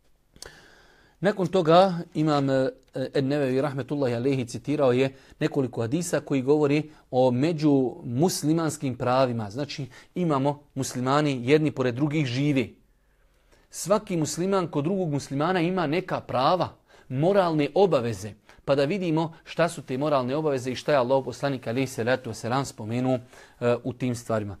Nakon 1.20 1.46
toga 1.46 1.98
imam 2.14 2.50
eh, 2.50 2.68
Ennevevi 3.14 3.60
rahmetullahi 3.60 4.14
alehi 4.14 4.46
citirao 4.46 4.92
je 4.92 5.14
nekoliko 5.40 5.80
hadisa 5.80 6.20
koji 6.20 6.42
govori 6.42 6.90
o 7.10 7.30
među 7.30 7.94
muslimanskim 8.04 8.96
pravima. 8.96 9.50
Znači 9.50 9.86
imamo 10.14 10.62
muslimani 10.74 11.40
jedni 11.50 11.70
pored 11.70 11.94
drugih 11.94 12.26
živi. 12.26 12.76
svaki 13.70 14.16
musliman 14.16 14.66
kod 14.66 14.84
drugog 14.84 15.10
muslimana 15.10 15.60
ima 15.60 15.86
neka 15.86 16.20
prava, 16.20 16.68
moralne 17.08 17.68
obaveze. 17.74 18.32
Pa 18.64 18.74
da 18.74 18.84
vidimo 18.84 19.32
šta 19.44 19.68
su 19.68 19.82
te 19.82 19.98
moralne 19.98 20.36
obaveze 20.36 20.72
i 20.72 20.74
šta 20.74 20.92
je 20.92 20.98
Allah 20.98 21.24
poslanik 21.24 21.66
ali 21.66 21.86
se 21.86 22.04
wasalam 22.04 22.64
se 22.64 22.72
spomenu 22.72 23.14
uh, 23.14 23.20
e, 23.60 23.76
u 23.84 23.92
tim 23.92 24.14
stvarima. 24.14 24.56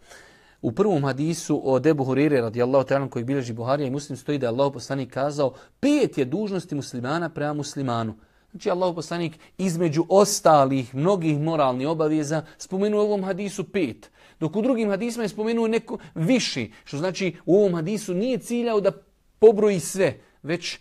U 0.64 0.72
prvom 0.72 1.04
hadisu 1.04 1.60
o 1.64 1.78
Debu 1.78 2.04
Hurire 2.04 2.40
radijallahu 2.40 2.88
ta'ala 2.88 3.08
koji 3.08 3.24
bilježi 3.24 3.52
Buharija 3.52 3.86
i 3.86 3.90
muslim 3.90 4.16
stoji 4.16 4.38
da 4.38 4.46
je 4.46 4.48
Allah 4.48 4.72
poslanik 4.72 5.12
kazao 5.12 5.52
pet 5.80 6.18
je 6.18 6.24
dužnosti 6.24 6.74
muslimana 6.74 7.28
prema 7.28 7.52
muslimanu. 7.52 8.14
Znači 8.50 8.70
Allah 8.70 8.94
poslanik 8.94 9.38
između 9.58 10.06
ostalih 10.08 10.94
mnogih 10.94 11.40
moralnih 11.40 11.88
obaveza 11.88 12.44
spomenuo 12.58 13.02
u 13.02 13.06
ovom 13.06 13.24
hadisu 13.24 13.64
pet. 13.64 14.10
Dok 14.40 14.56
u 14.56 14.62
drugim 14.62 14.90
hadisima 14.90 15.24
je 15.24 15.28
spomenuo 15.28 15.68
neko 15.68 15.98
viši. 16.14 16.72
Što 16.84 16.96
znači 16.96 17.36
u 17.46 17.56
ovom 17.56 17.74
hadisu 17.74 18.14
nije 18.14 18.38
ciljao 18.38 18.80
da 18.80 18.92
pobroji 19.38 19.80
sve. 19.80 20.18
Već 20.42 20.78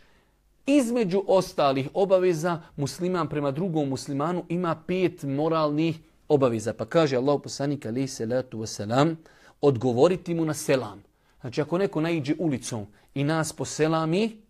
između 0.65 1.23
ostalih 1.27 1.89
obaveza 1.93 2.61
musliman 2.75 3.29
prema 3.29 3.51
drugom 3.51 3.89
muslimanu 3.89 4.45
ima 4.49 4.75
pet 4.87 5.23
moralnih 5.23 5.99
obaveza. 6.27 6.73
Pa 6.73 6.85
kaže 6.85 7.17
Allah 7.17 7.39
poslanik 7.43 7.85
alaihi 7.85 8.07
salatu 8.07 8.59
wasalam 8.59 9.15
odgovoriti 9.63 10.33
mu 10.33 10.45
na 10.45 10.53
selam. 10.53 11.03
Znači 11.41 11.61
ako 11.61 11.77
neko 11.77 12.01
naiđe 12.01 12.35
ulicom 12.39 12.85
i 13.15 13.23
nas 13.23 13.53
poselami, 13.53 14.41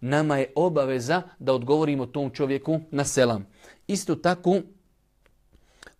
nama 0.00 0.36
je 0.36 0.52
obaveza 0.54 1.22
da 1.38 1.52
odgovorimo 1.52 2.06
tom 2.06 2.30
čovjeku 2.30 2.80
na 2.90 3.04
selam. 3.04 3.46
Isto 3.86 4.14
tako, 4.14 4.60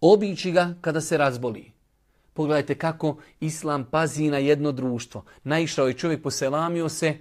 obići 0.01 0.53
ga 0.53 0.75
kada 0.81 1.01
se 1.01 1.17
razboli. 1.17 1.73
Pogledajte 2.33 2.75
kako 2.75 3.17
Islam 3.41 3.85
pazi 3.91 4.31
na 4.31 4.39
jedno 4.39 4.73
društvo. 4.73 5.25
Naišao 5.45 5.89
je 5.89 5.95
čovjek, 5.95 6.23
poselamio 6.23 6.89
se, 6.89 7.19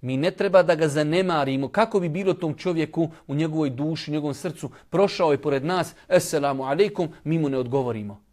mi 0.00 0.16
ne 0.16 0.30
treba 0.30 0.62
da 0.62 0.74
ga 0.74 0.88
zanemarimo. 0.88 1.68
Kako 1.68 2.00
bi 2.00 2.08
bilo 2.08 2.34
tom 2.34 2.54
čovjeku 2.54 3.10
u 3.26 3.34
njegovoj 3.34 3.70
duši, 3.70 4.10
u 4.10 4.14
njegovom 4.14 4.34
srcu, 4.34 4.70
prošao 4.90 5.32
je 5.32 5.42
pored 5.42 5.64
nas, 5.64 5.94
eselamu 6.08 6.64
alaikum, 6.64 7.08
mi 7.24 7.38
mu 7.38 7.48
ne 7.48 7.58
odgovorimo. 7.58 8.27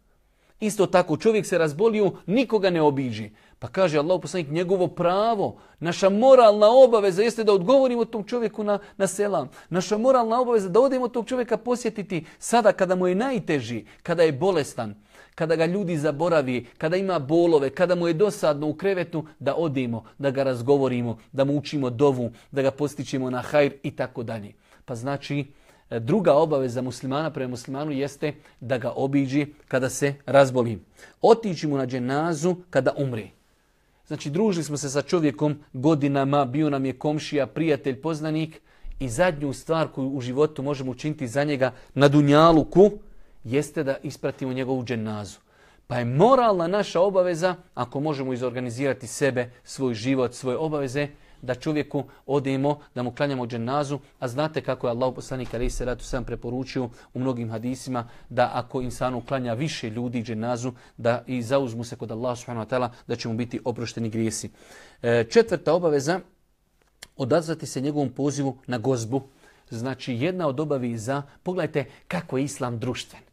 Isto 0.60 0.86
tako, 0.86 1.16
čovjek 1.16 1.46
se 1.46 1.58
razbolio, 1.58 2.12
nikoga 2.26 2.70
ne 2.70 2.82
obiđi. 2.82 3.30
Pa 3.58 3.68
kaže 3.68 3.98
Allah 3.98 4.20
poslanik, 4.22 4.50
njegovo 4.50 4.86
pravo, 4.88 5.56
naša 5.80 6.08
moralna 6.08 6.66
obaveza 6.70 7.22
jeste 7.22 7.44
da 7.44 7.52
odgovorimo 7.52 8.04
tom 8.04 8.24
čovjeku 8.24 8.64
na, 8.64 8.78
na 8.96 9.06
selam. 9.06 9.48
Naša 9.70 9.98
moralna 9.98 10.40
obaveza 10.40 10.68
da 10.68 10.80
odemo 10.80 11.08
tog 11.08 11.26
čovjeka 11.26 11.56
posjetiti 11.56 12.24
sada 12.38 12.72
kada 12.72 12.94
mu 12.94 13.06
je 13.06 13.14
najteži, 13.14 13.84
kada 14.02 14.22
je 14.22 14.32
bolestan, 14.32 14.94
kada 15.34 15.56
ga 15.56 15.66
ljudi 15.66 15.96
zaboravi, 15.96 16.66
kada 16.78 16.96
ima 16.96 17.18
bolove, 17.18 17.70
kada 17.70 17.94
mu 17.94 18.08
je 18.08 18.14
dosadno 18.14 18.68
u 18.68 18.74
krevetu, 18.74 19.26
da 19.38 19.54
odemo, 19.54 20.04
da 20.18 20.30
ga 20.30 20.42
razgovorimo, 20.42 21.18
da 21.32 21.44
mu 21.44 21.58
učimo 21.58 21.90
dovu, 21.90 22.30
da 22.50 22.62
ga 22.62 22.70
postićemo 22.70 23.30
na 23.30 23.42
hajr 23.42 23.72
i 23.82 23.90
tako 23.90 24.22
dalje. 24.22 24.52
Pa 24.84 24.94
znači, 24.94 25.44
E, 25.90 26.00
druga 26.00 26.34
obaveza 26.34 26.82
muslimana 26.82 27.30
prema 27.30 27.50
muslimanu 27.50 27.92
jeste 27.92 28.34
da 28.60 28.78
ga 28.78 28.92
obiđi 28.96 29.46
kada 29.68 29.88
se 29.88 30.14
razboli. 30.26 30.78
Otići 31.22 31.66
mu 31.66 31.76
na 31.76 31.86
dženazu 31.86 32.56
kada 32.70 32.92
umri. 32.96 33.30
Znači, 34.06 34.30
družili 34.30 34.64
smo 34.64 34.76
se 34.76 34.90
sa 34.90 35.02
čovjekom 35.02 35.58
godinama, 35.72 36.44
bio 36.44 36.70
nam 36.70 36.84
je 36.84 36.98
komšija, 36.98 37.46
prijatelj, 37.46 38.00
poznanik 38.00 38.60
i 39.00 39.08
zadnju 39.08 39.52
stvar 39.52 39.88
koju 39.88 40.08
u 40.08 40.20
životu 40.20 40.62
možemo 40.62 40.90
učiniti 40.90 41.28
za 41.28 41.44
njega 41.44 41.72
na 41.94 42.08
dunjaluku 42.08 42.90
jeste 43.44 43.84
da 43.84 43.96
ispratimo 44.02 44.52
njegovu 44.52 44.84
dženazu. 44.84 45.38
Pa 45.86 45.98
je 45.98 46.04
moralna 46.04 46.66
naša 46.66 47.00
obaveza, 47.00 47.54
ako 47.74 48.00
možemo 48.00 48.32
izorganizirati 48.32 49.06
sebe, 49.06 49.50
svoj 49.64 49.94
život, 49.94 50.34
svoje 50.34 50.56
obaveze, 50.56 51.08
da 51.46 51.54
čovjeku 51.54 52.04
odemo, 52.26 52.78
da 52.94 53.02
mu 53.02 53.12
klanjamo 53.14 53.46
dženazu, 53.46 53.98
a 54.18 54.28
znate 54.28 54.60
kako 54.60 54.86
je 54.86 54.90
Allah 54.90 55.14
poslanik 55.14 55.54
ali 55.54 55.70
se 55.70 55.84
ratu 55.84 56.04
sam 56.04 56.24
preporučio 56.24 56.90
u 57.14 57.20
mnogim 57.20 57.50
hadisima 57.50 58.08
da 58.28 58.50
ako 58.54 58.82
insanu 58.82 59.22
klanja 59.28 59.54
više 59.54 59.90
ljudi 59.90 60.22
dženazu, 60.22 60.72
da 60.96 61.22
i 61.26 61.42
zauzmu 61.42 61.84
se 61.84 61.96
kod 61.96 62.12
Allah 62.12 62.38
subhanahu 62.38 62.66
wa 62.66 62.70
ta'ala, 62.70 62.88
da 63.06 63.16
će 63.16 63.28
mu 63.28 63.34
biti 63.34 63.60
oprošteni 63.64 64.10
grijesi. 64.10 64.50
E, 65.02 65.24
četvrta 65.30 65.74
obaveza, 65.74 66.20
odazvati 67.16 67.66
se 67.66 67.80
njegovom 67.80 68.10
pozivu 68.10 68.58
na 68.66 68.78
gozbu. 68.78 69.22
Znači 69.70 70.14
jedna 70.14 70.48
od 70.48 70.60
obavi 70.60 70.98
za, 70.98 71.22
pogledajte 71.42 71.84
kako 72.08 72.38
je 72.38 72.44
islam 72.44 72.78
društven 72.78 73.25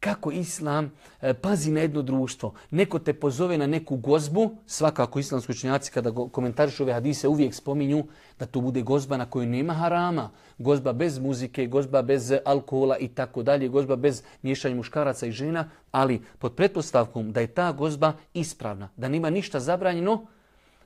kako 0.00 0.32
islam 0.32 0.92
e, 1.20 1.34
pazi 1.34 1.70
na 1.70 1.80
jedno 1.80 2.02
društvo. 2.02 2.54
Neko 2.70 2.98
te 2.98 3.12
pozove 3.12 3.58
na 3.58 3.66
neku 3.66 3.96
gozbu, 3.96 4.50
svakako 4.66 5.18
islamski 5.18 5.52
učenjaci 5.52 5.92
kada 5.92 6.12
komentarišu 6.32 6.82
ove 6.82 6.92
hadise 6.92 7.28
uvijek 7.28 7.54
spominju 7.54 8.04
da 8.38 8.46
to 8.46 8.60
bude 8.60 8.82
gozba 8.82 9.16
na 9.16 9.30
kojoj 9.30 9.46
nema 9.46 9.72
harama. 9.72 10.30
Gozba 10.58 10.92
bez 10.92 11.18
muzike, 11.18 11.66
gozba 11.66 12.02
bez 12.02 12.32
alkohola 12.44 12.98
i 12.98 13.08
tako 13.08 13.42
dalje, 13.42 13.68
gozba 13.68 13.96
bez 13.96 14.22
miješanja 14.42 14.76
muškaraca 14.76 15.26
i 15.26 15.32
žena, 15.32 15.68
ali 15.92 16.22
pod 16.38 16.54
pretpostavkom 16.54 17.32
da 17.32 17.40
je 17.40 17.46
ta 17.46 17.72
gozba 17.72 18.12
ispravna, 18.34 18.88
da 18.96 19.08
nema 19.08 19.30
ništa 19.30 19.60
zabranjeno, 19.60 20.26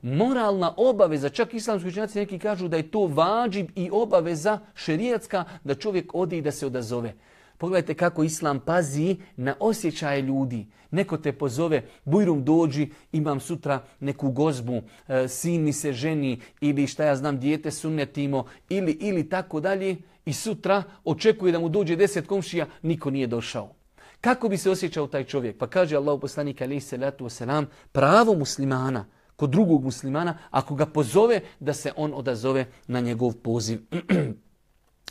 moralna 0.03 0.75
obaveza, 0.77 1.29
čak 1.29 1.55
islamski 1.55 1.89
učenjaci 1.89 2.19
neki 2.19 2.39
kažu 2.39 2.69
da 2.69 2.77
je 2.77 2.91
to 2.91 3.07
vađib 3.07 3.71
i 3.77 3.91
obaveza 3.93 4.59
šerijatska 4.75 5.45
da 5.65 5.75
čovjek 5.75 6.15
ode 6.15 6.39
i 6.39 6.43
da 6.43 6.51
se 6.51 6.67
odazove. 6.67 7.15
Pogledajte 7.59 7.95
kako 7.95 8.25
Islam 8.25 8.61
pazi 8.61 9.17
na 9.37 9.55
osjećaje 9.61 10.23
ljudi. 10.23 10.67
Neko 10.91 11.17
te 11.17 11.33
pozove, 11.33 11.83
bujrum 12.05 12.45
dođi, 12.45 12.91
imam 13.13 13.41
sutra 13.41 13.83
neku 14.01 14.31
gozbu, 14.31 14.83
e, 15.09 15.29
sin 15.29 15.63
mi 15.63 15.73
se 15.73 15.93
ženi 15.93 16.41
ili 16.61 16.87
šta 16.87 17.05
ja 17.05 17.17
znam, 17.17 17.41
dijete 17.41 17.71
sunnetimo 17.71 18.45
ili, 18.69 18.93
ili 18.93 19.29
tako 19.29 19.61
dalje. 19.61 19.97
I 20.27 20.33
sutra 20.33 20.83
očekuje 21.05 21.53
da 21.53 21.59
mu 21.59 21.69
dođe 21.69 21.97
deset 21.97 22.27
komšija, 22.27 22.67
niko 22.83 23.11
nije 23.11 23.27
došao. 23.27 23.75
Kako 24.21 24.49
bi 24.49 24.57
se 24.57 24.71
osjećao 24.71 25.07
taj 25.07 25.25
čovjek? 25.25 25.59
Pa 25.59 25.67
kaže 25.67 25.97
Allah 25.97 26.21
poslanik 26.21 26.63
alaihi 26.63 26.81
salatu 26.81 27.25
wasalam, 27.25 27.67
pravo 27.93 28.35
muslimana, 28.35 29.07
kod 29.37 29.51
drugog 29.51 29.85
muslimana, 29.85 30.39
ako 30.51 30.75
ga 30.75 30.87
pozove, 30.87 31.41
da 31.61 31.73
se 31.73 31.93
on 31.97 32.15
odazove 32.15 32.67
na 32.87 33.01
njegov 33.01 33.33
poziv. 33.33 33.81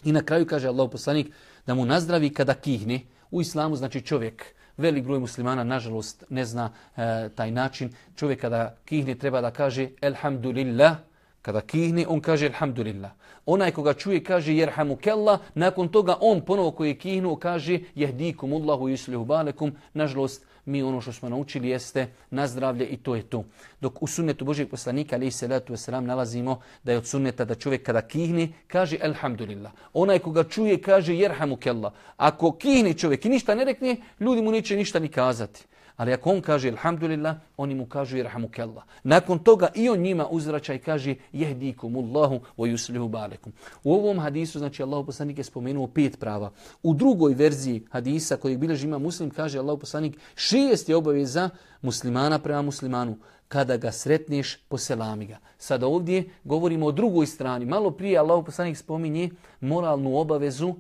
I 0.04 0.12
na 0.12 0.22
kraju 0.22 0.46
kaže 0.46 0.68
Allah 0.68 0.90
poslanik, 0.92 1.32
da 1.68 1.76
mu 1.76 1.86
nazdravi 1.86 2.30
kada 2.30 2.54
kihne. 2.54 3.02
U 3.32 3.42
islamu 3.42 3.76
znači 3.76 4.02
čovjek, 4.02 4.46
velik 4.78 5.04
broj 5.04 5.20
muslimana 5.20 5.64
nažalost 5.64 6.24
ne 6.30 6.46
zna 6.46 6.72
e, 6.98 7.30
taj 7.36 7.52
način. 7.52 7.90
Čovjek 8.16 8.42
kada 8.42 8.76
kihne 8.86 9.16
treba 9.16 9.42
da 9.42 9.52
kaže 9.52 9.90
Elhamdulillah. 10.02 10.96
Kada 11.42 11.62
kihne 11.62 12.06
on 12.08 12.22
kaže 12.22 12.46
Elhamdulillah. 12.46 13.12
Onaj 13.46 13.72
koga 13.72 13.94
čuje 13.94 14.24
kaže 14.24 14.56
Jerhamu 14.56 14.96
Kella. 14.96 15.40
Nakon 15.56 15.88
toga 15.88 16.16
on 16.22 16.42
ponovo 16.42 16.72
koji 16.72 16.90
je 16.90 16.98
kihnuo 16.98 17.36
kaže 17.36 17.80
Jehdikumullahu 17.96 18.90
yuslihu 18.90 19.26
balekum. 19.26 19.76
Nažalost 19.94 20.46
mi 20.66 20.84
ono 20.84 21.02
što 21.02 21.14
smo 21.14 21.30
naučili 21.30 21.70
jeste 21.70 22.08
na 22.30 22.48
zdravlje 22.48 22.86
i 22.86 22.98
to 22.98 23.16
je 23.16 23.24
to. 23.24 23.44
Dok 23.82 24.04
u 24.04 24.08
sunnetu 24.08 24.46
Božijeg 24.46 24.70
poslanika, 24.70 25.16
ali 25.16 25.28
i 25.28 25.32
salatu 25.32 25.74
wasalam, 25.74 26.00
nalazimo 26.00 26.62
da 26.84 26.92
je 26.92 26.98
od 26.98 27.08
sunneta 27.08 27.46
da 27.46 27.56
čovjek 27.56 27.84
kada 27.84 28.02
kihni, 28.02 28.54
kaže 28.68 28.98
Alhamdulillah. 29.04 29.72
Onaj 29.94 30.20
koga 30.20 30.44
čuje, 30.44 30.82
kaže 30.82 31.16
Jerhamu 31.16 31.56
Kella. 31.56 31.94
Ako 32.18 32.52
kihni 32.52 32.94
čovjek 32.94 33.26
i 33.26 33.30
ništa 33.30 33.56
ne 33.56 33.66
rekne, 33.66 33.98
ljudi 34.20 34.42
mu 34.42 34.52
neće 34.52 34.76
ništa 34.76 35.00
ni 35.00 35.08
kazati. 35.08 35.66
Ali 35.98 36.14
ako 36.14 36.30
on 36.30 36.42
kaže 36.42 36.70
alhamdulillah, 36.70 37.36
oni 37.58 37.76
mu 37.76 37.86
kažu 37.86 38.18
irhamukallah. 38.18 38.84
Nakon 39.04 39.40
toga 39.40 39.70
i 39.76 39.90
on 39.90 40.00
njima 40.00 40.28
uzvraća 40.28 40.74
i 40.74 40.80
kaže 40.80 41.16
jehdikumullahu 41.32 42.40
wa 42.58 42.72
yuslihu 42.72 43.08
balekum. 43.08 43.54
U 43.84 43.94
ovom 43.94 44.20
hadisu, 44.20 44.60
znači 44.60 44.84
Allah 44.84 45.06
poslanik 45.06 45.38
je 45.38 45.44
spomenuo 45.44 45.88
pet 45.88 46.20
prava. 46.20 46.52
U 46.84 46.94
drugoj 46.94 47.34
verziji 47.34 47.86
hadisa 47.92 48.38
koji 48.38 48.58
bilježi 48.58 48.88
ima 48.88 48.98
muslim, 48.98 49.30
kaže 49.30 49.60
Allah 49.60 49.80
poslanik 49.80 50.18
šest 50.36 50.90
je 50.90 50.96
obaveza 50.96 51.50
muslimana 51.82 52.40
prema 52.40 52.62
muslimanu. 52.62 53.18
Kada 53.48 53.78
ga 53.78 53.92
sretneš, 53.92 54.58
poselami 54.68 55.26
ga. 55.26 55.38
Sada 55.58 55.88
ovdje 55.88 56.30
govorimo 56.44 56.86
o 56.86 56.92
drugoj 56.92 57.28
strani. 57.28 57.66
Malo 57.66 57.92
prije 57.92 58.18
Allah 58.18 58.46
poslanik 58.46 58.78
spominje 58.78 59.30
moralnu 59.62 60.18
obavezu 60.18 60.76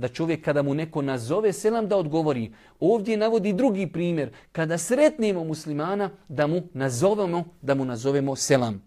da 0.00 0.08
čovjek 0.08 0.44
kada 0.44 0.62
mu 0.62 0.74
neko 0.74 1.02
nazove 1.02 1.52
selam 1.52 1.88
da 1.88 1.96
odgovori. 1.96 2.52
Ovdje 2.80 3.16
navodi 3.16 3.52
drugi 3.52 3.86
primjer. 3.86 4.30
Kada 4.52 4.78
sretnemo 4.78 5.44
muslimana 5.44 6.10
da 6.28 6.46
mu 6.46 6.62
nazovemo, 6.74 7.44
da 7.62 7.74
mu 7.74 7.84
nazovemo 7.84 8.36
selam. 8.36 8.82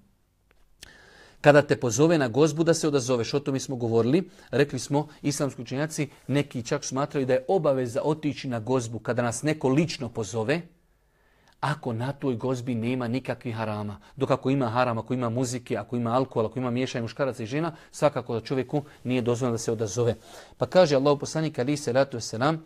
Kada 1.42 1.62
te 1.62 1.76
pozove 1.76 2.18
na 2.18 2.28
gozbu 2.28 2.64
da 2.64 2.74
se 2.74 2.88
odazoveš, 2.88 3.34
o 3.34 3.40
tome 3.40 3.60
smo 3.60 3.76
govorili, 3.76 4.30
rekli 4.52 4.80
smo 4.80 5.08
islamski 5.22 5.62
učenjaci, 5.62 6.08
neki 6.28 6.64
čak 6.64 6.86
smatraju 6.86 7.26
da 7.26 7.34
je 7.34 7.46
obaveza 7.48 8.02
otići 8.04 8.48
na 8.48 8.60
gozbu 8.60 9.00
kada 9.00 9.22
nas 9.22 9.44
neko 9.44 9.70
lično 9.70 10.10
pozove, 10.10 10.62
ako 11.64 11.94
na 11.94 12.12
toj 12.12 12.36
gozbi 12.36 12.76
nema 12.76 13.08
nikakvih 13.08 13.56
harama. 13.56 13.98
Dok 14.16 14.32
ako 14.32 14.50
ima 14.50 14.68
harama, 14.68 15.02
ako 15.02 15.14
ima 15.14 15.30
muzike, 15.30 15.78
ako 15.78 15.96
ima 15.96 16.16
alkohol, 16.16 16.46
ako 16.46 16.60
ima 16.60 16.72
miješanje 16.72 17.02
muškaraca 17.02 17.44
i 17.44 17.46
žena, 17.46 17.72
svakako 17.92 18.34
da 18.34 18.42
čovjeku 18.42 18.84
nije 19.04 19.22
dozvoljeno 19.22 19.54
da 19.54 19.58
se 19.58 19.72
odazove. 19.72 20.16
Pa 20.58 20.66
kaže 20.66 20.96
Allah 20.96 21.18
poslanik 21.20 21.60
Ali 21.60 21.78
se 21.78 21.94
ratu 21.94 22.20
se 22.20 22.40
nam, 22.40 22.66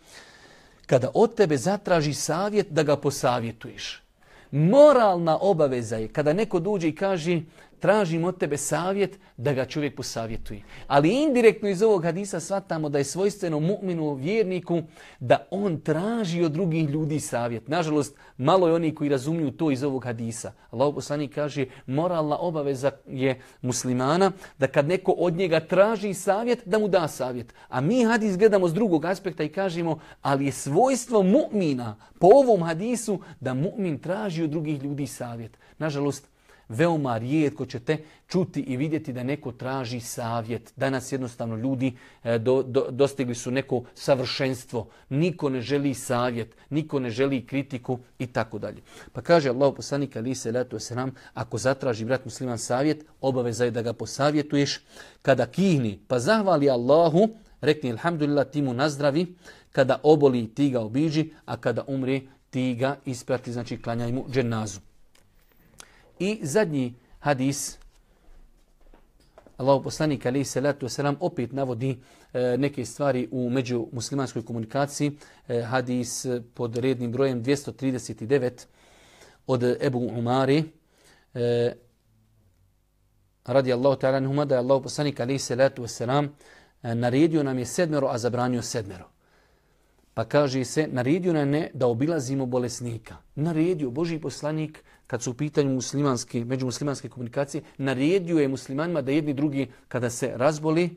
kada 0.86 1.10
od 1.14 1.34
tebe 1.34 1.56
zatraži 1.56 2.14
savjet 2.14 2.66
da 2.70 2.82
ga 2.82 2.96
posavjetuješ. 2.96 4.02
Moralna 4.50 5.38
obaveza 5.40 5.96
je 5.96 6.08
kada 6.08 6.32
neko 6.32 6.60
dođe 6.60 6.88
i 6.88 6.94
kaže 6.94 7.40
tražim 7.80 8.24
od 8.24 8.38
tebe 8.38 8.56
savjet 8.56 9.18
da 9.36 9.52
ga 9.52 9.64
čovjek 9.64 9.96
posavjetuje. 9.96 10.62
Ali 10.86 11.22
indirektno 11.22 11.68
iz 11.68 11.82
ovog 11.82 12.04
hadisa 12.04 12.40
shvatamo 12.40 12.88
da 12.88 12.98
je 12.98 13.04
svojstveno 13.04 13.60
mu'minu 13.60 14.14
vjerniku 14.14 14.82
da 15.20 15.46
on 15.50 15.80
traži 15.80 16.42
od 16.42 16.52
drugih 16.52 16.90
ljudi 16.90 17.20
savjet. 17.20 17.68
Nažalost, 17.68 18.16
malo 18.36 18.68
je 18.68 18.74
oni 18.74 18.94
koji 18.94 19.10
razumiju 19.10 19.50
to 19.50 19.70
iz 19.70 19.82
ovog 19.82 20.04
hadisa. 20.04 20.52
Allah 20.70 20.94
poslanik 20.94 21.34
kaže, 21.34 21.66
moralna 21.86 22.38
obaveza 22.38 22.90
je 23.06 23.40
muslimana 23.62 24.32
da 24.58 24.66
kad 24.66 24.88
neko 24.88 25.12
od 25.12 25.34
njega 25.34 25.60
traži 25.60 26.14
savjet, 26.14 26.62
da 26.64 26.78
mu 26.78 26.88
da 26.88 27.08
savjet. 27.08 27.54
A 27.68 27.80
mi 27.80 28.04
hadis 28.04 28.38
gledamo 28.38 28.68
s 28.68 28.74
drugog 28.74 29.04
aspekta 29.04 29.42
i 29.42 29.48
kažemo, 29.48 29.98
ali 30.22 30.46
je 30.46 30.52
svojstvo 30.52 31.22
mu'mina 31.22 31.94
po 32.18 32.26
ovom 32.26 32.62
hadisu 32.62 33.20
da 33.40 33.54
mu'min 33.54 33.98
traži 33.98 34.44
od 34.44 34.50
drugih 34.50 34.82
ljudi 34.82 35.06
savjet. 35.06 35.58
Nažalost, 35.78 36.28
veoma 36.68 37.18
rijetko 37.18 37.66
ćete 37.66 37.98
čuti 38.26 38.60
i 38.60 38.76
vidjeti 38.76 39.12
da 39.12 39.22
neko 39.22 39.52
traži 39.52 40.00
savjet. 40.00 40.72
Danas 40.76 41.12
jednostavno 41.12 41.56
ljudi 41.56 41.96
e, 42.24 42.38
do, 42.38 42.62
do, 42.62 42.86
dostigli 42.90 43.34
su 43.34 43.50
neko 43.50 43.82
savršenstvo. 43.94 44.88
Niko 45.08 45.48
ne 45.48 45.60
želi 45.60 45.94
savjet, 45.94 46.56
niko 46.70 47.00
ne 47.00 47.10
želi 47.10 47.46
kritiku 47.46 47.98
i 48.18 48.26
tako 48.26 48.58
dalje. 48.58 48.82
Pa 49.12 49.20
kaže 49.20 49.50
Allah 49.50 49.72
poslanik 49.76 50.16
ali 50.16 50.34
se 50.34 50.52
letu 50.52 50.78
nam, 50.94 51.14
ako 51.34 51.58
zatraži 51.58 52.04
brat 52.04 52.24
musliman 52.24 52.58
savjet, 52.58 53.04
obaveza 53.20 53.64
je 53.64 53.70
da 53.70 53.82
ga 53.82 53.92
posavjetuješ. 53.92 54.80
Kada 55.22 55.46
kihni, 55.46 55.98
pa 56.08 56.18
zahvali 56.18 56.70
Allahu, 56.70 57.28
rekni 57.60 57.90
alhamdulillah 57.90 58.46
ti 58.50 58.62
mu 58.62 58.74
nazdravi, 58.74 59.26
kada 59.72 60.00
oboli 60.02 60.54
ti 60.54 60.70
ga 60.70 60.80
obiđi, 60.80 61.30
a 61.44 61.56
kada 61.56 61.84
umri 61.86 62.28
ti 62.50 62.74
ga 62.74 62.96
isprati, 63.04 63.52
znači 63.52 63.82
klanjaj 63.82 64.12
mu 64.12 64.24
dženazu. 64.30 64.87
I 66.18 66.40
zadnji 66.42 66.94
hadis, 67.18 67.78
Allahu 69.58 69.82
poslanik 69.82 70.26
alaihi 70.26 70.44
salatu 70.44 70.86
wasalam 70.86 71.16
opet 71.20 71.52
navodi 71.52 71.98
e, 72.32 72.56
neke 72.58 72.84
stvari 72.84 73.28
u 73.32 73.50
među 73.50 73.86
muslimanskoj 73.92 74.44
komunikaciji. 74.44 75.12
E, 75.48 75.62
hadis 75.62 76.26
pod 76.54 76.76
rednim 76.76 77.12
brojem 77.12 77.42
239 77.44 78.66
od 79.46 79.62
Ebu 79.62 79.98
Umari. 79.98 80.64
E, 81.34 81.72
radi 83.44 83.72
Allahu 83.72 83.96
ta'ala 83.96 84.20
nehuma 84.20 84.44
da 84.44 84.54
je 84.54 84.58
Allahu 84.58 84.82
poslanik 84.82 85.20
alaihi 85.20 85.38
salatu 85.38 85.82
wasalam 85.82 86.28
e, 86.82 86.94
naredio 86.94 87.42
nam 87.42 87.58
je 87.58 87.66
sedmero, 87.66 88.08
a 88.08 88.18
zabranio 88.18 88.62
sedmero. 88.62 89.08
Pa 90.14 90.24
kaže 90.24 90.64
se, 90.64 90.86
naredio 90.86 91.32
nam 91.32 91.48
ne 91.48 91.70
da 91.74 91.86
obilazimo 91.86 92.46
bolesnika. 92.46 93.16
Naredio 93.34 93.90
Boži 93.90 94.18
poslanik 94.18 94.84
kad 95.08 95.22
su 95.22 95.30
u 95.30 95.34
pitanju 95.34 95.70
muslimanske, 95.70 96.44
međumuslimanske 96.44 97.08
komunikacije, 97.08 97.62
naredio 97.78 98.38
je 98.38 98.48
muslimanima 98.48 99.02
da 99.02 99.12
jedni 99.12 99.34
drugi, 99.34 99.66
kada 99.88 100.10
se 100.10 100.32
razboli, 100.36 100.90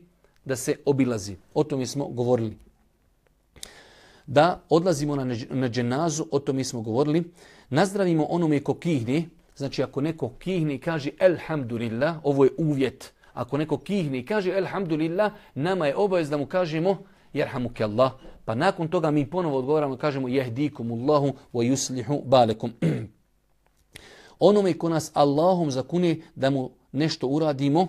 da 0.44 0.56
se 0.56 0.76
obilazi. 0.84 1.36
O 1.54 1.64
tome 1.64 1.86
smo 1.86 2.08
govorili. 2.08 2.56
Da 4.26 4.60
odlazimo 4.68 5.16
na, 5.16 5.24
na 5.50 5.68
dženazu, 5.68 6.26
o 6.30 6.38
tome 6.38 6.64
smo 6.64 6.82
govorili. 6.82 7.24
Nazdravimo 7.70 8.24
onome 8.24 8.60
ko 8.60 8.74
kihni, 8.74 9.28
znači 9.56 9.82
ako 9.82 10.00
neko 10.00 10.28
kihni 10.38 10.74
i 10.74 10.78
kaže 10.78 11.10
Elhamdulillah, 11.18 12.16
ovo 12.22 12.44
je 12.44 12.50
uvjet. 12.58 13.12
Ako 13.32 13.56
neko 13.56 13.78
kihni 13.78 14.18
i 14.18 14.26
kaže 14.26 14.52
Elhamdulillah, 14.52 15.32
nama 15.54 15.86
je 15.86 15.96
obavez 15.96 16.30
da 16.30 16.36
mu 16.36 16.46
kažemo 16.46 16.96
Jerhamuke 17.32 17.84
Allah. 17.84 18.12
Pa 18.44 18.54
nakon 18.54 18.88
toga 18.88 19.10
mi 19.10 19.30
ponovo 19.30 19.58
odgovaramo 19.58 19.96
kažemo 19.96 20.28
Jehdikumullahu 20.28 21.32
wa 21.52 21.64
yuslihu 21.70 22.22
balekum. 22.24 22.72
onome 24.42 24.78
ko 24.78 24.88
nas 24.88 25.10
Allahom 25.14 25.70
zakune 25.70 26.16
da 26.34 26.50
mu 26.50 26.70
nešto 26.92 27.26
uradimo, 27.26 27.86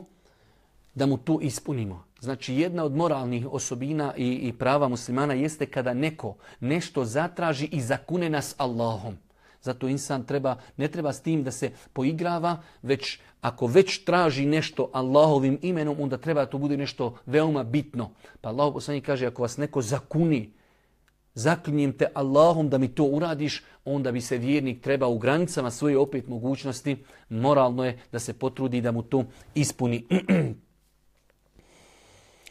da 0.95 1.05
mu 1.05 1.17
to 1.17 1.39
ispunimo. 1.41 2.03
Znači 2.19 2.53
jedna 2.55 2.83
od 2.83 2.95
moralnih 2.95 3.47
osobina 3.51 4.13
i, 4.17 4.33
i 4.33 4.53
prava 4.53 4.87
muslimana 4.87 5.33
jeste 5.33 5.65
kada 5.65 5.93
neko 5.93 6.35
nešto 6.59 7.05
zatraži 7.05 7.65
i 7.71 7.81
zakune 7.81 8.29
nas 8.29 8.55
Allahom. 8.57 9.17
Zato 9.61 9.87
insan 9.87 10.23
treba, 10.23 10.55
ne 10.77 10.87
treba 10.87 11.13
s 11.13 11.21
tim 11.21 11.43
da 11.43 11.51
se 11.51 11.71
poigrava, 11.93 12.61
već 12.81 13.19
ako 13.41 13.67
već 13.67 14.03
traži 14.03 14.45
nešto 14.45 14.89
Allahovim 14.93 15.59
imenom, 15.61 15.97
onda 15.99 16.17
treba 16.17 16.45
to 16.45 16.57
bude 16.57 16.77
nešto 16.77 17.17
veoma 17.25 17.63
bitno. 17.63 18.11
Pa 18.41 18.49
Allah 18.49 18.73
poslani 18.73 19.01
kaže, 19.01 19.25
ako 19.27 19.41
vas 19.41 19.57
neko 19.57 19.81
zakuni, 19.81 20.53
zaklinjem 21.34 21.97
te 21.97 22.07
Allahom 22.13 22.69
da 22.69 22.77
mi 22.77 22.88
to 22.88 23.03
uradiš, 23.03 23.63
onda 23.86 24.11
bi 24.11 24.21
se 24.21 24.38
vjernik 24.38 24.84
treba 24.84 25.07
u 25.07 25.17
granicama 25.17 25.71
svoje 25.71 25.97
opet 25.97 26.27
mogućnosti, 26.27 27.03
moralno 27.29 27.86
je 27.86 27.99
da 28.11 28.19
se 28.19 28.34
potrudi 28.34 28.81
da 28.81 28.91
mu 28.91 29.03
to 29.03 29.23
ispuni. 29.55 30.07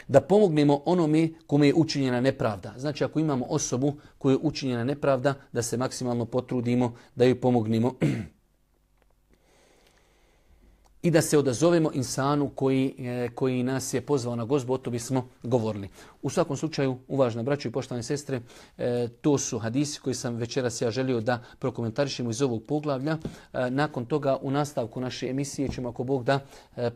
da 0.09 0.21
pomognemo 0.21 0.83
onome 0.85 1.29
kome 1.47 1.67
je 1.67 1.75
učinjena 1.75 2.21
nepravda. 2.21 2.75
Znači 2.77 3.05
ako 3.05 3.21
imamo 3.21 3.47
osobu 3.49 3.95
koju 4.19 4.33
je 4.35 4.39
učinjena 4.43 4.85
nepravda, 4.85 5.35
da 5.53 5.63
se 5.63 5.77
maksimalno 5.77 6.25
potrudimo 6.25 6.95
da 7.15 7.25
ju 7.25 7.41
pomognemo. 7.41 7.95
i 11.03 11.11
da 11.11 11.23
se 11.23 11.39
odazovemo 11.39 11.91
insanu 11.95 12.51
koji, 12.55 12.95
e, 12.99 13.29
koji 13.35 13.63
nas 13.63 13.95
je 13.95 14.01
pozvao 14.01 14.37
na 14.37 14.45
gozbu, 14.45 14.73
o 14.73 14.79
to 14.79 14.91
bismo 14.91 15.29
govorili. 15.43 15.89
U 16.23 16.31
svakom 16.31 16.57
slučaju, 16.57 16.97
uvažna 17.09 17.43
braćo 17.43 17.69
i 17.69 17.73
poštovane 17.73 18.03
sestre, 18.03 18.41
e, 18.79 19.09
to 19.21 19.39
su 19.39 19.59
hadisi 19.59 20.01
koji 20.01 20.15
sam 20.15 20.37
večeras 20.37 20.81
ja 20.81 20.91
želio 20.91 21.21
da 21.21 21.43
prokomentarišemo 21.59 22.31
iz 22.31 22.43
ovog 22.43 22.63
poglavlja. 22.69 23.19
E, 23.53 23.71
nakon 23.71 24.05
toga, 24.05 24.39
u 24.43 24.51
nastavku 24.51 25.01
naše 25.01 25.29
emisije 25.29 25.69
ćemo, 25.69 25.89
ako 25.89 26.05
Bog 26.05 26.25
da, 26.25 26.41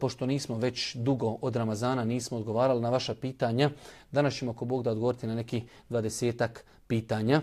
pošto 0.01 0.27
nismo 0.27 0.59
već 0.59 0.97
dugo 0.97 1.39
od 1.41 1.57
Ramazana, 1.57 2.05
nismo 2.05 2.39
odgovarali 2.39 2.81
na 2.81 2.91
vaša 2.91 3.15
pitanja, 3.15 3.71
danas 4.13 4.35
ćemo, 4.35 4.51
ako 4.51 4.65
Bog 4.65 4.83
da, 4.83 4.91
odgovoriti 4.91 5.27
na 5.27 5.35
neki 5.35 5.63
dvadesetak 5.89 6.65
pitanja 6.87 7.41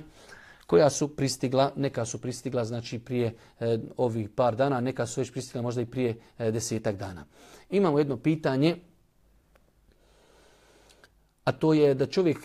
koja 0.68 0.89
su 0.89 1.16
pristigla, 1.16 1.72
neka 1.76 2.05
su 2.05 2.22
pristigla 2.22 2.66
znači 2.66 2.99
prije 2.99 3.36
e, 3.59 3.80
ovih 3.97 4.30
par 4.30 4.55
dana, 4.55 4.82
neka 4.82 5.05
su 5.05 5.22
već 5.22 5.32
pristigla 5.32 5.61
možda 5.61 5.82
i 5.82 5.86
prije 5.86 6.18
e, 6.38 6.51
desetak 6.51 6.95
dana. 6.95 7.26
Imamo 7.70 7.99
jedno 7.99 8.18
pitanje, 8.18 8.76
a 11.43 11.51
to 11.51 11.74
je 11.74 11.93
da 11.93 12.05
čovjek 12.05 12.38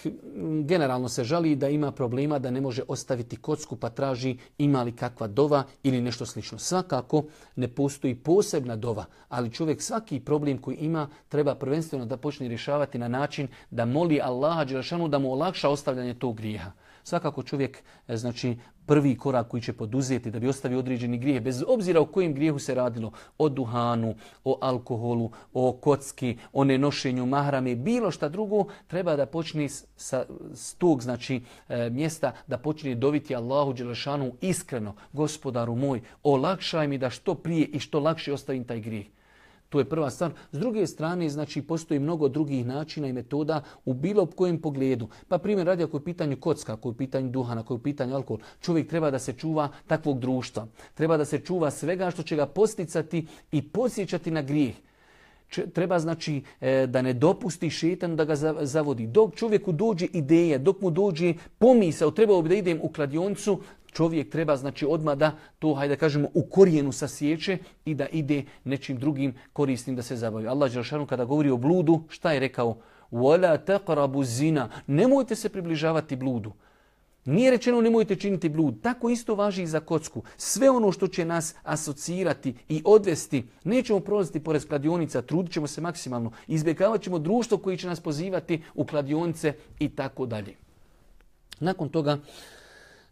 generalno 0.65 1.09
se 1.09 1.25
žali 1.25 1.57
da 1.57 1.69
ima 1.69 1.93
problema 1.93 2.39
da 2.39 2.51
ne 2.51 2.61
može 2.61 2.83
ostaviti 2.89 3.37
kocku 3.37 3.77
pa 3.77 3.91
traži 3.91 4.37
ima 4.59 4.83
li 4.83 4.97
kakva 4.97 5.27
dova 5.27 5.65
ili 5.83 6.01
nešto 6.01 6.27
slično. 6.27 6.59
Svakako 6.59 7.25
ne 7.57 7.69
postoji 7.69 8.15
posebna 8.15 8.77
dova, 8.77 9.05
ali 9.29 9.53
čovjek 9.53 9.83
svaki 9.83 10.21
problem 10.21 10.59
koji 10.59 10.77
ima 10.77 11.09
treba 11.29 11.55
prvenstveno 11.55 12.07
da 12.07 12.17
počne 12.17 12.49
rješavati 12.49 12.99
na 12.99 13.09
način 13.09 13.49
da 13.71 13.85
moli 13.85 14.21
Allaha 14.23 14.65
Đelšanu 14.65 15.09
da 15.09 15.19
mu 15.19 15.33
olakša 15.33 15.69
ostavljanje 15.69 16.15
tog 16.15 16.37
grijeha 16.37 16.73
svakako 17.09 17.43
čovjek 17.43 17.83
e, 18.09 18.17
znači 18.17 18.57
prvi 18.87 19.17
korak 19.17 19.49
koji 19.49 19.63
će 19.63 19.73
poduzeti 19.73 20.31
da 20.31 20.41
bi 20.41 20.49
ostavio 20.49 20.79
određeni 20.79 21.19
grijeh, 21.19 21.43
bez 21.43 21.65
obzira 21.67 22.01
o 22.01 22.07
kojim 22.07 22.35
grijehu 22.35 22.59
se 22.59 22.75
radilo, 22.75 23.13
o 23.39 23.49
duhanu, 23.49 24.15
o 24.45 24.59
alkoholu, 24.61 25.31
o 25.53 25.73
kocki, 25.73 26.37
o 26.53 26.65
nenošenju 26.65 27.27
mahrame, 27.27 27.77
bilo 27.77 28.11
šta 28.11 28.29
drugo, 28.29 28.65
treba 28.87 29.17
da 29.17 29.27
počne 29.27 29.69
sa 29.69 30.25
s 30.55 30.75
tog 30.75 31.03
znači, 31.03 31.43
e, 31.69 31.91
mjesta, 31.91 32.33
da 32.47 32.59
počne 32.59 32.95
doviti 32.95 33.37
Allahu 33.37 33.73
Đelešanu 33.73 34.33
iskreno, 34.41 34.95
gospodaru 35.13 35.77
moj, 35.77 36.01
olakšaj 36.23 36.89
mi 36.89 36.99
da 36.99 37.11
što 37.11 37.35
prije 37.35 37.67
i 37.67 37.81
što 37.81 38.01
lakše 38.01 38.33
ostavim 38.33 38.65
taj 38.65 38.81
grijeh. 38.81 39.07
To 39.69 39.79
je 39.79 39.85
prva 39.85 40.11
stvar. 40.11 40.33
S 40.53 40.59
druge 40.59 40.87
strane, 40.87 41.29
znači, 41.29 41.63
postoji 41.63 42.01
mnogo 42.01 42.29
drugih 42.29 42.67
načina 42.67 43.09
i 43.09 43.13
metoda 43.13 43.63
u 43.85 43.95
bilo 43.95 44.27
kojem 44.27 44.61
pogledu. 44.61 45.09
Pa 45.29 45.39
primjer 45.39 45.67
radi 45.67 45.83
ako 45.83 45.97
je 45.97 46.05
pitanje 46.05 46.37
kocka, 46.37 46.73
ako 46.73 46.89
je 46.89 46.97
pitanje 46.97 47.31
duhana, 47.31 47.61
ako 47.61 47.75
je 47.75 47.83
pitanje 47.83 48.15
alkohol. 48.15 48.43
Čovjek 48.61 48.89
treba 48.89 49.11
da 49.11 49.19
se 49.19 49.33
čuva 49.33 49.69
takvog 49.87 50.19
društva. 50.19 50.67
Treba 50.95 51.17
da 51.17 51.25
se 51.25 51.39
čuva 51.39 51.71
svega 51.71 52.11
što 52.11 52.23
će 52.23 52.37
ga 52.37 52.47
posticati 52.47 53.27
i 53.53 53.63
posjećati 53.63 54.31
na 54.31 54.43
grijeh 54.43 54.75
treba 55.75 55.99
znači 55.99 56.43
e, 56.61 56.87
da 56.87 57.03
ne 57.03 57.13
dopusti 57.13 57.71
šetan 57.71 58.17
da 58.17 58.25
ga 58.25 58.37
zavodi. 58.61 59.07
Dok 59.07 59.35
čovjeku 59.35 59.73
dođe 59.73 60.07
ideja, 60.13 60.59
dok 60.59 60.81
mu 60.81 60.91
dođe 60.91 61.35
pomisao, 61.59 62.11
trebao 62.11 62.43
bi 62.43 62.49
da 62.49 62.55
idem 62.55 62.81
u 62.83 62.89
kladioncu, 62.89 63.61
čovjek 63.93 64.31
treba 64.31 64.57
znači 64.57 64.87
odma 64.87 65.15
da 65.15 65.33
to 65.59 65.75
hajde 65.75 65.97
kažemo 65.97 66.29
u 66.35 66.43
korijenu 66.43 66.93
sa 66.93 67.09
sjeće 67.09 67.59
i 67.85 67.95
da 67.95 68.07
ide 68.07 68.45
nečim 68.65 68.99
drugim 68.99 69.35
korisnim 69.53 69.97
da 69.97 70.03
se 70.03 70.17
zabavi. 70.17 70.49
Allah 70.49 70.71
dželešanu 70.71 71.07
kada 71.07 71.25
govori 71.25 71.51
o 71.51 71.57
bludu, 71.57 72.03
šta 72.09 72.33
je 72.33 72.41
rekao? 72.41 72.77
Wala 73.11 73.59
taqrabu 73.65 74.25
zina. 74.25 74.69
Nemojte 74.87 75.37
se 75.37 75.49
približavati 75.49 76.17
bludu. 76.17 76.53
Nije 77.29 77.51
rečeno 77.51 77.81
nemojte 77.81 78.17
činiti 78.17 78.49
blud. 78.49 78.81
Tako 78.83 79.11
isto 79.11 79.35
važi 79.35 79.63
i 79.63 79.67
za 79.67 79.81
kocku. 79.81 80.23
Sve 80.37 80.71
ono 80.71 80.93
što 80.93 81.09
će 81.09 81.25
nas 81.25 81.55
asocirati 81.63 82.55
i 82.69 82.83
odvesti, 82.85 83.45
nećemo 83.65 84.01
prolaziti 84.01 84.41
pored 84.41 84.69
kladionica, 84.69 85.23
trudit 85.23 85.53
ćemo 85.53 85.67
se 85.67 85.81
maksimalno. 85.81 86.33
Izbjegavat 86.47 87.03
ćemo 87.03 87.19
društvo 87.19 87.59
koji 87.59 87.79
će 87.79 87.87
nas 87.87 88.01
pozivati 88.01 88.63
u 88.75 88.85
kladionice 88.85 89.53
i 89.79 89.89
tako 89.89 90.27
dalje. 90.27 90.55
Nakon 91.61 91.89
toga, 91.89 92.19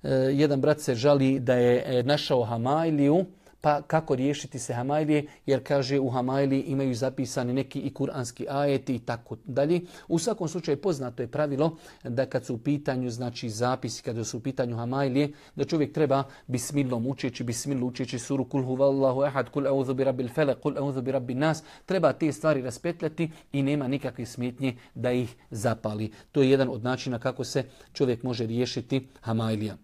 e, 0.03 0.09
jedan 0.13 0.61
brat 0.61 0.81
se 0.81 0.95
žali 0.95 1.41
da 1.41 1.55
je 1.55 1.83
e, 1.87 2.03
našao 2.03 2.45
Hamailiju, 2.45 3.25
pa 3.67 3.83
kako 3.83 4.15
riješiti 4.15 4.59
se 4.59 4.75
Hamajlije, 4.75 5.27
jer 5.47 5.65
kaže 5.65 5.99
u 6.01 6.09
Hamajliji 6.09 6.63
imaju 6.63 6.95
zapisani 6.95 7.53
neki 7.53 7.81
i 7.81 7.95
kuranski 7.95 8.47
ajeti 8.49 8.95
i 8.95 8.99
tako 8.99 9.37
dalje. 9.45 9.81
U 10.09 10.19
svakom 10.19 10.49
slučaju 10.49 10.81
poznato 10.81 11.23
je 11.23 11.31
pravilo 11.31 11.77
da 12.05 12.27
kad 12.27 12.45
su 12.47 12.55
u 12.55 12.59
pitanju 12.59 13.11
znači 13.11 13.51
zapisi, 13.51 14.03
kada 14.03 14.25
su 14.25 14.39
u 14.39 14.41
pitanju 14.41 14.77
Hamajlije, 14.77 15.33
da 15.57 15.65
čovjek 15.65 15.93
treba 15.93 16.23
bismilom 16.47 17.07
učeći, 17.07 17.45
bismilom 17.45 17.83
učeći 17.83 18.19
suru 18.19 18.45
kul 18.45 18.63
huvallahu 18.63 19.25
ehad, 19.25 19.51
kul 19.51 19.67
euzu 19.67 19.95
bi 19.95 20.05
rabbil 20.05 20.29
fele, 20.29 20.55
kul 20.55 20.79
euzu 20.79 21.03
bi 21.03 21.13
rabbi 21.13 21.35
nas, 21.35 21.63
treba 21.87 22.13
te 22.13 22.33
stvari 22.33 22.63
raspetljati 22.63 23.31
i 23.53 23.63
nema 23.63 23.89
nikakve 23.89 24.27
smetnje 24.27 24.77
da 24.95 25.13
ih 25.13 25.35
zapali. 25.51 26.13
To 26.33 26.43
je 26.43 26.51
jedan 26.51 26.69
od 26.69 26.85
načina 26.85 27.19
kako 27.19 27.45
se 27.45 27.65
čovjek 27.93 28.23
može 28.23 28.47
riješiti 28.47 29.09
Hamajlija. 29.21 29.77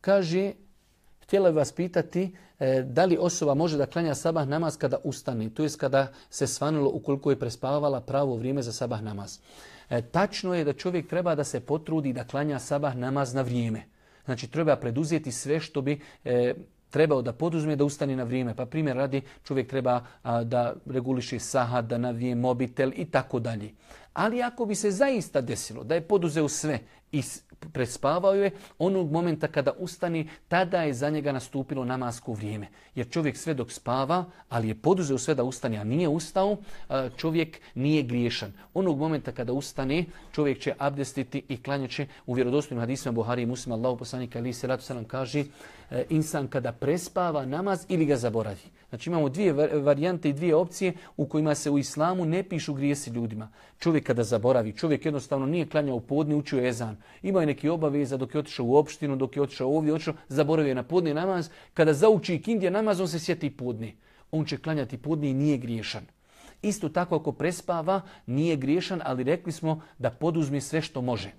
Kaže, 0.00 0.52
htjela 1.28 1.50
vas 1.50 1.72
pitati 1.72 2.34
e, 2.58 2.82
da 2.82 3.04
li 3.04 3.16
osoba 3.20 3.54
može 3.54 3.76
da 3.76 3.86
klanja 3.86 4.14
sabah 4.14 4.48
namaz 4.48 4.76
kada 4.76 4.96
ustane, 5.04 5.50
to 5.50 5.62
je 5.62 5.68
kada 5.78 6.12
se 6.30 6.46
svanilo 6.46 6.90
ukoliko 6.90 7.30
je 7.30 7.38
prespavala 7.38 8.00
pravo 8.00 8.36
vrijeme 8.36 8.62
za 8.62 8.72
sabah 8.72 9.02
namaz. 9.02 9.38
E, 9.90 10.02
tačno 10.02 10.54
je 10.54 10.64
da 10.64 10.72
čovjek 10.72 11.08
treba 11.08 11.34
da 11.34 11.44
se 11.44 11.60
potrudi 11.60 12.12
da 12.12 12.24
klanja 12.24 12.58
sabah 12.58 12.96
namaz 12.96 13.34
na 13.34 13.42
vrijeme. 13.42 13.82
Znači 14.24 14.48
treba 14.48 14.76
preduzeti 14.76 15.32
sve 15.32 15.60
što 15.60 15.80
bi 15.80 16.00
e, 16.24 16.54
trebao 16.90 17.22
da 17.22 17.32
poduzme 17.32 17.76
da 17.76 17.84
ustane 17.84 18.16
na 18.16 18.24
vrijeme. 18.24 18.54
Pa 18.56 18.66
primjer 18.66 18.96
radi, 18.96 19.22
čovjek 19.44 19.68
treba 19.68 20.00
a, 20.22 20.44
da 20.44 20.74
reguliše 20.86 21.38
sahat, 21.38 21.84
da 21.84 21.98
navije 21.98 22.34
mobitel 22.34 22.92
i 22.96 23.04
tako 23.04 23.38
dalje. 23.38 23.74
Ali 24.12 24.42
ako 24.42 24.66
bi 24.66 24.74
se 24.74 24.90
zaista 24.90 25.40
desilo 25.40 25.84
da 25.84 25.94
je 25.94 26.08
poduzeo 26.08 26.48
sve 26.48 26.78
i 27.12 27.22
prespavao 27.72 28.34
je, 28.34 28.50
onog 28.78 29.12
momenta 29.12 29.48
kada 29.48 29.72
ustani, 29.78 30.28
tada 30.48 30.82
je 30.82 30.94
za 30.94 31.10
njega 31.10 31.32
nastupilo 31.32 31.84
namasko 31.84 32.32
vrijeme. 32.32 32.68
Jer 32.94 33.10
čovjek 33.10 33.36
sve 33.36 33.54
dok 33.54 33.72
spava, 33.72 34.24
ali 34.48 34.68
je 34.68 34.74
poduzeo 34.74 35.18
sve 35.18 35.34
da 35.34 35.44
ustane, 35.44 35.76
a 35.76 35.84
nije 35.84 36.08
ustao, 36.08 36.56
čovjek 37.16 37.60
nije 37.74 38.02
griješan. 38.02 38.52
Onog 38.74 38.98
momenta 38.98 39.32
kada 39.32 39.52
ustane, 39.52 40.04
čovjek 40.32 40.60
će 40.60 40.74
abdestiti 40.78 41.42
i 41.48 41.62
klanjaće 41.62 42.06
u 42.26 42.34
vjerodostojnim 42.34 42.80
hadisima 42.80 43.12
Buhari 43.12 43.42
i 43.42 43.46
Muslima, 43.46 43.76
Allahu 43.76 43.98
poslanika 43.98 44.38
ali 44.38 44.52
se 44.52 44.66
ratu 44.66 44.94
nam 44.94 45.04
kaže, 45.04 45.44
e, 45.90 46.04
insan 46.08 46.48
kada 46.48 46.72
prespava 46.72 47.46
namaz 47.46 47.84
ili 47.88 48.06
ga 48.06 48.16
zaboravi. 48.16 48.77
Znači 48.88 49.10
imamo 49.10 49.28
dvije 49.28 49.52
varijante 49.52 50.28
i 50.28 50.32
dvije 50.32 50.54
opcije 50.54 50.92
u 51.16 51.26
kojima 51.26 51.54
se 51.54 51.70
u 51.70 51.78
islamu 51.78 52.24
ne 52.24 52.42
pišu 52.42 52.74
grijesi 52.74 53.10
ljudima. 53.10 53.48
Čovjek 53.78 54.06
kada 54.06 54.24
zaboravi, 54.24 54.72
čovjek 54.72 55.04
jednostavno 55.04 55.46
nije 55.46 55.68
klanjao 55.68 55.96
u 55.96 56.00
podni, 56.00 56.34
učio 56.34 56.66
ezan. 56.68 56.96
Imao 57.22 57.40
je 57.40 57.46
neki 57.46 57.68
obaveza 57.68 58.16
dok 58.16 58.34
je 58.34 58.38
otišao 58.38 58.66
u 58.66 58.76
opštinu, 58.76 59.16
dok 59.16 59.36
je 59.36 59.42
otišao 59.42 59.76
ovdje, 59.76 59.94
otišao, 59.94 60.14
zaboravio 60.28 60.68
je 60.68 60.74
na 60.74 60.82
podni 60.82 61.14
namaz. 61.14 61.50
Kada 61.74 61.92
zauči 61.92 62.42
kindija 62.42 62.70
namaz, 62.70 63.00
on 63.00 63.08
se 63.08 63.18
sjeti 63.18 63.50
podni. 63.50 63.96
On 64.30 64.44
će 64.44 64.56
klanjati 64.56 64.98
podni 64.98 65.30
i 65.30 65.34
nije 65.34 65.58
griješan. 65.58 66.06
Isto 66.62 66.88
tako 66.88 67.16
ako 67.16 67.32
prespava, 67.32 68.00
nije 68.26 68.56
griješan, 68.56 69.00
ali 69.04 69.24
rekli 69.24 69.52
smo 69.52 69.80
da 69.98 70.10
poduzmi 70.10 70.60
sve 70.60 70.82
što 70.82 71.02
može 71.02 71.32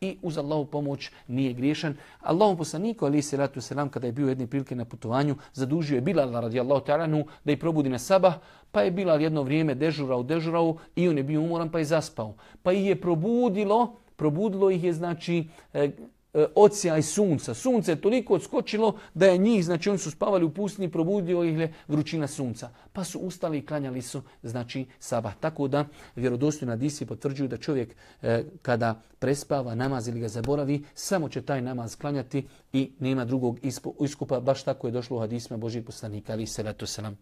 i 0.00 0.18
uz 0.22 0.38
Allahu 0.38 0.64
pomoć 0.64 1.10
nije 1.28 1.52
griješan. 1.52 1.94
Allahu 2.20 2.56
poslaniku 2.56 3.06
ali 3.06 3.22
se 3.22 3.36
ratu 3.36 3.60
selam 3.60 3.88
kada 3.88 4.06
je 4.06 4.12
bio 4.12 4.28
jedne 4.28 4.46
prilike 4.46 4.74
na 4.74 4.84
putovanju 4.84 5.36
zadužio 5.52 5.94
je 5.94 6.00
Bilal 6.00 6.32
radijallahu 6.32 6.86
ta'ala 6.86 7.24
da 7.44 7.52
i 7.52 7.56
probudi 7.56 7.88
na 7.88 7.98
sabah, 7.98 8.34
pa 8.72 8.82
je 8.82 8.90
Bilal 8.90 9.22
jedno 9.22 9.42
vrijeme 9.42 9.74
dežurao, 9.74 10.22
dežurao 10.22 10.76
i 10.96 11.08
on 11.08 11.18
je 11.18 11.24
bio 11.24 11.40
umoran 11.40 11.70
pa 11.70 11.78
je 11.78 11.84
zaspao. 11.84 12.34
Pa 12.62 12.72
ih 12.72 12.86
je 12.86 13.00
probudilo, 13.00 13.96
probudilo 14.16 14.70
ih 14.70 14.84
je 14.84 14.92
znači 14.92 15.48
e, 15.74 15.90
E, 16.36 16.46
ocija 16.54 16.98
i 16.98 17.02
sunca. 17.02 17.54
Sunce 17.54 17.92
je 17.92 18.00
toliko 18.00 18.34
odskočilo 18.34 18.98
da 19.14 19.26
je 19.26 19.38
njih, 19.38 19.64
znači 19.64 19.90
oni 19.90 19.98
su 19.98 20.10
spavali 20.10 20.44
u 20.44 20.50
pustinji, 20.50 20.90
probudio 20.90 21.44
ih 21.44 21.58
je 21.58 21.72
vrućina 21.88 22.26
sunca. 22.26 22.70
Pa 22.92 23.04
su 23.04 23.18
ustali 23.18 23.58
i 23.58 23.66
klanjali 23.66 24.02
su, 24.02 24.22
znači, 24.42 24.86
sabah. 24.98 25.34
Tako 25.40 25.68
da 25.68 25.84
vjerodostojna 26.16 26.76
disi 26.76 27.06
potvrđuju 27.06 27.48
da 27.48 27.56
čovjek 27.56 27.96
e, 28.22 28.44
kada 28.62 29.02
prespava 29.18 29.74
namaz 29.74 30.08
ili 30.08 30.20
ga 30.20 30.28
zaboravi, 30.28 30.84
samo 30.94 31.28
će 31.28 31.42
taj 31.42 31.62
namaz 31.62 31.96
klanjati 31.96 32.46
i 32.72 32.92
nema 32.98 33.24
drugog 33.24 33.58
iskupa. 34.00 34.40
Baš 34.40 34.62
tako 34.62 34.86
je 34.86 34.90
došlo 34.90 35.16
u 35.16 35.20
hadisma 35.20 35.56
Božih 35.56 35.84
poslanika, 35.84 36.32
ali 36.32 36.46
se 36.46 36.62
ratu 36.62 36.86
se 36.86 37.02
nam. 37.02 37.18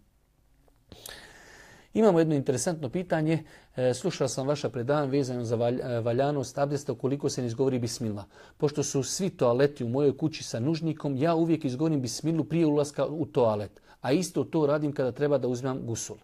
Imamo 1.94 2.18
jedno 2.18 2.34
interesantno 2.34 2.88
pitanje. 2.88 3.44
E, 3.76 3.94
slušao 3.94 4.28
sam 4.28 4.46
vaša 4.46 4.68
predan 4.68 5.10
vezano 5.10 5.44
za 5.44 5.56
e, 5.56 6.00
valjanost 6.00 6.58
abdesta 6.58 6.94
koliko 6.94 7.28
se 7.28 7.40
ne 7.40 7.46
izgovori 7.46 7.78
bismila. 7.78 8.24
Pošto 8.56 8.82
su 8.82 9.02
svi 9.02 9.30
toaleti 9.30 9.84
u 9.84 9.88
mojoj 9.88 10.16
kući 10.16 10.44
sa 10.44 10.60
nužnikom, 10.60 11.16
ja 11.16 11.34
uvijek 11.34 11.64
izgovorim 11.64 12.00
bismilu 12.00 12.44
prije 12.44 12.66
ulaska 12.66 13.06
u 13.06 13.26
toalet. 13.26 13.80
A 14.00 14.12
isto 14.12 14.44
to 14.44 14.66
radim 14.66 14.92
kada 14.92 15.12
treba 15.12 15.38
da 15.38 15.48
uzmem 15.48 15.86
gusul. 15.86 16.16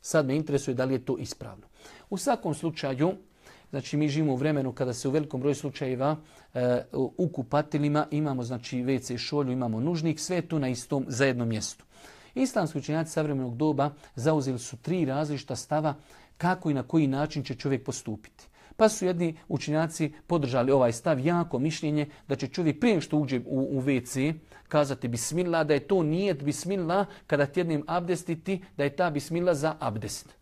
Sad 0.00 0.26
me 0.26 0.36
interesuje 0.36 0.74
da 0.74 0.84
li 0.84 0.94
je 0.94 1.04
to 1.04 1.18
ispravno. 1.18 1.66
U 2.10 2.18
svakom 2.18 2.54
slučaju, 2.54 3.12
znači 3.70 3.96
mi 3.96 4.08
živimo 4.08 4.32
u 4.32 4.36
vremenu 4.36 4.72
kada 4.72 4.92
se 4.92 5.08
u 5.08 5.10
velikom 5.10 5.40
broju 5.40 5.54
slučajeva 5.54 6.16
e, 6.54 6.82
u 6.92 7.28
kupatilima 7.28 8.06
imamo 8.10 8.42
znači 8.42 8.76
WC 8.76 9.18
šolju, 9.18 9.52
imamo 9.52 9.80
nužnik, 9.80 10.20
sve 10.20 10.36
je 10.36 10.48
to 10.48 10.58
na 10.58 10.68
istom 10.68 11.04
zajednom 11.08 11.48
mjestu. 11.48 11.85
Islamski 12.36 12.78
učenjaci 12.78 13.12
savremenog 13.12 13.56
doba 13.56 13.90
zauzeli 14.14 14.58
su 14.58 14.76
tri 14.76 15.04
različita 15.04 15.56
stava 15.56 15.94
kako 16.36 16.70
i 16.70 16.74
na 16.74 16.82
koji 16.82 17.06
način 17.06 17.44
će 17.44 17.54
čovjek 17.54 17.84
postupiti. 17.84 18.44
Pa 18.76 18.88
su 18.88 19.06
jedni 19.06 19.36
učenjaci 19.48 20.12
podržali 20.26 20.72
ovaj 20.72 20.92
stav, 20.92 21.20
jako 21.20 21.58
mišljenje 21.58 22.06
da 22.28 22.36
će 22.36 22.48
čovjek 22.48 22.80
prije 22.80 23.00
što 23.00 23.18
uđe 23.18 23.40
u, 23.46 23.78
u 23.78 23.82
WC 23.82 24.34
kazati 24.68 25.08
bismillah, 25.08 25.66
da 25.66 25.74
je 25.74 25.88
to 25.88 26.02
nijet 26.02 26.42
bismillah 26.42 27.06
kada 27.26 27.46
tjednim 27.46 27.84
abdestiti, 27.86 28.62
da 28.76 28.84
je 28.84 28.96
ta 28.96 29.10
bismillah 29.10 29.56
za 29.56 29.76
abdest. 29.80 30.36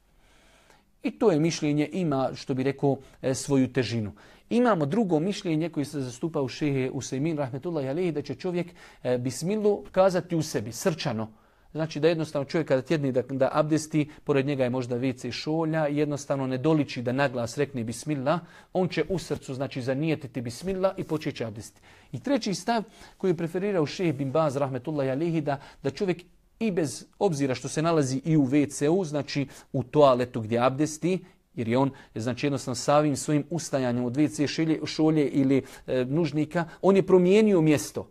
I 1.03 1.11
to 1.11 1.31
je 1.31 1.41
mišljenje, 1.41 1.89
ima, 1.93 2.31
što 2.35 2.55
bi 2.55 2.63
rekao, 2.63 2.97
e, 3.23 3.35
svoju 3.35 3.73
težinu. 3.73 4.13
Imamo 4.51 4.87
drugo 4.87 5.21
mišljenje 5.21 5.69
koje 5.69 5.85
se 5.85 6.01
zastupa 6.01 6.43
u 6.43 6.49
šehe 6.49 6.91
Usaymin, 6.91 7.37
rahmetullahi 7.37 7.89
alihi, 7.89 8.13
da 8.13 8.23
će 8.23 8.35
čovjek 8.35 8.67
e, 9.03 9.19
bismilu 9.19 9.85
kazati 9.93 10.37
u 10.37 10.43
sebi, 10.43 10.73
srčano. 10.73 11.44
Znači 11.75 12.01
da 12.01 12.09
jednostavno 12.09 12.45
čovjek 12.45 12.69
kada 12.69 12.83
tjedni 12.83 13.13
da, 13.13 13.23
da 13.23 13.49
abdesti, 13.53 14.11
pored 14.25 14.47
njega 14.47 14.65
je 14.65 14.71
možda 14.71 14.97
vice 14.97 15.29
i 15.29 15.33
šolja, 15.33 15.87
jednostavno 15.87 16.47
ne 16.47 16.59
doliči 16.59 17.03
da 17.03 17.13
naglas 17.13 17.59
rekne 17.59 17.85
bismillah, 17.85 18.41
on 18.73 18.89
će 18.89 19.05
u 19.09 19.19
srcu 19.19 19.55
znači 19.55 19.83
zanijetiti 19.83 20.41
bismillah 20.41 20.93
i 20.97 21.05
počeće 21.05 21.45
abdesti. 21.45 21.81
I 22.13 22.21
treći 22.21 22.55
stav 22.55 22.83
koji 23.17 23.31
je 23.31 23.37
preferirao 23.37 23.87
šeh 23.87 24.15
bin 24.15 24.31
Baz, 24.33 24.57
rahmetullahi 24.57 25.11
alihi, 25.11 25.41
da, 25.41 25.61
da 25.83 25.91
čovjek 25.91 26.23
i 26.59 26.71
bez 26.71 27.07
obzira 27.19 27.55
što 27.55 27.69
se 27.69 27.83
nalazi 27.83 28.21
i 28.25 28.37
u 28.37 28.47
WC-u, 28.47 29.05
znači 29.05 29.47
u 29.73 29.83
toaletu 29.83 30.41
gdje 30.41 30.59
abdesti, 30.59 31.25
jer 31.55 31.69
je 31.69 31.79
on 31.79 31.91
znači 32.15 32.47
jednostavno 32.47 32.75
savim 32.75 33.17
svojim 33.17 33.45
ustajanjem 33.51 34.05
od 34.05 34.17
WC 34.17 34.47
šolje, 34.47 34.81
šolje 34.87 35.29
ili 35.29 35.63
e, 35.87 36.05
nužnika, 36.05 36.69
on 36.83 36.97
je 36.97 37.07
promijenio 37.07 37.61
mjesto. 37.61 38.11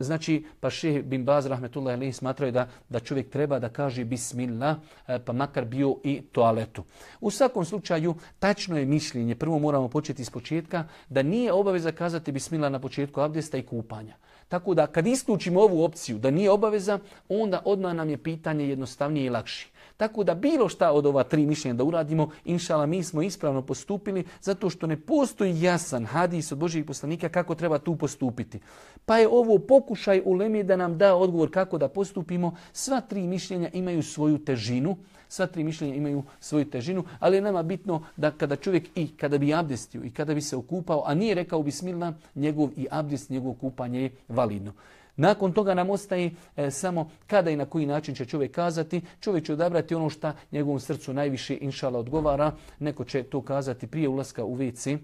Znači, 0.00 0.44
pa 0.60 0.70
šeh 0.70 1.02
bin 1.04 1.24
Baz, 1.24 1.46
rahmetullahi 1.46 1.96
alihi, 1.96 2.12
smatraju 2.12 2.52
da, 2.52 2.68
da 2.88 3.00
čovjek 3.00 3.30
treba 3.30 3.58
da 3.58 3.68
kaže 3.68 4.04
bismillah, 4.04 4.76
e, 5.06 5.18
pa 5.18 5.32
makar 5.32 5.64
bio 5.64 5.96
i 6.04 6.20
toaletu. 6.32 6.84
U 7.20 7.30
svakom 7.30 7.64
slučaju, 7.64 8.14
tačno 8.38 8.78
je 8.78 8.86
mišljenje, 8.86 9.34
prvo 9.34 9.58
moramo 9.58 9.88
početi 9.88 10.22
iz 10.22 10.30
početka, 10.30 10.84
da 11.08 11.22
nije 11.22 11.52
obaveza 11.52 11.92
kazati 11.92 12.32
bismillah 12.32 12.72
na 12.72 12.78
početku 12.78 13.20
abdesta 13.20 13.58
i 13.58 13.62
kupanja. 13.62 14.16
Tako 14.48 14.74
da, 14.74 14.86
kad 14.86 15.06
isključimo 15.06 15.60
ovu 15.60 15.84
opciju 15.84 16.18
da 16.18 16.30
nije 16.30 16.50
obaveza, 16.50 16.98
onda 17.28 17.62
odmah 17.64 17.94
nam 17.94 18.08
je 18.08 18.22
pitanje 18.22 18.68
jednostavnije 18.68 19.26
i 19.26 19.30
lakše. 19.30 19.69
Tako 20.00 20.24
da 20.24 20.34
bilo 20.34 20.68
šta 20.68 20.92
od 20.92 21.06
ova 21.06 21.22
tri 21.22 21.46
mišljenja 21.46 21.76
da 21.76 21.84
uradimo, 21.84 22.30
inšala 22.44 22.86
mi 22.86 23.02
smo 23.02 23.22
ispravno 23.22 23.62
postupili 23.62 24.24
zato 24.40 24.70
što 24.70 24.86
ne 24.86 24.96
postoji 24.96 25.60
jasan 25.62 26.04
hadis 26.04 26.52
od 26.52 26.58
Božijeg 26.58 26.86
poslanika 26.86 27.28
kako 27.28 27.54
treba 27.54 27.78
tu 27.78 27.96
postupiti. 27.96 28.60
Pa 29.06 29.18
je 29.18 29.28
ovo 29.28 29.58
pokušaj 29.58 30.22
u 30.24 30.38
da 30.64 30.76
nam 30.76 30.98
da 30.98 31.14
odgovor 31.16 31.50
kako 31.50 31.78
da 31.78 31.88
postupimo. 31.88 32.56
Sva 32.72 33.00
tri 33.00 33.26
mišljenja 33.26 33.68
imaju 33.72 34.02
svoju 34.02 34.38
težinu, 34.38 34.96
sva 35.28 35.46
tri 35.46 35.64
mišljenja 35.64 35.94
imaju 35.94 36.22
svoju 36.40 36.64
težinu, 36.64 37.04
ali 37.18 37.36
je 37.36 37.42
nama 37.42 37.62
bitno 37.62 38.02
da 38.16 38.30
kada 38.30 38.56
čovjek 38.56 38.88
i 38.94 39.16
kada 39.16 39.38
bi 39.38 39.54
abdestio 39.54 40.04
i 40.04 40.10
kada 40.10 40.34
bi 40.34 40.40
se 40.40 40.56
okupao, 40.56 41.02
a 41.06 41.14
nije 41.14 41.34
rekao 41.34 41.62
bismillah, 41.62 42.14
njegov 42.34 42.70
i 42.76 42.86
abdest, 42.90 43.30
njegov 43.30 43.54
kupanje 43.54 44.02
je 44.02 44.10
validno. 44.28 44.72
Nakon 45.20 45.52
toga 45.52 45.74
nam 45.74 45.90
ostaje 45.90 46.30
e, 46.56 46.70
samo 46.70 47.10
kada 47.26 47.50
i 47.50 47.56
na 47.56 47.66
koji 47.66 47.86
način 47.86 48.14
će 48.14 48.24
čovjek 48.24 48.52
kazati. 48.52 49.02
Čovjek 49.20 49.44
će 49.44 49.52
odabrati 49.52 49.94
ono 49.94 50.10
što 50.10 50.32
njegovom 50.52 50.80
srcu 50.80 51.12
najviše 51.12 51.58
inšala 51.60 51.98
odgovara. 51.98 52.52
Neko 52.78 53.04
će 53.04 53.22
to 53.22 53.42
kazati 53.42 53.86
prije 53.86 54.08
ulaska 54.08 54.44
u 54.44 54.56
WC. 54.56 54.98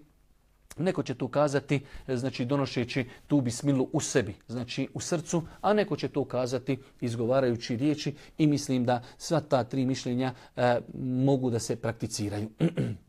Neko 0.78 1.02
će 1.02 1.14
to 1.14 1.28
kazati 1.28 1.80
e, 2.06 2.16
znači 2.16 2.44
donošeći 2.44 3.04
tu 3.26 3.40
bismilu 3.40 3.88
u 3.92 4.00
sebi, 4.00 4.34
znači 4.48 4.88
u 4.94 5.00
srcu, 5.00 5.42
a 5.60 5.72
neko 5.72 5.96
će 5.96 6.08
to 6.08 6.24
kazati 6.24 6.78
izgovarajući 7.00 7.76
riječi 7.76 8.14
i 8.38 8.46
mislim 8.46 8.84
da 8.84 9.02
sva 9.18 9.40
ta 9.40 9.64
tri 9.64 9.86
mišljenja 9.86 10.34
e, 10.56 10.80
mogu 10.98 11.50
da 11.50 11.58
se 11.58 11.76
prakticiraju. 11.76 12.50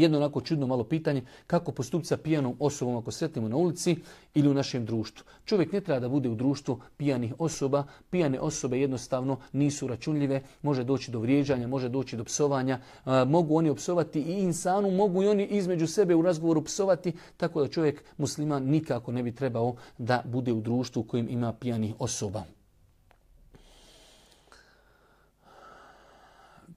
jedno 0.00 0.18
onako 0.18 0.40
čudno 0.40 0.66
malo 0.66 0.84
pitanje, 0.84 1.22
kako 1.46 1.72
postupiti 1.72 2.08
sa 2.08 2.16
pijanom 2.16 2.56
osobom 2.58 2.96
ako 2.96 3.10
sretnemo 3.10 3.48
na 3.48 3.56
ulici 3.56 3.96
ili 4.34 4.48
u 4.48 4.54
našem 4.54 4.84
društvu. 4.86 5.24
Čovjek 5.44 5.72
ne 5.72 5.80
treba 5.80 6.00
da 6.00 6.08
bude 6.08 6.28
u 6.28 6.34
društvu 6.34 6.80
pijanih 6.96 7.34
osoba. 7.38 7.84
Pijane 8.10 8.40
osobe 8.40 8.80
jednostavno 8.80 9.38
nisu 9.52 9.86
računljive, 9.86 10.42
može 10.62 10.84
doći 10.84 11.10
do 11.10 11.20
vrijeđanja, 11.20 11.68
može 11.68 11.88
doći 11.88 12.16
do 12.16 12.24
psovanja, 12.24 12.80
mogu 13.26 13.56
oni 13.56 13.70
opsovati 13.70 14.20
i 14.20 14.42
insanu, 14.42 14.90
mogu 14.90 15.22
i 15.22 15.28
oni 15.28 15.46
između 15.46 15.86
sebe 15.86 16.14
u 16.14 16.22
razgovoru 16.22 16.64
psovati, 16.64 17.12
tako 17.36 17.60
da 17.60 17.68
čovjek 17.68 18.04
musliman 18.18 18.64
nikako 18.64 19.12
ne 19.12 19.22
bi 19.22 19.34
trebao 19.34 19.74
da 19.98 20.22
bude 20.24 20.52
u 20.52 20.60
društvu 20.60 21.00
u 21.00 21.04
kojem 21.04 21.28
ima 21.28 21.52
pijanih 21.52 21.94
osoba. 21.98 22.55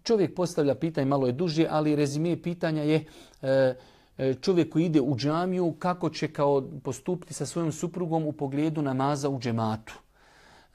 Čovjek 0.09 0.35
postavlja 0.35 0.75
pitanje, 0.75 1.05
malo 1.05 1.27
je 1.27 1.33
duže, 1.33 1.67
ali 1.69 1.95
rezime 1.95 2.41
pitanja 2.41 2.83
je 2.83 3.03
e, 3.41 3.75
e, 4.17 4.33
čovjek 4.41 4.69
koji 4.69 4.85
ide 4.85 5.01
u 5.01 5.15
džamiju, 5.15 5.75
kako 5.79 6.09
će 6.09 6.27
kao 6.27 6.63
postupiti 6.83 7.33
sa 7.33 7.45
svojom 7.45 7.71
suprugom 7.71 8.25
u 8.25 8.31
pogledu 8.31 8.81
namaza 8.81 9.29
u 9.29 9.39
džematu. 9.39 9.93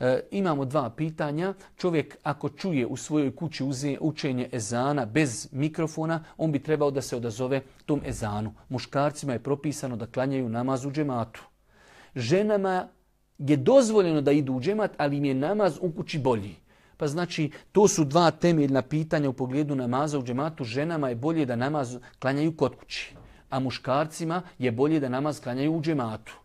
E, 0.01 0.21
imamo 0.31 0.65
dva 0.65 0.91
pitanja. 0.91 1.55
Čovjek 1.77 2.17
ako 2.23 2.49
čuje 2.49 2.87
u 2.87 2.97
svojoj 2.97 3.35
kući 3.37 3.65
učenje 4.01 4.49
ezana 4.53 5.07
bez 5.07 5.49
mikrofona, 5.53 6.25
on 6.37 6.53
bi 6.53 6.63
trebao 6.63 6.91
da 6.91 7.03
se 7.03 7.17
odazove 7.17 7.63
tom 7.87 8.03
ezanu. 8.07 8.55
Muškarcima 8.69 9.33
je 9.33 9.43
propisano 9.43 9.97
da 9.97 10.07
klanjaju 10.07 10.49
namaz 10.49 10.85
u 10.85 10.93
džematu. 10.93 11.43
Ženama 12.15 12.89
je 13.39 13.57
dozvoljeno 13.57 14.21
da 14.21 14.33
idu 14.33 14.53
u 14.53 14.61
džemat, 14.61 14.91
ali 14.97 15.17
im 15.17 15.25
je 15.25 15.35
namaz 15.35 15.79
u 15.81 15.93
kući 15.93 16.19
bolji. 16.19 16.64
Pa 16.97 17.07
znači, 17.07 17.51
to 17.73 17.89
su 17.89 18.05
dva 18.05 18.31
temeljna 18.31 18.83
pitanja 18.83 19.31
u 19.31 19.33
pogledu 19.33 19.75
namaza 19.75 20.19
u 20.19 20.23
džematu. 20.23 20.65
Ženama 20.65 21.09
je 21.09 21.15
bolje 21.15 21.47
da 21.47 21.57
namaz 21.57 21.97
klanjaju 22.19 22.57
kod 22.57 22.77
kući, 22.77 23.15
a 23.51 23.61
muškarcima 23.61 24.43
je 24.59 24.73
bolje 24.73 25.01
da 25.01 25.09
namaz 25.09 25.41
klanjaju 25.41 25.77
u 25.77 25.83
džematu. 25.83 26.39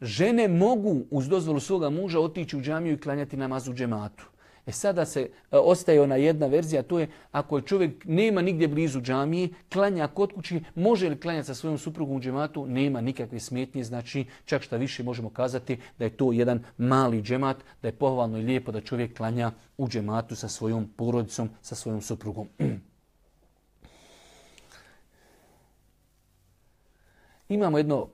Žene 0.00 0.48
mogu 0.48 1.04
uz 1.10 1.28
dozvolu 1.28 1.60
svoga 1.60 1.90
muža 1.90 2.20
otići 2.20 2.56
u 2.56 2.60
džamiju 2.60 2.94
i 2.94 3.00
klanjati 3.00 3.36
namaz 3.36 3.68
u 3.68 3.74
džematu. 3.74 4.24
E 4.68 4.72
sada 4.72 5.04
se 5.04 5.20
e, 5.20 5.28
ostaje 5.56 6.00
ona 6.00 6.16
jedna 6.16 6.46
verzija, 6.46 6.82
to 6.82 6.98
je 6.98 7.08
ako 7.32 7.56
je 7.56 7.62
čovjek 7.62 8.04
nema 8.04 8.42
nigdje 8.42 8.68
blizu 8.68 9.00
džamije, 9.00 9.48
klanja 9.72 10.06
kod 10.06 10.32
kući, 10.32 10.60
može 10.74 11.08
li 11.08 11.20
klanjati 11.20 11.46
sa 11.46 11.54
svojom 11.54 11.78
suprugom 11.78 12.16
u 12.16 12.20
džematu, 12.20 12.66
nema 12.66 13.00
nikakve 13.00 13.40
smetnje, 13.40 13.84
znači 13.84 14.24
čak 14.44 14.62
šta 14.62 14.76
više 14.76 15.02
možemo 15.02 15.30
kazati 15.30 15.78
da 15.98 16.04
je 16.04 16.10
to 16.10 16.32
jedan 16.32 16.64
mali 16.78 17.22
džemat, 17.22 17.56
da 17.82 17.88
je 17.88 17.92
pohvalno 17.92 18.38
i 18.38 18.42
lijepo 18.42 18.72
da 18.72 18.80
čovjek 18.80 19.16
klanja 19.16 19.52
u 19.78 19.88
džematu 19.88 20.36
sa 20.36 20.48
svojom 20.48 20.88
porodicom, 20.96 21.50
sa 21.62 21.74
svojom 21.74 22.00
suprugom. 22.00 22.48
Imamo 27.48 27.78
jedno 27.78 28.08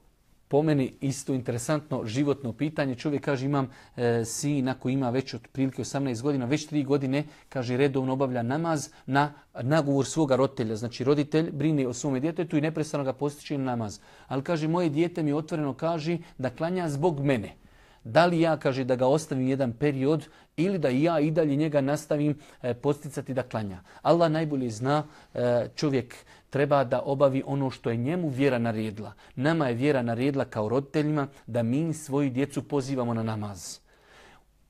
po 0.48 0.62
meni 0.62 0.92
isto 1.00 1.34
interesantno 1.34 2.06
životno 2.06 2.52
pitanje. 2.52 2.94
Čovjek 2.94 3.24
kaže 3.24 3.46
imam 3.46 3.70
e, 3.96 4.24
sina 4.24 4.74
koji 4.74 4.92
ima 4.92 5.10
već 5.10 5.34
od 5.34 5.48
prilike 5.52 5.82
18 5.82 6.22
godina, 6.22 6.44
već 6.44 6.68
3 6.68 6.84
godine, 6.84 7.24
kaže 7.48 7.76
redovno 7.76 8.12
obavlja 8.12 8.42
namaz 8.42 8.90
na 9.06 9.32
nagovor 9.62 10.06
svoga 10.06 10.36
roditelja. 10.36 10.76
Znači 10.76 11.04
roditelj 11.04 11.50
brine 11.50 11.86
o 11.88 11.92
svome 11.92 12.20
djetetu 12.20 12.56
i 12.56 12.60
neprestano 12.60 13.04
ga 13.04 13.12
postiče 13.12 13.58
namaz. 13.58 14.00
Ali 14.28 14.42
kaže 14.42 14.68
moje 14.68 14.88
dijete 14.88 15.22
mi 15.22 15.32
otvoreno 15.32 15.74
kaže 15.74 16.18
da 16.38 16.50
klanja 16.50 16.88
zbog 16.88 17.20
mene. 17.20 17.56
Da 18.04 18.26
li 18.26 18.40
ja, 18.40 18.56
kaže, 18.56 18.84
da 18.84 18.96
ga 18.96 19.06
ostavim 19.06 19.48
jedan 19.48 19.72
period 19.72 20.26
ili 20.56 20.78
da 20.78 20.88
ja 20.88 21.20
i 21.20 21.30
dalje 21.30 21.56
njega 21.56 21.80
nastavim 21.80 22.38
e, 22.62 22.74
posticati 22.74 23.34
da 23.34 23.42
klanja. 23.42 23.80
Allah 24.02 24.30
najbolje 24.30 24.70
zna, 24.70 25.04
e, 25.34 25.68
čovjek 25.74 26.14
treba 26.54 26.84
da 26.84 27.00
obavi 27.02 27.42
ono 27.46 27.70
što 27.70 27.90
je 27.90 27.96
njemu 27.96 28.28
vjera 28.28 28.58
naredila. 28.58 29.12
Nama 29.36 29.68
je 29.68 29.74
vjera 29.74 30.02
naredila 30.02 30.44
kao 30.44 30.68
roditeljima 30.68 31.26
da 31.46 31.62
mi 31.62 31.92
svoju 31.92 32.30
djecu 32.30 32.62
pozivamo 32.62 33.14
na 33.14 33.22
namaz. 33.22 33.78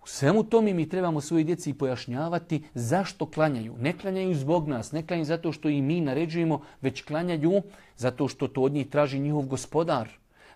U 0.03 0.07
svemu 0.07 0.45
tome 0.45 0.73
mi 0.75 0.89
trebamo 0.89 1.21
svoje 1.21 1.45
djeci 1.45 1.75
pojašnjavati 1.75 2.63
zašto 2.75 3.27
klanjaju. 3.27 3.77
Ne 3.79 3.93
klanjaju 3.93 4.35
zbog 4.35 4.69
nas, 4.69 4.93
ne 4.93 5.03
klanjaju 5.07 5.25
zato 5.25 5.53
što 5.53 5.69
i 5.69 5.83
mi 5.83 6.01
naređujemo, 6.01 6.61
već 6.81 7.03
klanjaju 7.05 7.63
zato 7.97 8.29
što 8.29 8.49
to 8.49 8.63
od 8.63 8.73
njih 8.73 8.89
traži 8.89 9.21
njihov 9.21 9.43
gospodar. 9.43 10.09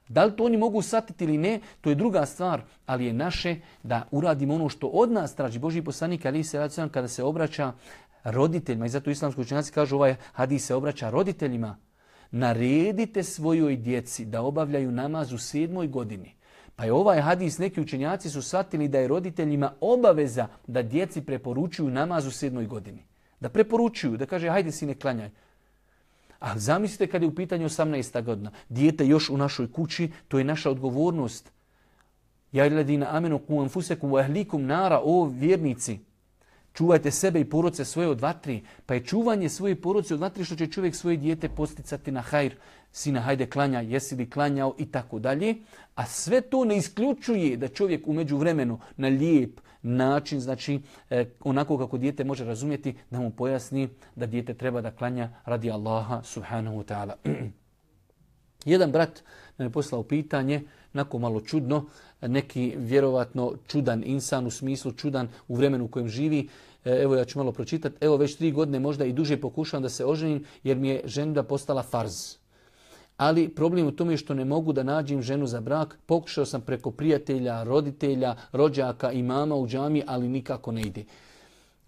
Da 0.09 0.25
li 0.25 0.37
to 0.37 0.45
oni 0.45 0.57
mogu 0.57 0.83
satiti 0.83 1.25
ili 1.25 1.39
ne, 1.39 1.61
to 1.81 1.91
je 1.91 1.95
druga 1.95 2.27
stvar, 2.27 2.63
ali 2.87 3.07
je 3.07 3.13
naše 3.13 3.57
da 3.83 4.07
uradimo 4.11 4.55
ono 4.55 4.69
što 4.69 4.87
od 4.87 5.13
nas 5.13 5.35
traži. 5.35 5.59
Boži 5.59 5.83
poslanik 5.83 6.27
Ali 6.27 6.45
se 6.45 6.69
kada 6.93 7.09
se 7.09 7.23
obraća 7.25 7.73
roditeljima, 8.25 8.87
i 8.87 8.89
zato 8.89 9.11
islamski 9.11 9.41
učenjaci 9.41 9.73
kažu 9.73 9.97
ovaj 9.97 10.17
hadis 10.33 10.67
se 10.67 10.75
obraća 10.75 11.11
roditeljima, 11.11 11.77
naredite 12.31 13.23
svojoj 13.23 13.77
djeci 13.77 14.25
da 14.25 14.43
obavljaju 14.43 14.93
namaz 14.93 15.33
u 15.33 15.39
sedmoj 15.39 15.87
godini. 15.87 16.35
Pa 16.77 16.85
je 16.85 16.93
ovaj 16.93 17.21
hadis, 17.21 17.59
neki 17.59 17.81
učenjaci 17.81 18.31
su 18.31 18.43
shvatili 18.43 18.89
da 18.89 18.99
je 18.99 19.09
roditeljima 19.09 19.73
obaveza 19.81 20.47
da 20.67 20.83
djeci 20.83 21.21
preporučuju 21.21 21.91
namaz 21.91 22.27
u 22.27 22.31
sedmoj 22.31 22.67
godini. 22.67 23.05
Da 23.41 23.49
preporučuju, 23.49 24.17
da 24.17 24.27
kaže 24.27 24.51
hajde 24.51 24.73
sine 24.73 24.95
klanjaj. 24.95 25.31
A 26.39 26.59
zamislite 26.59 27.07
kad 27.07 27.23
je 27.23 27.29
u 27.29 27.35
pitanju 27.35 27.69
18. 27.69 28.25
godina. 28.25 28.51
Dijete 28.69 29.07
još 29.07 29.31
u 29.31 29.37
našoj 29.37 29.73
kući, 29.73 30.13
to 30.29 30.39
je 30.39 30.45
naša 30.45 30.71
odgovornost. 30.71 31.53
Ja 32.53 32.67
iladina 32.67 33.07
amenu 33.11 33.39
ku 33.39 33.61
anfusekum 33.61 34.11
wa 34.11 34.21
ahlikum 34.21 34.67
nara, 34.67 35.01
o 35.05 35.25
vjernici. 35.25 35.99
Čuvajte 36.79 37.11
sebe 37.11 37.41
i 37.41 37.45
poroce 37.45 37.85
svoje 37.85 38.09
od 38.09 38.21
vatri. 38.21 38.63
Pa 38.87 38.95
je 38.95 39.05
čuvanje 39.05 39.49
svoje 39.49 39.75
poroce 39.75 40.15
od 40.15 40.21
vatri 40.21 40.45
što 40.45 40.57
će 40.57 40.67
čovjek 40.67 40.95
svoje 40.95 41.17
dijete 41.17 41.49
posticati 41.49 42.13
na 42.13 42.21
hajr. 42.21 42.55
Sina, 42.93 43.21
hajde 43.21 43.47
klanja, 43.47 43.81
jesi 43.81 44.17
li 44.17 44.31
klanjao 44.31 44.75
i 44.79 44.87
tako 44.87 45.19
dalje. 45.19 45.57
A 45.95 46.07
sve 46.07 46.41
to 46.41 46.65
ne 46.65 46.77
isključuje 46.77 47.57
da 47.57 47.69
čovjek 47.69 48.09
umeđu 48.09 48.37
vremenu 48.37 48.79
na 48.97 49.09
lijep 49.09 49.61
način, 49.83 50.41
znači 50.41 50.81
e, 51.11 51.25
onako 51.41 51.79
kako 51.79 51.99
dijete 51.99 52.25
može 52.25 52.45
razumjeti, 52.45 52.95
da 53.11 53.21
mu 53.21 53.31
pojasni 53.31 53.89
da 54.17 54.27
dijete 54.27 54.55
treba 54.55 54.81
da 54.81 54.91
klanja 54.91 55.31
radi 55.45 55.71
Allaha 55.71 56.23
subhanahu 56.23 56.77
wa 56.77 56.85
ta'ala. 56.85 57.15
Jedan 58.65 58.93
brat 58.93 59.23
nam 59.57 59.67
je 59.67 59.73
poslao 59.73 60.03
pitanje, 60.03 60.63
nako 60.93 61.19
malo 61.19 61.41
čudno, 61.41 61.85
neki 62.21 62.75
vjerovatno 62.77 63.53
čudan 63.67 64.03
insan 64.07 64.47
u 64.47 64.51
smislu 64.51 64.93
čudan 64.93 65.29
u 65.49 65.57
vremenu 65.57 65.85
u 65.85 65.89
kojem 65.89 66.09
živi. 66.09 66.49
E, 66.85 66.91
evo 67.03 67.17
ja 67.17 67.25
ću 67.25 67.39
malo 67.39 67.53
pročitati. 67.53 67.97
Evo 68.01 68.17
već 68.17 68.37
tri 68.37 68.53
godine 68.53 68.81
možda 68.81 69.05
i 69.05 69.13
duže 69.13 69.37
pokušavam 69.37 69.83
da 69.83 69.89
se 69.89 70.07
oženim 70.07 70.45
jer 70.63 70.77
mi 70.77 70.89
je 70.89 71.03
ženda 71.05 71.43
postala 71.43 71.83
farz. 71.83 72.37
Ali 73.17 73.49
problem 73.49 73.87
u 73.87 73.93
tome 73.93 74.13
je 74.13 74.17
što 74.17 74.35
ne 74.35 74.45
mogu 74.45 74.73
da 74.73 74.83
nađem 74.83 75.23
ženu 75.23 75.47
za 75.47 75.61
brak. 75.61 75.99
Pokušao 76.07 76.47
sam 76.47 76.61
preko 76.61 76.91
prijatelja, 76.91 77.63
roditelja, 77.63 78.37
rođaka 78.53 79.13
i 79.13 79.23
mama 79.23 79.55
u 79.55 79.67
džami, 79.67 80.03
ali 80.07 80.29
nikako 80.29 80.73
ne 80.73 80.81
ide. 80.81 81.05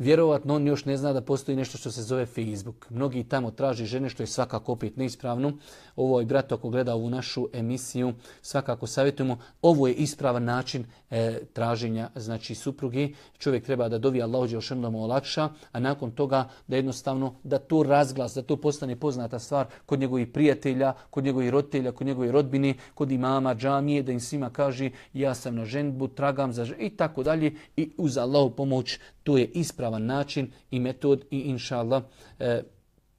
Vjerovatno 0.01 0.55
on 0.55 0.67
još 0.67 0.85
ne 0.85 0.97
zna 0.97 1.13
da 1.13 1.21
postoji 1.21 1.57
nešto 1.57 1.79
što 1.79 1.91
se 1.91 2.03
zove 2.03 2.27
Facebook. 2.27 2.91
Mnogi 2.91 3.25
tamo 3.25 3.51
traži 3.51 3.85
žene 3.85 4.09
što 4.09 4.23
je 4.23 4.27
svakako 4.27 4.73
opet 4.73 4.97
neispravno. 4.97 5.53
Ovo 5.97 6.21
je 6.21 6.27
brat 6.27 6.53
ako 6.53 6.71
gleda 6.71 6.95
ovu 6.95 7.11
našu 7.11 7.49
emisiju, 7.53 8.13
svakako 8.43 8.87
savjetujemo. 8.87 9.39
Ovo 9.63 9.89
je 9.89 9.95
ispravan 9.95 10.45
način 10.45 10.85
e, 11.11 11.41
traženja 11.53 12.09
znači 12.17 12.55
supruge. 12.55 13.09
Čovjek 13.39 13.65
treba 13.65 13.89
da 13.89 13.99
dovi 13.99 14.23
Allah 14.23 14.43
uđe 14.43 14.75
da 14.75 14.91
mu 14.91 15.05
olakša, 15.05 15.49
a 15.73 15.81
nakon 15.81 16.11
toga 16.11 16.49
da 16.67 16.77
jednostavno 16.77 17.35
da 17.45 17.59
to 17.59 17.83
razglas, 17.83 18.35
da 18.35 18.43
to 18.43 18.57
postane 18.57 18.97
poznata 18.97 19.39
stvar 19.39 19.67
kod 19.87 20.01
njegovih 20.01 20.29
prijatelja, 20.29 20.93
kod 21.11 21.25
njegovih 21.25 21.51
roditelja, 21.51 21.93
kod 21.93 22.07
njegovih 22.07 22.31
rodbine, 22.31 22.75
kod 22.95 23.13
imama, 23.13 23.55
džamije, 23.55 24.03
da 24.03 24.13
im 24.13 24.21
svima 24.21 24.51
kaže 24.51 24.91
ja 25.13 25.35
sam 25.35 25.55
na 25.55 25.65
ženbu, 25.65 26.09
tragam 26.09 26.53
za 26.53 26.65
ženbu 26.65 26.83
i 26.83 26.91
tako 26.91 27.23
dalje 27.23 27.55
i 27.77 27.91
uz 27.97 28.19
Allahu 28.19 28.51
pomoć 28.51 28.99
to 29.31 29.39
je 29.39 29.47
ispravan 29.55 30.07
način 30.07 30.51
i 30.71 30.81
metod 30.81 31.25
i 31.31 31.39
inša 31.39 31.79
Allah 31.79 32.03
e, 32.39 32.63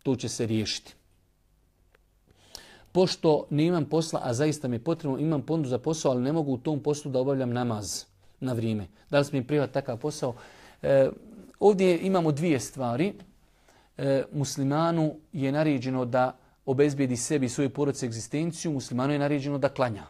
to 0.03 0.15
će 0.15 0.29
se 0.29 0.45
riješiti. 0.45 0.93
Pošto 2.91 3.45
ne 3.49 3.65
imam 3.65 3.85
posla, 3.85 4.19
a 4.23 4.33
zaista 4.33 4.67
mi 4.67 4.75
je 4.75 4.83
potrebno, 4.83 5.19
imam 5.19 5.41
ponudu 5.41 5.69
za 5.69 5.77
posao, 5.77 6.11
ali 6.11 6.21
ne 6.21 6.31
mogu 6.31 6.53
u 6.53 6.57
tom 6.57 6.79
poslu 6.83 7.11
da 7.11 7.19
obavljam 7.19 7.53
namaz 7.53 8.03
na 8.39 8.53
vrijeme. 8.53 8.87
Da 9.09 9.19
li 9.19 9.25
smijem 9.25 9.47
privat 9.47 9.71
takav 9.71 9.97
posao? 9.97 10.35
E, 10.81 11.09
ovdje 11.59 11.99
imamo 11.99 12.31
dvije 12.31 12.59
stvari. 12.59 13.13
E, 13.97 14.23
muslimanu 14.31 15.15
je 15.33 15.51
naređeno 15.51 16.05
da 16.05 16.37
obezbijedi 16.65 17.17
sebi 17.17 17.49
svoju 17.49 17.69
porodce 17.69 18.05
egzistenciju, 18.05 18.71
muslimanu 18.71 19.13
je 19.13 19.19
naređeno 19.19 19.57
da 19.57 19.69
klanja. 19.69 20.03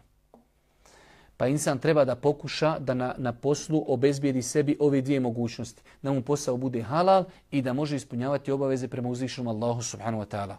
Pa 1.42 1.48
insan 1.48 1.80
treba 1.80 2.06
da 2.06 2.16
pokuša 2.16 2.80
da 2.80 2.94
na, 2.94 3.16
na 3.18 3.34
poslu 3.34 3.84
obezbijedi 3.88 4.42
sebi 4.42 4.78
ove 4.80 5.02
dvije 5.02 5.20
mogućnosti. 5.20 5.82
Da 6.02 6.14
mu 6.14 6.22
posao 6.22 6.58
bude 6.58 6.82
halal 6.82 7.24
i 7.52 7.62
da 7.62 7.74
može 7.74 7.96
ispunjavati 7.96 8.52
obaveze 8.52 8.88
prema 8.88 9.10
uzvišenom 9.10 9.48
Allahu 9.56 9.82
subhanahu 9.82 10.24
wa 10.24 10.28
ta'ala. 10.36 10.56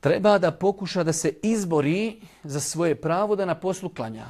Treba 0.00 0.38
da 0.38 0.50
pokuša 0.50 1.04
da 1.04 1.12
se 1.12 1.32
izbori 1.42 2.20
za 2.44 2.60
svoje 2.60 2.94
pravo 2.94 3.36
da 3.36 3.44
na 3.44 3.54
poslu 3.54 3.88
klanja. 3.88 4.26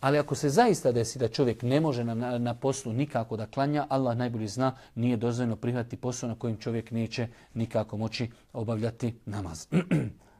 Ali 0.00 0.18
ako 0.18 0.34
se 0.34 0.48
zaista 0.48 0.92
desi 0.92 1.18
da 1.18 1.28
čovjek 1.28 1.62
ne 1.62 1.80
može 1.80 2.04
na, 2.04 2.38
na 2.38 2.54
poslu 2.54 2.92
nikako 2.92 3.36
da 3.36 3.46
klanja, 3.46 3.86
Allah 3.88 4.16
najbolji 4.16 4.48
zna, 4.48 4.76
nije 4.94 5.16
dozvoljeno 5.16 5.56
prihvatiti 5.56 5.96
posao 5.96 6.28
na 6.28 6.34
kojem 6.34 6.56
čovjek 6.56 6.90
neće 6.90 7.28
nikako 7.54 7.96
moći 7.96 8.30
obavljati 8.52 9.14
namaz. 9.26 9.66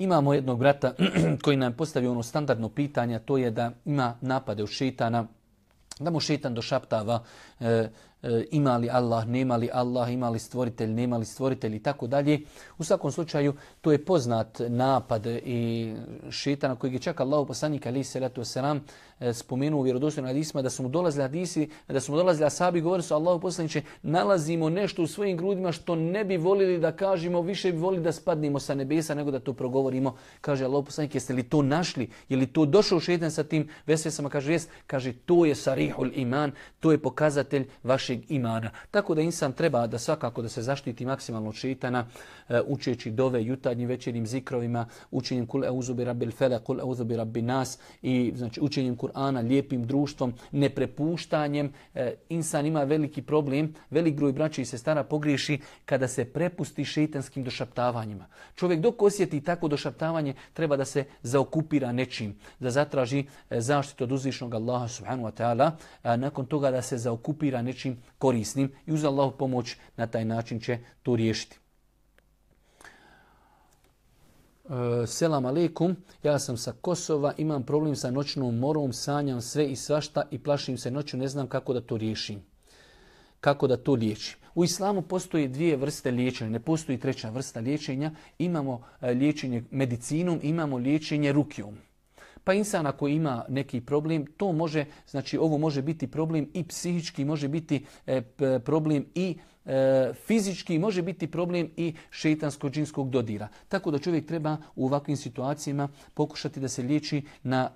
Imamo 0.00 0.34
jednog 0.34 0.58
brata 0.58 0.94
koji 1.44 1.56
nam 1.56 1.72
postavio 1.72 2.10
ono 2.10 2.22
standardno 2.22 2.68
pitanje, 2.68 3.18
to 3.18 3.38
je 3.38 3.50
da 3.50 3.70
ima 3.84 4.14
napade 4.20 4.62
u 4.62 4.66
šetana, 4.66 5.26
da 5.98 6.10
mu 6.10 6.20
šetan 6.20 6.54
došaptava 6.54 7.22
e, 7.60 7.66
e, 7.66 7.88
ima 8.50 8.76
li 8.76 8.90
Allah, 8.90 9.26
nema 9.26 9.56
li 9.56 9.70
Allah, 9.72 10.12
ima 10.12 10.30
li 10.30 10.38
stvoritelj, 10.38 10.90
nema 10.90 11.16
li 11.16 11.24
stvoritelj 11.24 11.76
i 11.76 11.82
tako 11.82 12.06
dalje. 12.06 12.40
U 12.78 12.84
svakom 12.84 13.12
slučaju 13.12 13.54
to 13.80 13.92
je 13.92 14.04
poznat 14.04 14.60
napad 14.68 15.26
i 15.26 15.94
šetana 16.30 16.76
koji 16.76 16.92
je 16.92 16.98
čak 16.98 17.20
Allah 17.20 17.46
poslanik 17.46 17.86
ali 17.86 18.04
se 18.04 18.20
letu 18.20 18.44
selam 18.44 18.80
E, 19.20 19.32
spomenuo 19.32 19.80
u 19.80 19.82
vjerodostojnim 19.82 20.28
hadisima 20.28 20.62
da 20.62 20.70
su 20.70 20.82
mu 20.82 20.88
dolazili 20.88 21.22
hadisi, 21.22 21.68
da 21.88 22.00
su 22.00 22.12
mu 22.12 22.18
dolazili 22.18 22.46
asabi, 22.46 22.80
govori 22.80 23.02
su 23.02 23.14
Allahu 23.14 23.40
poslaniče, 23.40 23.82
nalazimo 24.02 24.70
nešto 24.70 25.02
u 25.02 25.06
svojim 25.06 25.36
grudima 25.36 25.72
što 25.72 25.94
ne 25.94 26.24
bi 26.24 26.36
volili 26.36 26.78
da 26.78 26.92
kažemo, 26.92 27.42
više 27.42 27.72
bi 27.72 27.78
volili 27.78 28.02
da 28.02 28.12
spadnemo 28.12 28.60
sa 28.60 28.74
nebesa 28.74 29.14
nego 29.14 29.30
da 29.30 29.40
to 29.40 29.52
progovorimo. 29.52 30.16
Kaže 30.40 30.64
Allahu 30.64 30.84
poslanik, 30.84 31.14
jeste 31.14 31.32
li 31.32 31.42
to 31.42 31.62
našli? 31.62 32.08
Je 32.28 32.36
li 32.36 32.46
to 32.46 32.64
došao 32.66 33.00
šejtan 33.00 33.30
sa 33.30 33.44
tim 33.44 33.68
vesvesama? 33.86 34.28
Kaže, 34.28 34.52
jes, 34.52 34.68
Kaže, 34.90 35.12
to 35.12 35.44
je 35.44 35.54
sarihul 35.54 36.10
iman, 36.14 36.52
to 36.80 36.92
je 36.92 36.98
pokazatelj 36.98 37.68
vašeg 37.82 38.30
imana. 38.30 38.70
Tako 38.90 39.14
da 39.14 39.22
insan 39.22 39.52
treba 39.52 39.86
da 39.86 39.98
svakako 39.98 40.42
da 40.42 40.48
se 40.48 40.62
zaštiti 40.62 41.06
maksimalno 41.06 41.48
od 41.48 41.56
e, 41.64 42.60
učeći 42.66 43.10
dove 43.10 43.44
jutarnjim 43.44 43.88
večernjim 43.88 44.26
zikrovima, 44.26 44.86
učenjem 45.10 45.46
kul 45.46 45.64
euzu 45.64 45.94
bi 45.94 46.04
rabbil 46.04 46.30
fele, 46.30 46.58
kul 46.58 46.80
euzu 46.80 47.04
bi 47.04 47.16
rabbi 47.16 47.42
nas 47.42 47.78
i 48.02 48.32
znači 48.36 48.60
učenjem 48.60 48.96
Kur'ana, 49.10 49.40
lijepim 49.40 49.86
društvom, 49.86 50.34
neprepuštanjem. 50.52 51.72
E, 51.94 52.14
insan 52.28 52.66
ima 52.66 52.84
veliki 52.84 53.22
problem, 53.22 53.74
velik 53.90 54.16
broj 54.16 54.32
braća 54.32 54.62
i 54.62 54.64
sestara 54.64 55.04
pogriješi 55.04 55.60
kada 55.84 56.08
se 56.08 56.24
prepusti 56.24 56.84
šeitanskim 56.84 57.44
došaptavanjima. 57.44 58.26
Čovjek 58.54 58.80
dok 58.80 59.02
osjeti 59.02 59.40
tako 59.40 59.68
došaptavanje 59.68 60.34
treba 60.52 60.76
da 60.76 60.84
se 60.84 61.04
zaokupira 61.22 61.92
nečim, 61.92 62.38
da 62.58 62.70
zatraži 62.70 63.24
e, 63.50 63.60
zaštitu 63.60 64.04
od 64.04 64.12
uzvišnog 64.12 64.54
Allaha 64.54 64.88
subhanahu 64.88 65.28
wa 65.28 65.32
ta'ala, 65.32 65.70
a 66.02 66.16
nakon 66.16 66.46
toga 66.46 66.70
da 66.70 66.82
se 66.82 66.98
zaokupira 66.98 67.62
nečim 67.62 68.02
korisnim 68.18 68.72
i 68.86 68.92
uz 68.92 69.04
Allahu 69.04 69.38
pomoć 69.38 69.76
na 69.96 70.06
taj 70.06 70.24
način 70.24 70.60
će 70.60 70.78
to 71.02 71.16
riješiti. 71.16 71.58
E, 74.59 74.59
Eh, 74.70 75.06
selam 75.06 75.46
aleikum, 75.46 75.96
ja 76.22 76.38
sam 76.38 76.56
sa 76.56 76.72
Kosova, 76.80 77.32
imam 77.38 77.62
problem 77.62 77.96
sa 77.96 78.10
noćnom 78.10 78.58
morom, 78.58 78.92
sanjam 78.92 79.40
sve 79.40 79.66
i 79.66 79.76
svašta 79.76 80.22
i 80.30 80.38
plašim 80.38 80.78
se 80.78 80.90
noću, 80.90 81.16
ne 81.16 81.28
znam 81.28 81.46
kako 81.46 81.72
da 81.72 81.80
to 81.80 81.96
riješim. 81.96 82.42
Kako 83.40 83.66
da 83.66 83.76
to 83.76 83.92
liječim. 83.92 84.38
U 84.54 84.64
islamu 84.64 85.02
postoje 85.02 85.48
dvije 85.48 85.76
vrste 85.76 86.10
liječenja, 86.10 86.50
ne 86.50 86.60
postoji 86.60 87.00
treća 87.00 87.30
vrsta 87.30 87.60
liječenja. 87.60 88.10
Imamo 88.38 88.82
eh, 89.00 89.10
liječenje 89.10 89.64
medicinom, 89.70 90.40
imamo 90.42 90.76
liječenje 90.76 91.32
rukijom. 91.32 91.74
Pa 92.44 92.54
insan 92.54 92.86
ako 92.86 93.08
ima 93.08 93.44
neki 93.48 93.80
problem, 93.80 94.26
to 94.36 94.52
može, 94.52 94.84
znači 95.06 95.38
ovo 95.38 95.58
može 95.58 95.82
biti 95.82 96.06
problem 96.06 96.48
i 96.54 96.64
psihički, 96.64 97.24
može 97.24 97.48
biti 97.48 97.86
eh, 98.06 98.22
problem 98.64 99.06
i 99.14 99.38
e, 99.66 100.12
fizički, 100.26 100.78
može 100.78 101.02
biti 101.02 101.26
problem 101.26 101.70
i 101.76 101.94
šetansko-džinskog 102.10 103.10
dodira. 103.10 103.48
Tako 103.68 103.90
da 103.90 103.98
čovjek 103.98 104.26
treba 104.26 104.56
u 104.76 104.86
ovakvim 104.86 105.16
situacijama 105.16 105.88
pokušati 106.14 106.60
da 106.60 106.68
se 106.68 106.82
liječi 106.82 107.22
na 107.42 107.70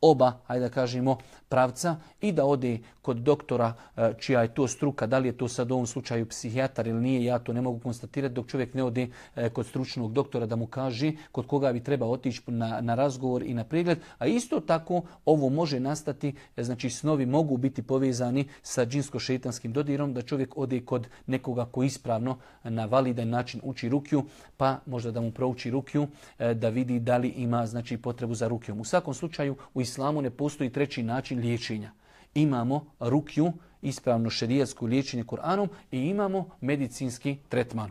oba, 0.00 0.32
hajde 0.46 0.68
da 0.68 0.74
kažemo, 0.74 1.18
pravca 1.48 1.96
i 2.20 2.32
da 2.32 2.44
ode 2.44 2.78
kod 3.02 3.16
doktora 3.16 3.72
e, 3.96 4.12
čija 4.18 4.42
je 4.42 4.54
to 4.54 4.68
struka, 4.68 5.06
da 5.06 5.18
li 5.18 5.28
je 5.28 5.36
to 5.36 5.48
sad 5.48 5.70
u 5.70 5.74
ovom 5.74 5.86
slučaju 5.86 6.26
psihijatar 6.26 6.86
ili 6.86 7.00
nije, 7.00 7.24
ja 7.24 7.38
to 7.38 7.52
ne 7.52 7.60
mogu 7.60 7.78
konstatirati 7.78 8.34
dok 8.34 8.46
čovjek 8.46 8.74
ne 8.74 8.82
ode 8.84 9.08
e, 9.36 9.48
kod 9.48 9.66
stručnog 9.66 10.12
doktora 10.12 10.46
da 10.46 10.56
mu 10.56 10.66
kaže 10.66 11.12
kod 11.32 11.46
koga 11.46 11.72
bi 11.72 11.84
treba 11.84 12.06
otići 12.06 12.42
na, 12.46 12.80
na 12.80 12.94
razgovor 12.94 13.42
i 13.42 13.54
na 13.54 13.64
pregled. 13.64 13.98
A 14.18 14.26
isto 14.26 14.60
tako 14.60 15.02
ovo 15.24 15.48
može 15.48 15.80
nastati, 15.80 16.34
e, 16.56 16.62
znači 16.62 16.90
snovi 16.90 17.26
mogu 17.26 17.56
biti 17.56 17.82
povezani 17.82 18.48
sa 18.62 18.86
džinsko-šetanskim 18.86 19.72
dodirom, 19.72 20.14
da 20.14 20.22
čovjek 20.22 20.58
ode 20.58 20.80
kod 20.80 21.06
nekoga 21.26 21.64
koji 21.64 21.86
ispravno 21.86 22.38
na 22.64 22.84
validan 22.84 23.28
način 23.28 23.60
uči 23.64 23.88
rukju, 23.88 24.24
pa 24.56 24.78
možda 24.86 25.10
da 25.10 25.20
mu 25.20 25.32
prouči 25.32 25.70
rukju, 25.70 26.06
da 26.54 26.68
vidi 26.68 26.98
da 27.00 27.16
li 27.16 27.28
ima 27.28 27.66
znači 27.66 27.96
potrebu 27.96 28.34
za 28.34 28.48
rukjom. 28.48 28.80
U 28.80 28.84
svakom 28.84 29.14
slučaju 29.14 29.56
u 29.74 29.80
islamu 29.90 30.22
ne 30.22 30.30
postoji 30.30 30.70
treći 30.70 31.02
način 31.02 31.38
liječenja. 31.38 31.90
Imamo 32.34 32.86
rukju, 33.00 33.52
ispravno 33.82 34.30
šerijatsko 34.30 34.86
liječenje 34.86 35.24
Kur'anom 35.24 35.68
i 35.90 35.98
imamo 35.98 36.48
medicinski 36.60 37.36
tretman. 37.48 37.90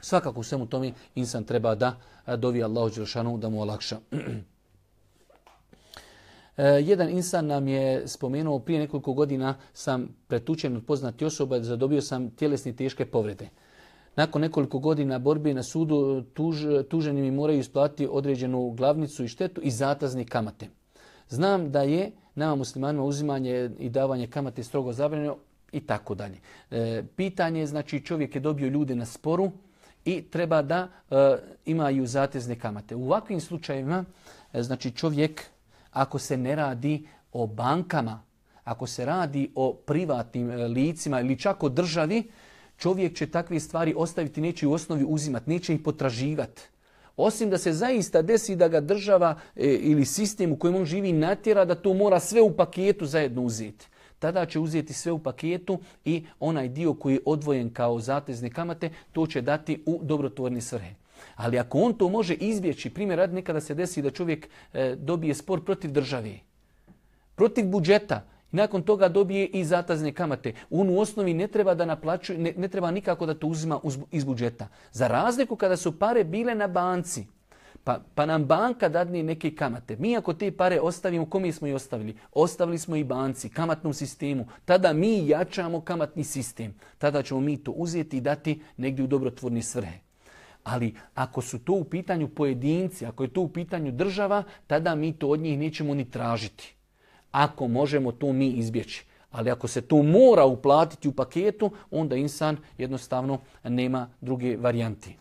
Svakako 0.00 0.40
u 0.40 0.42
svemu 0.42 0.66
tome 0.66 0.92
insan 1.14 1.44
treba 1.44 1.74
da 1.74 1.96
dovi 2.36 2.62
Allahu 2.62 2.90
Đelšanu 2.94 3.38
da 3.38 3.48
mu 3.48 3.62
olakša. 3.62 3.98
E, 6.56 6.64
jedan 6.64 7.10
insan 7.10 7.46
nam 7.46 7.68
je 7.68 8.08
spomenuo 8.08 8.58
prije 8.58 8.80
nekoliko 8.80 9.12
godina 9.12 9.54
sam 9.72 10.08
pretučen 10.26 10.76
od 10.76 10.86
poznati 10.86 11.24
osoba, 11.24 11.60
zadobio 11.60 12.02
sam 12.02 12.30
tjelesni 12.30 12.76
teške 12.76 13.06
povrede. 13.06 13.48
Nakon 14.16 14.40
nekoliko 14.42 14.78
godina 14.78 15.18
borbe 15.18 15.54
na 15.54 15.62
sudu 15.62 16.22
tuž, 16.34 16.64
tuženi 16.88 17.22
mi 17.22 17.30
moraju 17.30 17.58
isplatiti 17.58 18.08
određenu 18.10 18.70
glavnicu 18.70 19.24
i 19.24 19.28
štetu 19.28 19.60
i 19.60 19.70
zatazni 19.70 20.24
kamate. 20.24 20.68
Znam 21.28 21.70
da 21.70 21.82
je 21.82 22.10
nama 22.34 22.54
muslimanima 22.54 23.04
uzimanje 23.04 23.70
i 23.78 23.88
davanje 23.88 24.26
kamate 24.26 24.62
strogo 24.62 24.92
zabranjeno 24.92 25.36
i 25.72 25.80
tako 25.80 26.14
dalje. 26.14 26.38
E, 26.70 27.02
pitanje 27.16 27.60
je, 27.60 27.66
znači 27.66 28.00
čovjek 28.00 28.34
je 28.34 28.40
dobio 28.40 28.68
ljude 28.68 28.94
na 28.94 29.06
sporu 29.06 29.50
i 30.04 30.22
treba 30.22 30.62
da 30.62 30.88
e, 31.10 31.36
imaju 31.64 32.06
zatezne 32.06 32.58
kamate. 32.58 32.94
U 32.94 33.04
ovakvim 33.04 33.40
slučajevima, 33.40 34.04
e, 34.52 34.62
znači 34.62 34.90
čovjek, 34.90 35.42
ako 35.92 36.18
se 36.18 36.36
ne 36.36 36.54
radi 36.54 37.06
o 37.32 37.46
bankama, 37.46 38.22
ako 38.64 38.86
se 38.86 39.04
radi 39.04 39.50
o 39.54 39.72
privatnim 39.72 40.50
e, 40.50 40.56
licima 40.56 41.20
ili 41.20 41.38
čak 41.38 41.62
o 41.62 41.68
državi, 41.68 42.30
čovjek 42.78 43.16
će 43.16 43.26
takve 43.26 43.60
stvari 43.60 43.94
ostaviti, 43.96 44.40
neće 44.40 44.66
u 44.66 44.72
osnovi 44.72 45.04
uzimati, 45.08 45.50
neće 45.50 45.74
ih 45.74 45.80
potraživati. 45.84 46.62
Osim 47.16 47.50
da 47.50 47.58
se 47.58 47.72
zaista 47.72 48.22
desi 48.22 48.56
da 48.56 48.68
ga 48.68 48.80
država 48.80 49.38
e, 49.56 49.66
ili 49.66 50.04
sistem 50.04 50.52
u 50.52 50.56
kojem 50.56 50.76
on 50.76 50.84
živi 50.84 51.12
natjera 51.12 51.64
da 51.64 51.74
to 51.74 51.94
mora 51.94 52.20
sve 52.20 52.42
u 52.42 52.56
paketu 52.56 53.06
zajedno 53.06 53.42
uzeti. 53.42 53.86
Tada 54.18 54.46
će 54.46 54.58
uzeti 54.58 54.92
sve 54.92 55.12
u 55.12 55.18
paketu 55.18 55.78
i 56.04 56.26
onaj 56.40 56.68
dio 56.68 56.94
koji 56.94 57.14
je 57.14 57.20
odvojen 57.24 57.70
kao 57.70 58.00
zatezne 58.00 58.50
kamate, 58.50 58.90
to 59.12 59.26
će 59.26 59.40
dati 59.40 59.82
u 59.86 60.00
dobrotvorni 60.02 60.60
svrhe. 60.60 60.94
Ali 61.34 61.58
ako 61.58 61.78
on 61.78 61.94
to 61.94 62.08
može 62.08 62.34
izbjeći, 62.34 62.90
primjer 62.90 63.18
rad 63.18 63.34
nekada 63.34 63.60
se 63.60 63.74
desi 63.74 64.02
da 64.02 64.10
čovjek 64.10 64.48
e, 64.72 64.94
dobije 64.98 65.34
spor 65.34 65.64
protiv 65.64 65.92
države, 65.92 66.38
protiv 67.34 67.66
budžeta, 67.66 68.24
nakon 68.50 68.82
toga 68.82 69.08
dobije 69.08 69.46
i 69.46 69.64
zatazne 69.64 70.12
kamate. 70.12 70.52
On 70.70 70.90
u 70.90 71.00
osnovi 71.00 71.34
ne 71.34 71.48
treba 71.48 71.74
da 71.74 71.84
naplaćuje, 71.84 72.38
ne, 72.38 72.52
ne 72.56 72.68
treba 72.68 72.90
nikako 72.90 73.26
da 73.26 73.34
to 73.34 73.46
uzima 73.46 73.80
uz, 73.82 73.98
iz 74.10 74.24
budžeta. 74.24 74.68
Za 74.92 75.08
razliku 75.08 75.56
kada 75.56 75.76
su 75.76 75.98
pare 75.98 76.24
bile 76.24 76.54
na 76.54 76.66
banci, 76.66 77.26
pa, 77.84 78.00
pa 78.14 78.26
nam 78.26 78.44
banka 78.44 78.88
dadne 78.88 79.22
neke 79.22 79.54
kamate. 79.54 79.96
Mi 79.96 80.16
ako 80.16 80.34
te 80.34 80.50
pare 80.52 80.80
ostavimo, 80.80 81.26
kome 81.26 81.52
smo 81.52 81.68
i 81.68 81.72
ostavili? 81.72 82.16
Ostavili 82.32 82.78
smo 82.78 82.96
i 82.96 83.04
banci, 83.04 83.48
kamatnom 83.48 83.94
sistemu. 83.94 84.46
Tada 84.64 84.92
mi 84.92 85.28
jačamo 85.28 85.80
kamatni 85.80 86.24
sistem. 86.24 86.74
Tada 86.98 87.22
ćemo 87.22 87.40
mi 87.40 87.56
to 87.56 87.70
uzeti 87.70 88.16
i 88.16 88.20
dati 88.20 88.62
negdje 88.76 89.04
u 89.04 89.06
dobrotvorni 89.06 89.62
svrhe. 89.62 89.98
Ali 90.64 90.94
ako 91.14 91.42
su 91.42 91.58
to 91.58 91.72
u 91.72 91.84
pitanju 91.84 92.28
pojedinci, 92.28 93.06
ako 93.06 93.22
je 93.22 93.32
to 93.32 93.40
u 93.40 93.48
pitanju 93.48 93.92
država, 93.92 94.42
tada 94.66 94.94
mi 94.94 95.12
to 95.12 95.28
od 95.28 95.40
njih 95.40 95.58
nećemo 95.58 95.94
ni 95.94 96.10
tražiti 96.10 96.75
ako 97.32 97.68
možemo 97.68 98.12
to 98.12 98.32
mi 98.32 98.48
izbjeći. 98.48 99.04
Ali 99.30 99.50
ako 99.50 99.68
se 99.68 99.80
to 99.80 100.02
mora 100.02 100.44
uplatiti 100.44 101.08
u 101.08 101.12
paketu, 101.12 101.70
onda 101.90 102.16
insan 102.16 102.56
jednostavno 102.78 103.38
nema 103.64 104.08
druge 104.20 104.56
varijanti. 104.56 105.16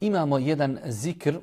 Imamo 0.00 0.38
jedan 0.38 0.78
zikr 0.84 1.38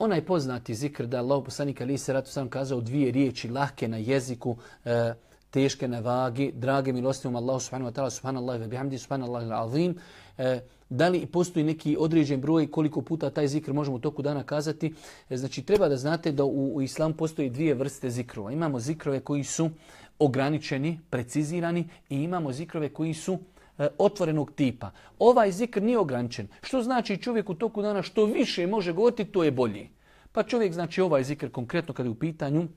onaj 0.00 0.24
poznati 0.24 0.74
zikr 0.74 1.06
da 1.06 1.18
Allah 1.18 1.42
poslanik 1.44 1.80
ali 1.80 1.98
se 1.98 2.12
ratu 2.12 2.30
sam 2.30 2.48
kazao 2.48 2.80
dvije 2.80 3.12
riječi 3.12 3.48
lahke 3.48 3.88
na 3.88 3.96
jeziku 3.96 4.56
e, 4.84 5.14
teške 5.50 5.88
na 5.88 6.00
vagi, 6.00 6.52
drage 6.54 6.92
milostivom 6.92 7.36
Allahu 7.36 7.60
subhanahu 7.60 7.90
wa 7.90 7.94
ta'ala, 7.94 8.10
subhanallahi 8.10 8.62
wa 8.62 8.68
bihamdi, 8.68 8.98
subhanallahi 8.98 9.46
al-azim. 9.46 9.94
E, 10.38 10.60
Da 10.90 11.08
li 11.08 11.26
postoji 11.26 11.64
neki 11.64 11.96
određen 11.98 12.40
broj 12.40 12.70
koliko 12.70 13.02
puta 13.02 13.30
taj 13.30 13.48
zikr 13.48 13.72
možemo 13.72 13.96
u 13.96 14.00
toku 14.00 14.22
dana 14.22 14.42
kazati? 14.42 14.94
E, 15.30 15.36
znači 15.36 15.62
treba 15.62 15.88
da 15.88 15.96
znate 15.96 16.32
da 16.32 16.44
u, 16.44 16.74
u 16.76 16.82
islamu 16.82 17.14
postoji 17.14 17.50
dvije 17.50 17.74
vrste 17.74 18.10
zikrova. 18.10 18.52
Imamo 18.52 18.80
zikrove 18.80 19.20
koji 19.20 19.44
su 19.44 19.70
ograničeni, 20.18 20.98
precizirani 21.10 21.88
i 22.08 22.16
imamo 22.22 22.52
zikrove 22.52 22.88
koji 22.88 23.14
su 23.14 23.38
e, 23.78 23.88
otvorenog 23.98 24.52
tipa. 24.52 24.90
Ovaj 25.18 25.52
zikr 25.52 25.82
nije 25.82 25.98
ograničen. 25.98 26.48
Što 26.62 26.82
znači 26.82 27.16
čovjek 27.16 27.50
u 27.50 27.54
toku 27.54 27.82
dana 27.82 28.02
što 28.02 28.24
više 28.24 28.66
može 28.66 28.92
govoriti, 28.92 29.24
to 29.24 29.44
je 29.44 29.50
bolji. 29.50 29.88
Pa 30.32 30.42
čovjek 30.42 30.72
znači 30.72 31.00
ovaj 31.00 31.24
zikr 31.24 31.50
konkretno 31.50 31.94
kada 31.94 32.06
je 32.06 32.10
u 32.10 32.18
pitanju 32.18 32.68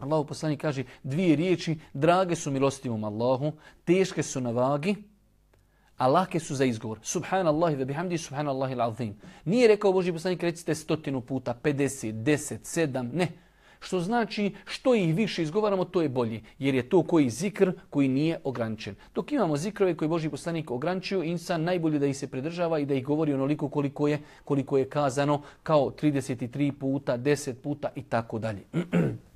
Allahu 0.00 0.26
poslanik 0.26 0.60
kaže 0.60 0.84
dvije 1.02 1.36
riječi, 1.36 1.78
drage 1.92 2.36
su 2.36 2.50
milostivom 2.50 3.04
Allahu, 3.04 3.52
teške 3.84 4.22
su 4.22 4.40
na 4.40 4.50
vagi, 4.50 4.96
a 6.00 6.06
lake 6.08 6.40
su 6.40 6.54
za 6.54 6.64
izgovor. 6.64 6.98
Subhanallahi 7.02 7.76
ve 7.76 7.84
bihamdi 7.84 8.18
subhanallahi 8.18 8.74
l'azim. 8.74 9.12
Nije 9.44 9.68
rekao 9.68 9.92
Boži 9.92 10.12
poslanik 10.12 10.42
recite 10.42 10.74
stotinu 10.74 11.20
puta, 11.20 11.54
50, 11.62 12.12
10, 12.12 12.58
7, 12.64 13.12
ne. 13.12 13.28
Što 13.80 14.00
znači 14.00 14.54
što 14.64 14.94
ih 14.94 15.14
više 15.14 15.42
izgovaramo, 15.42 15.84
to 15.84 16.02
je 16.02 16.08
bolje. 16.08 16.40
Jer 16.58 16.74
je 16.74 16.88
to 16.88 17.02
koji 17.02 17.30
zikr 17.30 17.72
koji 17.90 18.08
nije 18.08 18.40
ograničen. 18.44 18.94
Dok 19.14 19.32
imamo 19.32 19.56
zikrove 19.56 19.96
koji 19.96 20.08
Boži 20.08 20.28
poslanik 20.28 20.70
ograničio, 20.70 21.22
insan 21.22 21.62
najbolje 21.62 21.98
da 21.98 22.06
ih 22.06 22.16
se 22.16 22.26
pridržava 22.26 22.78
i 22.78 22.86
da 22.86 22.94
ih 22.94 23.04
govori 23.04 23.34
onoliko 23.34 23.68
koliko 23.68 24.08
je, 24.08 24.18
koliko 24.44 24.78
je 24.78 24.88
kazano, 24.88 25.42
kao 25.62 25.90
33 25.90 26.72
puta, 26.72 27.18
10 27.18 27.54
puta 27.54 27.88
i 27.94 28.02
tako 28.02 28.38
dalje. 28.38 28.62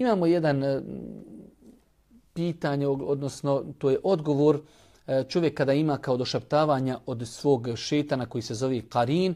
Imamo 0.00 0.26
jedan 0.26 0.64
e, 0.64 0.80
pitanje, 2.32 2.88
odnosno 2.88 3.64
to 3.78 3.90
je 3.90 3.98
odgovor 4.04 4.60
e, 5.06 5.24
čovjek 5.28 5.54
kada 5.54 5.72
ima 5.72 5.98
kao 5.98 6.16
došaptavanja 6.16 6.98
od 7.06 7.28
svog 7.28 7.68
šetana 7.76 8.26
koji 8.26 8.42
se 8.42 8.54
zove 8.54 8.80
Karin, 8.88 9.34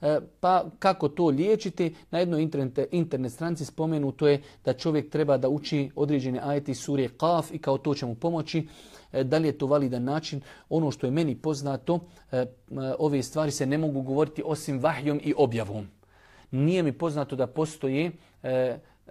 e, 0.00 0.20
pa 0.40 0.64
kako 0.78 1.08
to 1.08 1.26
liječiti? 1.26 1.94
Na 2.10 2.18
jednoj 2.18 2.42
internet, 2.42 2.78
internet 2.92 3.32
stranci 3.32 3.64
spomenuto 3.64 4.28
je 4.28 4.42
da 4.64 4.72
čovjek 4.72 5.10
treba 5.10 5.36
da 5.36 5.48
uči 5.48 5.90
određene 5.96 6.40
ajeti 6.42 6.74
surje 6.74 7.08
Kaf 7.08 7.50
i 7.52 7.58
kao 7.58 7.78
to 7.78 7.94
će 7.94 8.06
mu 8.06 8.14
pomoći. 8.14 8.68
Da 9.24 9.38
li 9.38 9.48
je 9.48 9.58
to 9.58 9.66
validan 9.66 10.04
način? 10.04 10.40
Ono 10.68 10.90
što 10.90 11.06
je 11.06 11.10
meni 11.10 11.34
poznato, 11.34 12.00
ove 12.98 13.22
stvari 13.22 13.50
se 13.50 13.66
ne 13.66 13.78
mogu 13.78 14.02
govoriti 14.02 14.42
osim 14.46 14.78
vahjom 14.78 15.20
i 15.24 15.34
objavom. 15.36 15.86
Nije 16.50 16.82
mi 16.82 16.92
poznato 16.92 17.36
da 17.36 17.46
postoje 17.46 18.10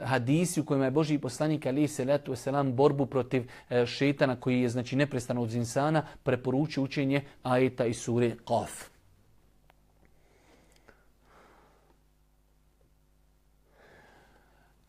hadisi 0.02 0.62
u 0.62 0.66
kojima 0.66 0.86
je 0.86 0.92
Boži 0.92 1.18
poslanik 1.18 1.66
ali 1.66 1.88
se 1.88 2.06
Veselam 2.06 2.36
selam 2.36 2.74
borbu 2.74 3.06
protiv 3.06 3.50
e, 3.70 3.86
šetana 3.86 4.36
koji 4.36 4.62
je 4.62 4.70
znači 4.70 4.96
neprestano 4.96 5.42
od 5.42 5.54
insana 5.54 6.06
preporučio 6.24 6.84
učenje 6.84 7.22
ajeta 7.44 7.86
i 7.86 7.94
sure 7.94 8.36
Qaf. 8.46 8.93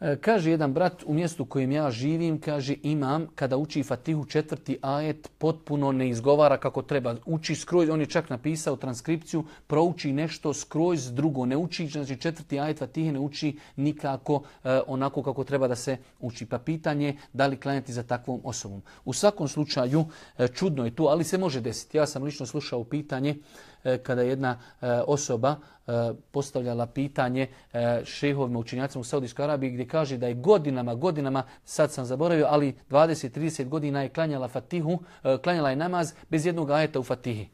E, 0.01 0.17
kaže 0.17 0.51
jedan 0.51 0.73
brat 0.73 1.03
u 1.07 1.15
mjestu 1.15 1.45
kojem 1.45 1.73
ja 1.73 1.91
živim, 1.91 2.41
kaže 2.41 2.75
imam 2.83 3.27
kada 3.35 3.57
uči 3.57 3.83
Fatihu 3.83 4.25
četvrti 4.25 4.79
ajet 4.83 5.31
potpuno 5.39 5.93
ne 5.93 6.09
izgovara 6.09 6.57
kako 6.57 6.83
treba. 6.83 7.17
Uči 7.27 7.55
skroz, 7.55 7.89
on 7.89 8.01
je 8.01 8.07
čak 8.07 8.31
napisao 8.31 8.77
transkripciju, 8.77 9.45
prouči 9.67 10.13
nešto 10.13 10.55
skroz 10.55 11.13
drugo. 11.13 11.47
Ne 11.47 11.57
uči, 11.57 11.87
znači 11.87 12.17
četvrti 12.17 12.61
ajet 12.61 12.79
Fatihe 12.79 13.13
ne 13.13 13.19
uči 13.19 13.59
nikako 13.77 14.43
e, 14.65 14.81
onako 14.87 15.23
kako 15.23 15.45
treba 15.45 15.69
da 15.69 15.77
se 15.77 15.97
uči. 16.21 16.47
Pa 16.47 16.59
pitanje 16.59 17.17
da 17.33 17.47
li 17.47 17.61
klanjati 17.61 17.93
za 17.93 18.03
takvom 18.03 18.41
osobom. 18.45 18.83
U 19.05 19.13
svakom 19.13 19.49
slučaju 19.49 20.05
e, 20.39 20.49
čudno 20.49 20.85
je 20.85 20.95
to, 20.97 21.05
ali 21.05 21.25
se 21.25 21.39
može 21.39 21.61
desiti. 21.61 21.97
Ja 21.97 22.07
sam 22.07 22.23
lično 22.23 22.47
slušao 22.47 22.85
pitanje 22.85 23.37
E, 23.85 23.99
kada 23.99 24.23
jedna 24.23 24.59
e, 24.81 24.87
osoba 25.07 25.57
e, 25.87 25.93
postavljala 26.31 26.87
pitanje 26.87 27.47
šehovima 28.05 28.59
učinjacima 28.59 29.01
u 29.01 29.05
Saudijskoj 29.05 29.45
Arabiji 29.45 29.71
gdje 29.71 29.89
kaže 29.89 30.17
da 30.17 30.27
je 30.27 30.35
godinama, 30.35 30.95
godinama, 30.95 31.43
sad 31.65 31.93
sam 31.93 32.05
zaboravio, 32.05 32.47
ali 32.51 32.75
20-30 32.91 33.69
godina 33.69 34.03
je 34.03 34.09
klanjala 34.09 34.49
fatihu, 34.49 34.99
klanjala 35.43 35.71
je 35.71 35.77
namaz 35.77 36.13
bez 36.31 36.47
jednog 36.47 36.71
ajeta 36.71 37.01
u 37.01 37.03
fatihi 37.03 37.49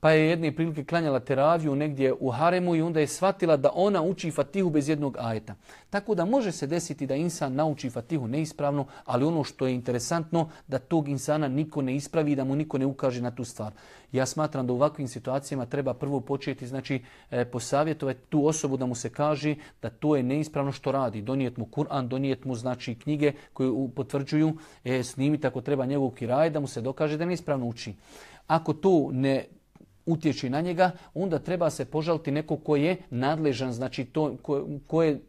pa 0.00 0.10
je 0.10 0.28
jedne 0.28 0.54
prilike 0.54 0.84
klanjala 0.84 1.20
teraviju 1.20 1.74
negdje 1.74 2.14
u 2.20 2.30
haremu 2.30 2.76
i 2.76 2.82
onda 2.82 3.00
je 3.00 3.06
shvatila 3.06 3.56
da 3.56 3.70
ona 3.74 4.02
uči 4.02 4.30
fatihu 4.30 4.70
bez 4.70 4.88
jednog 4.88 5.16
ajeta. 5.18 5.54
Tako 5.90 6.14
da 6.14 6.24
može 6.24 6.52
se 6.52 6.66
desiti 6.66 7.06
da 7.06 7.14
insan 7.14 7.54
nauči 7.54 7.90
fatihu 7.90 8.28
neispravno, 8.28 8.86
ali 9.04 9.24
ono 9.24 9.44
što 9.44 9.66
je 9.66 9.74
interesantno 9.74 10.48
da 10.68 10.78
tog 10.78 11.08
insana 11.08 11.48
niko 11.48 11.82
ne 11.82 11.96
ispravi 11.96 12.32
i 12.32 12.36
da 12.36 12.44
mu 12.44 12.56
niko 12.56 12.78
ne 12.78 12.86
ukaže 12.86 13.22
na 13.22 13.30
tu 13.30 13.44
stvar. 13.44 13.72
Ja 14.12 14.26
smatram 14.26 14.66
da 14.66 14.72
u 14.72 14.76
ovakvim 14.76 15.08
situacijama 15.08 15.66
treba 15.66 15.94
prvo 15.94 16.20
početi, 16.20 16.66
znači 16.66 17.02
e, 17.30 17.44
posavjetovati 17.44 18.20
tu 18.28 18.46
osobu 18.46 18.76
da 18.76 18.86
mu 18.86 18.94
se 18.94 19.10
kaže 19.10 19.54
da 19.82 19.90
to 19.90 20.16
je 20.16 20.22
neispravno 20.22 20.72
što 20.72 20.92
radi. 20.92 21.22
Donijet 21.22 21.56
mu 21.56 21.66
Kur'an, 21.66 22.08
donijet 22.08 22.44
mu 22.44 22.54
znači 22.54 22.94
knjige 22.94 23.32
koje 23.52 23.70
potvrđuju, 23.94 24.56
e, 24.84 25.02
snimiti 25.02 25.46
ako 25.46 25.60
treba 25.60 25.86
njegov 25.86 26.10
kiraj 26.10 26.50
da 26.50 26.60
mu 26.60 26.66
se 26.66 26.80
dokaže 26.80 27.16
da 27.16 27.24
neispravno 27.24 27.66
uči. 27.66 27.94
Ako 28.46 28.72
to 28.72 29.08
ne 29.12 29.44
utječi 30.08 30.50
na 30.50 30.60
njega, 30.60 30.90
onda 31.14 31.38
treba 31.38 31.70
se 31.70 31.84
požaliti 31.84 32.30
neko 32.30 32.56
ko 32.56 32.76
je 32.76 32.96
nadležan, 33.10 33.72
znači 33.72 34.04
to, 34.04 34.36
ko, 34.42 34.66
ko 34.86 35.02
je 35.02 35.20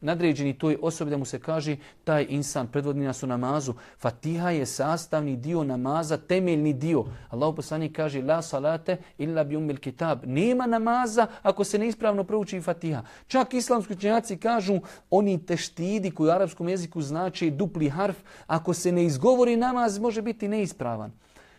nadređeni 0.00 0.58
toj 0.58 0.78
osobi 0.82 1.10
da 1.10 1.16
mu 1.16 1.24
se 1.24 1.38
kaže 1.38 1.76
taj 2.04 2.26
insan 2.28 2.66
predvodni 2.66 3.04
nas 3.04 3.22
u 3.22 3.26
namazu. 3.26 3.74
Fatiha 3.98 4.50
je 4.50 4.66
sastavni 4.66 5.36
dio 5.36 5.64
namaza, 5.64 6.16
temeljni 6.16 6.72
dio. 6.72 7.04
Allah 7.30 7.54
poslanik 7.56 7.96
kaže 7.96 8.22
la 8.22 8.42
salate 8.42 8.96
illa 9.18 9.44
bi 9.44 9.56
umil 9.56 9.76
kitab. 9.76 10.24
Nema 10.26 10.66
namaza 10.66 11.26
ako 11.42 11.64
se 11.64 11.78
neispravno 11.78 12.24
prouči 12.24 12.60
Fatiha. 12.60 13.02
Čak 13.26 13.54
islamski 13.54 13.92
učenjaci 13.92 14.36
kažu 14.36 14.80
oni 15.10 15.46
teštidi 15.46 16.10
koji 16.10 16.28
u 16.28 16.32
arapskom 16.32 16.68
jeziku 16.68 17.02
znači 17.02 17.50
dupli 17.50 17.88
harf, 17.88 18.16
ako 18.46 18.74
se 18.74 18.92
ne 18.92 19.04
izgovori 19.04 19.56
namaz 19.56 19.98
može 19.98 20.22
biti 20.22 20.48
neispravan. 20.48 21.12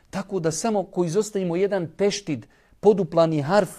Tako 0.10 0.40
da 0.40 0.52
samo 0.52 0.84
ko 0.84 1.04
izostavimo 1.04 1.56
jedan 1.56 1.88
teštid, 1.98 2.46
poduplani 2.80 3.42
harf, 3.42 3.70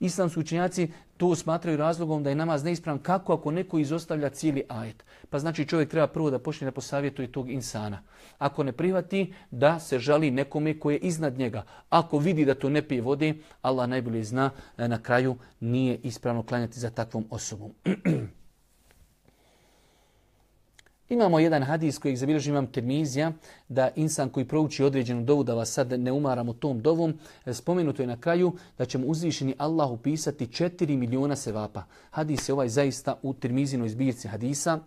islamski 0.00 0.40
učenjaci 0.40 0.88
to 1.16 1.34
smatraju 1.34 1.76
razlogom 1.76 2.22
da 2.22 2.30
je 2.30 2.36
namaz 2.36 2.64
neispravan. 2.64 2.98
Kako 2.98 3.34
ako 3.34 3.50
neko 3.50 3.78
izostavlja 3.78 4.30
cijeli 4.30 4.64
ajet? 4.68 5.04
Pa 5.30 5.38
znači 5.38 5.66
čovjek 5.66 5.90
treba 5.90 6.06
prvo 6.06 6.30
da 6.30 6.38
počne 6.38 6.64
da 6.64 6.72
posavjetuje 6.72 7.32
tog 7.32 7.50
insana. 7.50 8.02
Ako 8.38 8.62
ne 8.62 8.72
prihvati, 8.72 9.32
da 9.50 9.80
se 9.80 9.98
žali 9.98 10.30
nekome 10.30 10.78
koje 10.78 10.94
je 10.94 10.98
iznad 10.98 11.38
njega. 11.38 11.64
Ako 11.90 12.18
vidi 12.18 12.44
da 12.44 12.54
to 12.54 12.68
ne 12.68 12.82
pije 12.82 13.02
vode, 13.02 13.34
Allah 13.62 13.88
najbolje 13.88 14.24
zna, 14.24 14.50
e, 14.78 14.88
na 14.88 15.02
kraju 15.02 15.36
nije 15.60 15.98
ispravno 16.02 16.42
klanjati 16.42 16.80
za 16.80 16.90
takvom 16.90 17.24
osobom. 17.30 17.72
Imamo 21.08 21.38
jedan 21.38 21.62
hadis 21.62 21.98
kojeg 21.98 22.16
zabilježi 22.16 22.50
imam 22.50 22.66
termizija, 22.66 23.32
da 23.68 23.90
insan 23.96 24.28
koji 24.28 24.48
prouči 24.48 24.84
određenu 24.84 25.24
dovu, 25.24 25.44
da 25.44 25.54
vas 25.54 25.72
sad 25.72 26.00
ne 26.00 26.12
umaramo 26.12 26.52
tom 26.52 26.80
dovom, 26.80 27.18
spomenuto 27.52 28.02
je 28.02 28.06
na 28.06 28.20
kraju 28.20 28.52
da 28.78 28.84
će 28.84 28.98
mu 28.98 29.06
uzvišeni 29.06 29.54
Allah 29.58 29.90
upisati 29.90 30.46
4 30.46 30.96
miliona 30.96 31.36
sevapa. 31.36 31.84
Hadis 32.10 32.48
je 32.48 32.52
ovaj 32.52 32.68
zaista 32.68 33.18
u 33.22 33.34
termizinoj 33.34 33.88
zbirci 33.88 34.28
hadisa. 34.28 34.78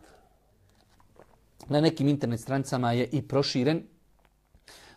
Na 1.70 1.82
nekim 1.82 2.08
internet 2.08 2.40
stranicama 2.40 2.92
je 2.92 3.08
i 3.12 3.22
proširen, 3.22 3.84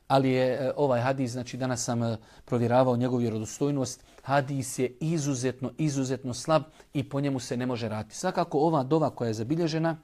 ali 0.09 0.31
je 0.31 0.47
e, 0.55 0.73
ovaj 0.77 1.01
hadis, 1.01 1.31
znači 1.31 1.57
danas 1.57 1.85
sam 1.85 2.03
e, 2.03 2.17
provjeravao 2.45 2.97
njegovu 2.97 3.19
vjerodostojnost, 3.19 4.05
hadis 4.23 4.79
je 4.79 4.97
izuzetno, 5.01 5.73
izuzetno 5.79 6.35
slab 6.35 6.63
i 6.95 7.09
po 7.09 7.21
njemu 7.21 7.41
se 7.41 7.57
ne 7.57 7.67
može 7.67 7.89
raditi. 7.89 8.17
Svakako 8.17 8.59
ova 8.59 8.83
dova 8.83 9.11
koja 9.11 9.29
je 9.29 9.35
zabilježena, 9.35 9.97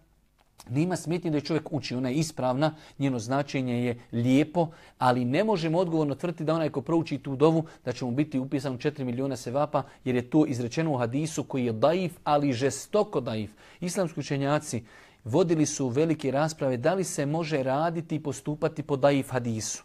Nima 0.69 0.97
smetnje 0.97 1.31
da 1.31 1.37
je 1.37 1.41
čovjek 1.41 1.73
uči, 1.73 1.95
ona 1.95 2.09
je 2.09 2.15
ispravna, 2.15 2.75
njeno 2.99 3.19
značenje 3.19 3.85
je 3.85 3.99
lijepo, 4.13 4.69
ali 4.99 5.25
ne 5.25 5.45
možemo 5.45 5.79
odgovorno 5.79 6.15
tvrditi 6.15 6.45
da 6.45 6.55
onaj 6.55 6.71
ko 6.71 6.83
prouči 6.83 7.19
tu 7.19 7.37
dovu 7.37 7.65
da 7.85 7.93
će 7.93 8.05
mu 8.05 8.11
biti 8.11 8.39
upisan 8.39 8.79
4 8.79 9.05
miliona 9.05 9.37
sevapa, 9.37 9.83
jer 10.05 10.15
je 10.15 10.31
to 10.31 10.47
izrečeno 10.47 10.93
u 10.93 10.99
hadisu 10.99 11.45
koji 11.45 11.65
je 11.65 11.73
daif, 11.73 12.19
ali 12.25 12.53
žestoko 12.53 13.21
daif. 13.21 13.51
Islamski 13.81 14.21
učenjaci 14.21 14.85
vodili 15.25 15.67
su 15.67 15.89
velike 15.89 16.31
rasprave 16.31 16.77
da 16.77 16.95
li 16.95 17.05
se 17.05 17.27
može 17.27 17.63
raditi 17.63 18.17
i 18.17 18.23
postupati 18.23 18.83
po 18.83 18.97
daif 18.97 19.31
hadisu. 19.31 19.85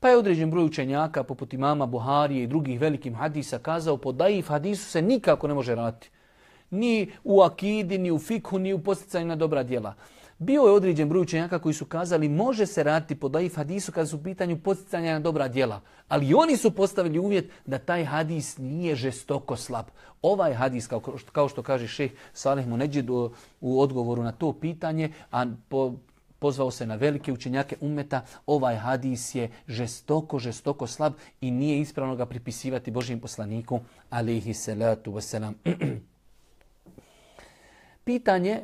Pa 0.00 0.08
je 0.08 0.16
određen 0.16 0.50
broj 0.50 0.64
učenjaka 0.64 1.22
poput 1.22 1.54
imama 1.54 1.86
Buharije 1.86 2.44
i 2.44 2.46
drugih 2.46 2.80
velikim 2.80 3.14
hadisa 3.14 3.58
kazao 3.58 3.96
po 3.96 4.12
daif 4.12 4.48
hadisu 4.48 4.84
se 4.84 5.02
nikako 5.02 5.48
ne 5.48 5.54
može 5.54 5.74
raditi 5.74 6.10
ni 6.70 7.10
u 7.24 7.40
akidi, 7.42 7.98
ni 7.98 8.10
u 8.10 8.18
fikhu, 8.18 8.58
ni 8.58 8.72
u 8.72 8.82
posticaju 8.82 9.26
na 9.26 9.36
dobra 9.36 9.62
djela. 9.62 9.94
Bio 10.38 10.62
je 10.62 10.72
određen 10.72 11.08
broj 11.08 11.22
učenjaka 11.22 11.58
koji 11.58 11.74
su 11.74 11.84
kazali 11.84 12.28
može 12.28 12.66
se 12.66 12.82
raditi 12.82 13.14
po 13.14 13.28
daif 13.28 13.56
hadisu 13.56 13.92
kada 13.92 14.06
su 14.06 14.16
u 14.16 14.22
pitanju 14.22 14.58
posticanja 14.58 15.12
na 15.12 15.20
dobra 15.20 15.48
djela. 15.48 15.80
Ali 16.08 16.34
oni 16.34 16.56
su 16.56 16.70
postavili 16.70 17.18
uvjet 17.18 17.50
da 17.66 17.78
taj 17.78 18.04
hadis 18.04 18.58
nije 18.58 18.94
žestoko 18.96 19.56
slab. 19.56 19.84
Ovaj 20.22 20.54
hadis, 20.54 20.86
kao 20.86 21.02
što, 21.16 21.32
kao 21.32 21.48
što 21.48 21.62
kaže 21.62 21.88
šeh 21.88 22.10
Salih 22.32 22.66
Muneđid 22.66 23.10
u, 23.10 23.30
u 23.60 23.80
odgovoru 23.80 24.22
na 24.22 24.32
to 24.32 24.52
pitanje, 24.52 25.12
a 25.30 25.46
po 25.68 25.92
pozvao 26.38 26.70
se 26.70 26.86
na 26.86 26.94
velike 26.94 27.32
učenjake 27.32 27.76
umeta, 27.80 28.24
ovaj 28.46 28.76
hadis 28.76 29.34
je 29.34 29.50
žestoko, 29.68 30.38
žestoko 30.38 30.86
slab 30.86 31.12
i 31.40 31.50
nije 31.50 31.80
ispravno 31.80 32.16
ga 32.16 32.26
pripisivati 32.26 32.90
Božijem 32.90 33.20
poslaniku, 33.20 33.80
alihi 34.10 34.54
salatu 34.54 35.12
wasalam. 35.12 35.52
Pitanje, 38.04 38.62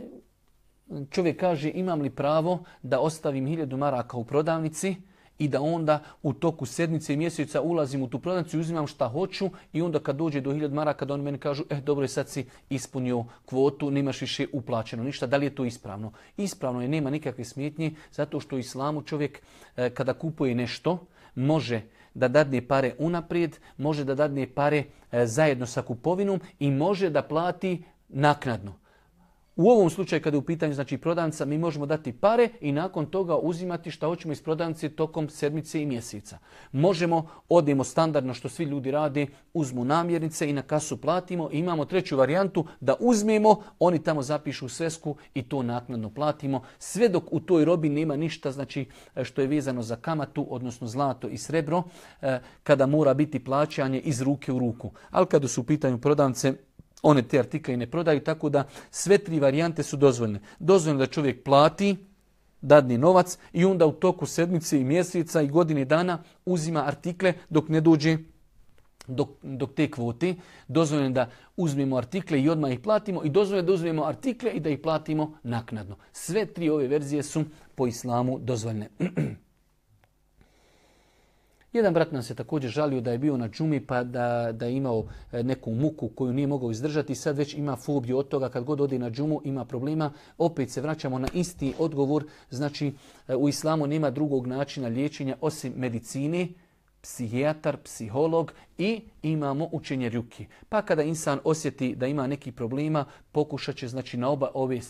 čovjek 1.10 1.40
kaže 1.40 1.70
imam 1.74 2.00
li 2.00 2.10
pravo 2.10 2.64
da 2.82 3.00
ostavim 3.00 3.46
hiljadu 3.46 3.76
maraka 3.76 4.16
u 4.16 4.24
prodavnici, 4.24 4.96
i 5.38 5.48
da 5.48 5.60
onda 5.60 6.02
u 6.22 6.32
toku 6.32 6.66
sedmice 6.66 7.14
i 7.14 7.16
mjeseca 7.16 7.60
ulazim 7.60 8.02
u 8.02 8.08
tu 8.08 8.18
prodavnicu 8.18 8.56
i 8.56 8.60
uzimam 8.60 8.86
šta 8.86 9.08
hoću 9.08 9.50
i 9.72 9.82
onda 9.82 9.98
kad 9.98 10.16
dođe 10.16 10.40
do 10.40 10.50
1000 10.52 10.72
maraka 10.72 11.04
da 11.04 11.14
oni 11.14 11.22
meni 11.22 11.38
kažu 11.38 11.64
eh 11.70 11.80
dobro 11.80 12.04
je 12.04 12.08
sad 12.08 12.28
si 12.28 12.46
ispunio 12.70 13.24
kvotu, 13.44 13.90
nemaš 13.90 14.20
više 14.20 14.46
uplaćeno 14.52 15.04
ništa. 15.04 15.26
Da 15.26 15.36
li 15.36 15.46
je 15.46 15.54
to 15.54 15.64
ispravno? 15.64 16.12
Ispravno 16.36 16.82
je, 16.82 16.88
nema 16.88 17.10
nikakve 17.10 17.44
smjetnje 17.44 17.94
zato 18.12 18.40
što 18.40 18.56
u 18.56 18.58
islamu 18.58 19.02
čovjek 19.02 19.42
e, 19.76 19.90
kada 19.90 20.12
kupuje 20.12 20.54
nešto 20.54 21.06
može 21.34 21.80
da 22.14 22.28
dadne 22.28 22.68
pare 22.68 22.94
unaprijed, 22.98 23.56
može 23.76 24.04
da 24.04 24.14
dadne 24.14 24.46
pare 24.54 24.84
e, 25.12 25.26
zajedno 25.26 25.66
sa 25.66 25.82
kupovinom 25.82 26.40
i 26.58 26.70
može 26.70 27.10
da 27.10 27.22
plati 27.22 27.82
naknadno. 28.08 28.74
U 29.56 29.70
ovom 29.70 29.90
slučaju 29.90 30.22
kada 30.22 30.34
je 30.34 30.38
u 30.38 30.42
pitanju 30.42 30.74
znači 30.74 30.98
prodavnica, 30.98 31.44
mi 31.44 31.58
možemo 31.58 31.86
dati 31.86 32.12
pare 32.12 32.48
i 32.60 32.72
nakon 32.72 33.06
toga 33.06 33.36
uzimati 33.36 33.90
šta 33.90 34.06
hoćemo 34.06 34.32
iz 34.32 34.42
prodavnice 34.42 34.88
tokom 34.88 35.28
sedmice 35.28 35.82
i 35.82 35.86
mjeseca. 35.86 36.38
Možemo, 36.72 37.26
odemo 37.48 37.84
standardno 37.84 38.34
što 38.34 38.48
svi 38.48 38.64
ljudi 38.64 38.90
rade, 38.90 39.26
uzmu 39.54 39.84
namjernice 39.84 40.50
i 40.50 40.52
na 40.52 40.62
kasu 40.62 41.00
platimo. 41.00 41.48
I 41.52 41.58
imamo 41.58 41.84
treću 41.84 42.16
varijantu 42.16 42.66
da 42.80 42.94
uzmemo, 43.00 43.62
oni 43.78 44.02
tamo 44.02 44.22
zapišu 44.22 44.68
svesku 44.68 45.16
i 45.34 45.42
to 45.42 45.62
naknadno 45.62 46.10
platimo. 46.10 46.62
Sve 46.78 47.08
dok 47.08 47.24
u 47.30 47.40
toj 47.40 47.64
robi 47.64 47.88
nema 47.88 48.16
ništa 48.16 48.52
znači 48.52 48.86
što 49.22 49.40
je 49.40 49.46
vezano 49.46 49.82
za 49.82 49.96
kamatu, 49.96 50.46
odnosno 50.50 50.86
zlato 50.86 51.28
i 51.28 51.38
srebro, 51.38 51.82
eh, 52.22 52.40
kada 52.62 52.86
mora 52.86 53.14
biti 53.14 53.44
plaćanje 53.44 54.00
iz 54.00 54.22
ruke 54.22 54.52
u 54.52 54.58
ruku. 54.58 54.90
Ali 55.10 55.26
kada 55.26 55.48
su 55.48 55.60
u 55.60 55.64
pitanju 55.64 55.98
prodavnice, 55.98 56.54
one 57.02 57.22
te 57.22 57.38
artikle 57.38 57.74
i 57.74 57.76
ne 57.76 57.86
prodaju, 57.90 58.20
tako 58.20 58.48
da 58.48 58.64
sve 58.90 59.18
tri 59.18 59.40
varijante 59.40 59.82
su 59.82 59.96
dozvoljene. 59.96 60.40
Dozvoljeno 60.58 60.98
da 60.98 61.06
čovjek 61.06 61.44
plati, 61.44 61.96
dadni 62.60 62.98
novac 62.98 63.38
i 63.52 63.64
onda 63.64 63.86
u 63.86 63.92
toku 63.92 64.26
sedmice 64.26 64.80
i 64.80 64.84
mjeseca 64.84 65.42
i 65.42 65.48
godine 65.48 65.84
dana 65.84 66.22
uzima 66.44 66.86
artikle 66.86 67.34
dok 67.48 67.68
ne 67.68 67.80
dođe 67.80 68.18
dok, 69.06 69.28
dok 69.42 69.74
te 69.74 69.90
kvote. 69.90 70.34
Dozvoljeno 70.68 71.10
da 71.10 71.30
uzmemo 71.56 71.96
artikle 71.96 72.42
i 72.42 72.48
odmah 72.48 72.72
ih 72.72 72.80
platimo 72.80 73.24
i 73.24 73.30
dozvoljeno 73.30 73.66
da 73.66 73.72
uzmemo 73.72 74.04
artikle 74.04 74.50
i 74.50 74.60
da 74.60 74.70
ih 74.70 74.78
platimo 74.78 75.38
naknadno. 75.42 75.96
Sve 76.12 76.46
tri 76.46 76.68
ove 76.68 76.88
verzije 76.88 77.22
su 77.22 77.44
po 77.74 77.86
islamu 77.86 78.38
dozvoljene. 78.38 78.88
Jedan 81.76 81.94
brat 81.94 82.12
nam 82.12 82.22
se 82.22 82.34
također 82.34 82.70
žalio 82.70 83.00
da 83.00 83.12
je 83.12 83.18
bio 83.18 83.36
na 83.36 83.48
džumi 83.48 83.80
pa 83.86 84.04
da, 84.04 84.52
da 84.52 84.66
je 84.66 84.76
imao 84.76 85.04
e, 85.32 85.42
neku 85.42 85.70
muku 85.70 86.08
koju 86.08 86.32
nije 86.32 86.46
mogao 86.46 86.70
izdržati. 86.70 87.14
Sad 87.14 87.36
već 87.36 87.54
ima 87.54 87.76
fobiju 87.76 88.18
od 88.18 88.28
toga 88.28 88.48
kad 88.48 88.64
god 88.64 88.80
ode 88.80 88.98
na 88.98 89.10
džumu 89.10 89.40
ima 89.44 89.64
problema. 89.64 90.12
Opet 90.38 90.70
se 90.70 90.80
vraćamo 90.80 91.18
na 91.18 91.28
isti 91.34 91.74
odgovor. 91.78 92.24
Znači 92.50 92.92
e, 93.28 93.36
u 93.36 93.48
islamu 93.48 93.86
nema 93.86 94.10
drugog 94.10 94.46
načina 94.46 94.88
liječenja 94.88 95.36
osim 95.40 95.72
medicine, 95.76 96.48
psihijatar, 97.02 97.76
psiholog 97.76 98.52
i 98.78 99.00
imamo 99.22 99.68
učenje 99.72 100.08
rjuki. 100.08 100.46
Pa 100.68 100.82
kada 100.82 101.02
insan 101.02 101.38
osjeti 101.44 101.94
da 101.96 102.06
ima 102.06 102.26
neki 102.26 102.52
problema, 102.52 103.04
pokušat 103.32 103.76
će 103.76 103.88
znači, 103.88 104.16
na, 104.16 104.28
oba 104.28 104.50
ove, 104.54 104.76
e, 104.76 104.80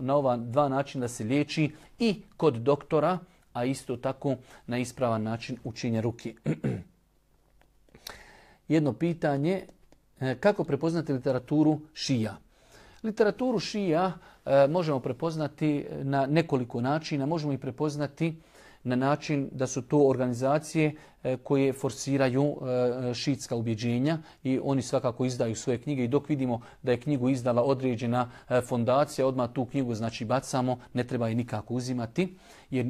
na 0.00 0.16
ova 0.16 0.36
dva 0.36 0.68
načina 0.68 1.04
da 1.04 1.08
se 1.08 1.24
liječi 1.24 1.70
i 1.98 2.22
kod 2.36 2.54
doktora, 2.54 3.18
a 3.54 3.64
isto 3.64 3.96
tako 3.96 4.36
na 4.66 4.78
ispravan 4.78 5.22
način 5.22 5.56
učinje 5.64 6.00
ruki. 6.00 6.34
Jedno 8.68 8.92
pitanje, 8.92 9.62
e, 10.20 10.36
kako 10.40 10.64
prepoznati 10.64 11.12
literaturu 11.12 11.80
šija? 11.94 12.36
Literaturu 13.02 13.58
šija 13.58 14.12
e, 14.46 14.66
možemo 14.68 15.00
prepoznati 15.00 15.86
na 16.02 16.26
nekoliko 16.26 16.80
načina. 16.80 17.26
Možemo 17.26 17.52
i 17.52 17.58
prepoznati 17.58 18.34
na 18.84 18.96
način 18.96 19.48
da 19.52 19.66
su 19.66 19.82
to 19.82 20.08
organizacije 20.08 20.94
e, 21.22 21.36
koje 21.36 21.72
forsiraju 21.72 22.44
e, 22.44 23.14
šitska 23.14 23.56
ubjeđenja 23.56 24.18
i 24.42 24.60
oni 24.62 24.82
svakako 24.82 25.24
izdaju 25.24 25.56
svoje 25.56 25.78
knjige 25.78 26.04
i 26.04 26.08
dok 26.08 26.28
vidimo 26.28 26.60
da 26.82 26.92
je 26.92 27.00
knjigu 27.00 27.28
izdala 27.28 27.62
određena 27.62 28.30
e, 28.48 28.60
fondacija, 28.60 29.26
odmah 29.26 29.50
tu 29.52 29.64
knjigu 29.64 29.94
znači 29.94 30.24
bacamo, 30.24 30.78
ne 30.92 31.04
treba 31.04 31.28
je 31.28 31.34
nikako 31.34 31.74
uzimati 31.74 32.36
jer 32.70 32.86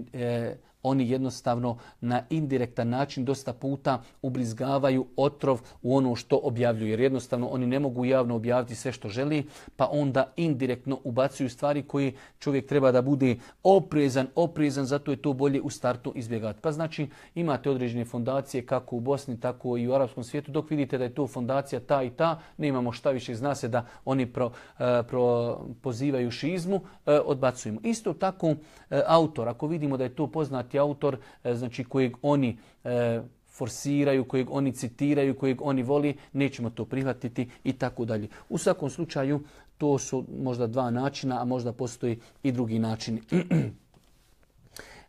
oni 0.84 1.10
jednostavno 1.10 1.76
na 2.00 2.22
indirektan 2.30 2.88
način 2.88 3.24
dosta 3.24 3.52
puta 3.52 4.02
ubrizgavaju 4.22 5.06
otrov 5.16 5.60
u 5.82 5.96
ono 5.96 6.16
što 6.16 6.40
objavljuju. 6.42 6.90
Jer 6.90 7.00
jednostavno 7.00 7.48
oni 7.48 7.66
ne 7.66 7.78
mogu 7.78 8.04
javno 8.04 8.36
objaviti 8.36 8.74
sve 8.74 8.92
što 8.92 9.08
želi, 9.08 9.44
pa 9.76 9.88
onda 9.92 10.32
indirektno 10.36 10.98
ubacuju 11.04 11.50
stvari 11.50 11.82
koje 11.82 12.12
čovjek 12.38 12.66
treba 12.66 12.92
da 12.92 13.02
bude 13.02 13.36
oprezan, 13.62 14.26
oprezan, 14.34 14.86
zato 14.86 15.10
je 15.10 15.16
to 15.16 15.32
bolje 15.32 15.60
u 15.60 15.70
startu 15.70 16.12
izbjegati. 16.14 16.60
Pa 16.62 16.72
znači 16.72 17.08
imate 17.34 17.70
određene 17.70 18.04
fondacije 18.04 18.66
kako 18.66 18.96
u 18.96 19.00
Bosni, 19.00 19.40
tako 19.40 19.76
i 19.76 19.88
u 19.88 19.94
arapskom 19.94 20.24
svijetu. 20.24 20.52
Dok 20.52 20.70
vidite 20.70 20.98
da 20.98 21.04
je 21.04 21.14
to 21.14 21.26
fondacija 21.26 21.80
ta 21.80 22.02
i 22.02 22.10
ta, 22.10 22.38
ne 22.56 22.68
imamo 22.68 22.92
šta 22.92 23.10
više, 23.10 23.34
zna 23.34 23.54
se 23.54 23.68
da 23.68 23.86
oni 24.04 24.26
pro, 24.26 24.50
e, 24.78 25.02
pro, 25.08 25.58
pozivaju 25.82 26.30
šizmu, 26.30 26.80
e, 27.06 27.20
odbacujemo. 27.20 27.80
Isto 27.82 28.12
tako 28.12 28.54
e, 28.90 29.02
autor, 29.06 29.48
ako 29.48 29.66
vidimo 29.66 29.96
da 29.96 30.04
je 30.04 30.14
to 30.14 30.26
poznati 30.26 30.73
autor, 30.78 31.18
e, 31.44 31.54
znači 31.54 31.84
kojeg 31.84 32.16
oni 32.22 32.58
e, 32.84 33.20
forsiraju, 33.46 34.24
kojeg 34.24 34.50
oni 34.50 34.72
citiraju, 34.72 35.34
kojeg 35.34 35.62
oni 35.62 35.82
voli, 35.82 36.16
nećemo 36.32 36.70
to 36.70 36.84
prihvatiti 36.84 37.50
i 37.64 37.72
tako 37.72 38.04
dalje. 38.04 38.28
U 38.48 38.58
svakom 38.58 38.90
slučaju 38.90 39.40
to 39.78 39.98
su 39.98 40.24
možda 40.42 40.66
dva 40.66 40.90
načina, 40.90 41.42
a 41.42 41.44
možda 41.44 41.72
postoji 41.72 42.18
i 42.42 42.52
drugi 42.52 42.78
način. 42.78 43.20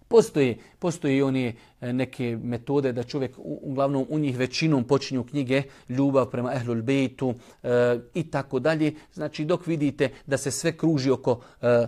Postoje, 0.08 0.58
postoje 0.80 1.18
i 1.18 1.22
one 1.22 1.54
e, 1.82 1.94
neke 1.94 2.38
metode 2.44 2.92
da 2.94 3.04
čovjek, 3.04 3.32
uglavnom 3.38 4.06
u 4.10 4.20
njih 4.20 4.38
većinom 4.38 4.84
počinju 4.84 5.24
knjige 5.24 5.64
ljubav 5.90 6.30
prema 6.30 6.54
Ehlul 6.54 6.82
Bejtu 6.82 7.34
e, 7.64 8.00
i 8.14 8.32
tako 8.32 8.60
dalje. 8.60 8.94
Znači 9.14 9.46
dok 9.46 9.68
vidite 9.68 10.10
da 10.26 10.38
se 10.38 10.52
sve 10.52 10.78
kruži 10.78 11.12
oko 11.12 11.42
e, 11.62 11.68
e, 11.68 11.88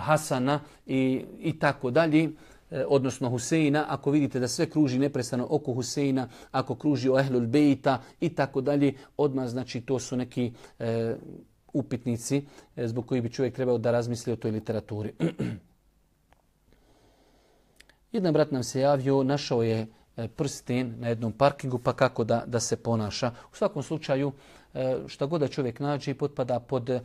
Hasana 0.00 0.60
i, 0.86 1.24
i 1.40 1.58
tako 1.58 1.90
dalje, 1.90 2.30
E, 2.74 2.84
odnosno 2.88 3.30
Huseina, 3.30 3.84
ako 3.88 4.10
vidite 4.10 4.40
da 4.40 4.48
sve 4.48 4.70
kruži 4.70 4.98
neprestano 4.98 5.46
oko 5.50 5.72
Huseina, 5.72 6.28
ako 6.50 6.74
kruži 6.74 7.10
o 7.10 7.18
Ehlul 7.18 7.46
Bejta 7.46 8.02
i 8.20 8.28
tako 8.28 8.60
dalje, 8.60 8.94
odmah 9.16 9.48
znači 9.48 9.80
to 9.80 9.98
su 9.98 10.16
neki 10.16 10.52
e, 10.78 11.14
upitnici 11.72 12.42
e, 12.76 12.88
zbog 12.88 13.06
koji 13.06 13.20
bi 13.20 13.30
čovjek 13.30 13.54
trebao 13.54 13.78
da 13.78 13.90
razmisli 13.90 14.32
o 14.32 14.36
toj 14.36 14.50
literaturi. 14.50 15.12
Jedan 18.12 18.32
brat 18.32 18.50
nam 18.50 18.64
se 18.64 18.80
javio, 18.80 19.22
našao 19.22 19.62
je 19.62 19.86
e, 20.16 20.28
prsten 20.28 20.94
na 20.98 21.08
jednom 21.08 21.32
parkingu, 21.32 21.78
pa 21.78 21.92
kako 21.92 22.24
da, 22.24 22.44
da 22.46 22.60
se 22.60 22.76
ponaša. 22.76 23.30
U 23.52 23.56
svakom 23.56 23.82
slučaju, 23.82 24.32
E, 24.74 24.98
šta 25.06 25.26
god 25.26 25.40
da 25.40 25.48
čovjek 25.48 25.80
nađe, 25.80 26.14
potpada 26.14 26.60
pod 26.60 26.90
e, 26.90 27.00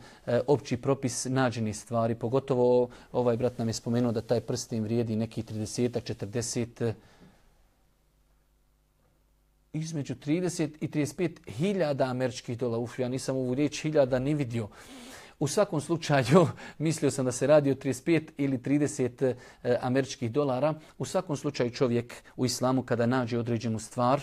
opći 0.46 0.76
propis 0.76 1.24
nađenih 1.24 1.76
stvari. 1.76 2.14
Pogotovo 2.14 2.88
ovaj 3.12 3.36
brat 3.36 3.58
nam 3.58 3.68
je 3.68 3.74
spomenuo 3.74 4.12
da 4.12 4.20
taj 4.20 4.40
prsten 4.40 4.82
vrijedi 4.82 5.16
neki 5.16 5.42
30 5.42 6.14
40 6.14 6.92
između 9.72 10.14
30 10.14 10.70
i 10.80 10.88
35 10.88 11.50
hiljada 11.50 12.04
američkih 12.04 12.58
dola. 12.58 12.78
Uf, 12.78 12.98
ja 12.98 13.08
nisam 13.08 13.36
ovu 13.36 13.54
riječ 13.54 13.82
hiljada 13.82 14.18
ni 14.18 14.34
vidio. 14.34 14.68
U 15.38 15.48
svakom 15.48 15.80
slučaju, 15.80 16.48
mislio 16.78 17.10
sam 17.10 17.24
da 17.24 17.32
se 17.32 17.46
radi 17.46 17.70
o 17.70 17.74
35 17.74 18.30
ili 18.36 18.58
30 18.58 19.34
e, 19.62 19.76
američkih 19.80 20.32
dolara. 20.32 20.74
U 20.98 21.04
svakom 21.04 21.36
slučaju 21.36 21.70
čovjek 21.70 22.14
u 22.36 22.46
islamu 22.46 22.82
kada 22.82 23.06
nađe 23.06 23.38
određenu 23.38 23.78
stvar, 23.78 24.20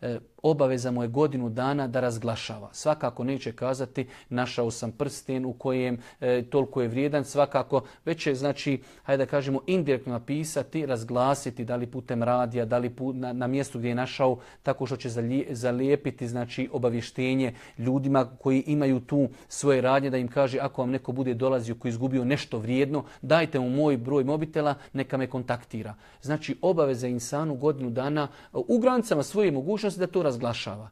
e, 0.00 0.18
obaveza 0.50 0.90
mu 0.90 1.02
je 1.02 1.08
godinu 1.08 1.48
dana 1.48 1.88
da 1.88 2.00
razglašava. 2.00 2.68
Svakako 2.72 3.24
neće 3.24 3.52
kazati 3.52 4.06
našao 4.28 4.70
sam 4.70 4.92
prsten 4.92 5.44
u 5.44 5.52
kojem 5.52 5.98
e, 6.20 6.42
toliko 6.42 6.82
je 6.82 6.88
vrijedan, 6.88 7.24
svakako 7.24 7.82
već 8.04 8.26
je, 8.26 8.34
znači, 8.34 8.80
hajde 9.02 9.24
da 9.24 9.30
kažemo, 9.30 9.60
indirektno 9.66 10.12
napisati, 10.12 10.86
razglasiti, 10.86 11.64
da 11.64 11.76
li 11.76 11.86
putem 11.86 12.22
radija, 12.22 12.64
da 12.64 12.78
li 12.78 12.90
put, 12.90 13.16
na, 13.16 13.32
na 13.32 13.46
mjestu 13.46 13.78
gdje 13.78 13.88
je 13.88 13.94
našao, 13.94 14.38
tako 14.62 14.86
što 14.86 14.96
će 14.96 15.10
zalijepiti 15.50 16.28
znači, 16.28 16.68
obavještenje 16.72 17.54
ljudima 17.78 18.24
koji 18.24 18.64
imaju 18.66 19.00
tu 19.00 19.28
svoje 19.48 19.80
radnje, 19.80 20.10
da 20.10 20.16
im 20.16 20.28
kaže 20.28 20.58
ako 20.58 20.82
vam 20.82 20.90
neko 20.90 21.12
bude 21.12 21.34
dolazio 21.34 21.74
koji 21.74 21.90
izgubio 21.90 22.24
nešto 22.24 22.58
vrijedno, 22.58 23.04
dajte 23.22 23.60
mu 23.60 23.70
moj 23.70 23.96
broj 23.96 24.24
mobitela, 24.24 24.74
neka 24.92 25.16
me 25.16 25.26
kontaktira. 25.26 25.94
Znači, 26.22 26.56
obaveza 26.62 27.08
insanu 27.08 27.54
godinu 27.54 27.90
dana 27.90 28.28
e, 28.28 28.46
u 28.52 28.78
granicama 28.78 29.22
svoje 29.22 29.50
mogućnosti 29.50 30.00
da 30.00 30.06
to 30.06 30.22
razglašava. 30.36 30.90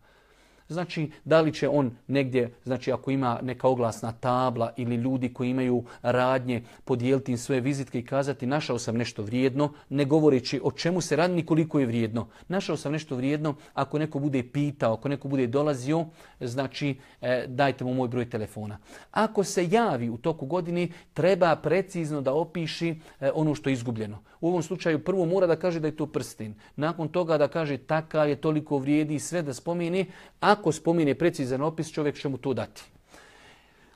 Znači, 0.69 1.11
da 1.25 1.41
li 1.41 1.53
će 1.53 1.69
on 1.69 1.91
negdje, 2.07 2.55
znači 2.65 2.93
ako 2.93 3.11
ima 3.11 3.39
neka 3.43 3.69
oglasna 3.69 4.13
tabla 4.13 4.73
ili 4.77 4.97
ljudi 4.97 5.33
koji 5.33 5.51
imaju 5.51 5.85
radnje, 6.03 6.63
podijeliti 6.85 7.33
im 7.33 7.39
svoje 7.39 7.61
vizitke 7.61 7.99
i 7.99 8.07
kazati 8.07 8.47
našao 8.47 8.79
sam 8.79 8.97
nešto 8.97 9.23
vrijedno, 9.23 9.73
ne 9.89 10.05
govoreći 10.05 10.61
o 10.65 10.71
čemu 10.71 11.01
se 11.01 11.17
radi 11.17 11.35
ni 11.35 11.47
koliko 11.47 11.81
je 11.81 11.87
vrijedno. 11.87 12.29
Našao 12.49 12.77
sam 12.77 12.93
nešto 12.93 13.17
vrijedno, 13.17 13.55
ako 13.75 13.99
neko 13.99 14.19
bude 14.19 14.43
pitao, 14.43 14.93
ako 14.93 15.09
neko 15.09 15.29
bude 15.29 15.47
dolazio, 15.47 16.07
znači 16.41 16.97
e, 17.21 17.45
dajte 17.49 17.85
mu 17.85 17.95
moj 17.95 18.09
broj 18.09 18.31
telefona. 18.31 18.79
Ako 19.11 19.45
se 19.45 19.69
javi 19.71 20.11
u 20.11 20.17
toku 20.17 20.47
godine, 20.47 20.89
treba 21.15 21.57
precizno 21.57 22.21
da 22.21 22.35
opiši 22.35 23.01
e, 23.21 23.31
ono 23.35 23.55
što 23.55 23.71
je 23.71 23.73
izgubljeno. 23.73 24.19
U 24.41 24.49
ovom 24.49 24.63
slučaju 24.63 25.05
prvo 25.05 25.25
mora 25.25 25.47
da 25.47 25.57
kaže 25.57 25.81
da 25.81 25.89
je 25.89 25.97
to 25.97 26.07
prstin. 26.07 26.55
Nakon 26.77 27.09
toga 27.09 27.39
da 27.39 27.49
kaže 27.49 27.79
takav 27.79 28.29
je, 28.29 28.37
toliko 28.37 28.79
vrijedi, 28.79 29.19
sve 29.19 29.43
da 29.43 29.55
spomeni. 29.55 30.07
A 30.41 30.54
Ako 30.55 30.73
spomene 30.73 31.15
precizan 31.15 31.63
opis, 31.63 31.93
čovjek 31.93 32.17
će 32.17 32.29
mu 32.29 32.39
to 32.39 32.55
dati. 32.55 32.83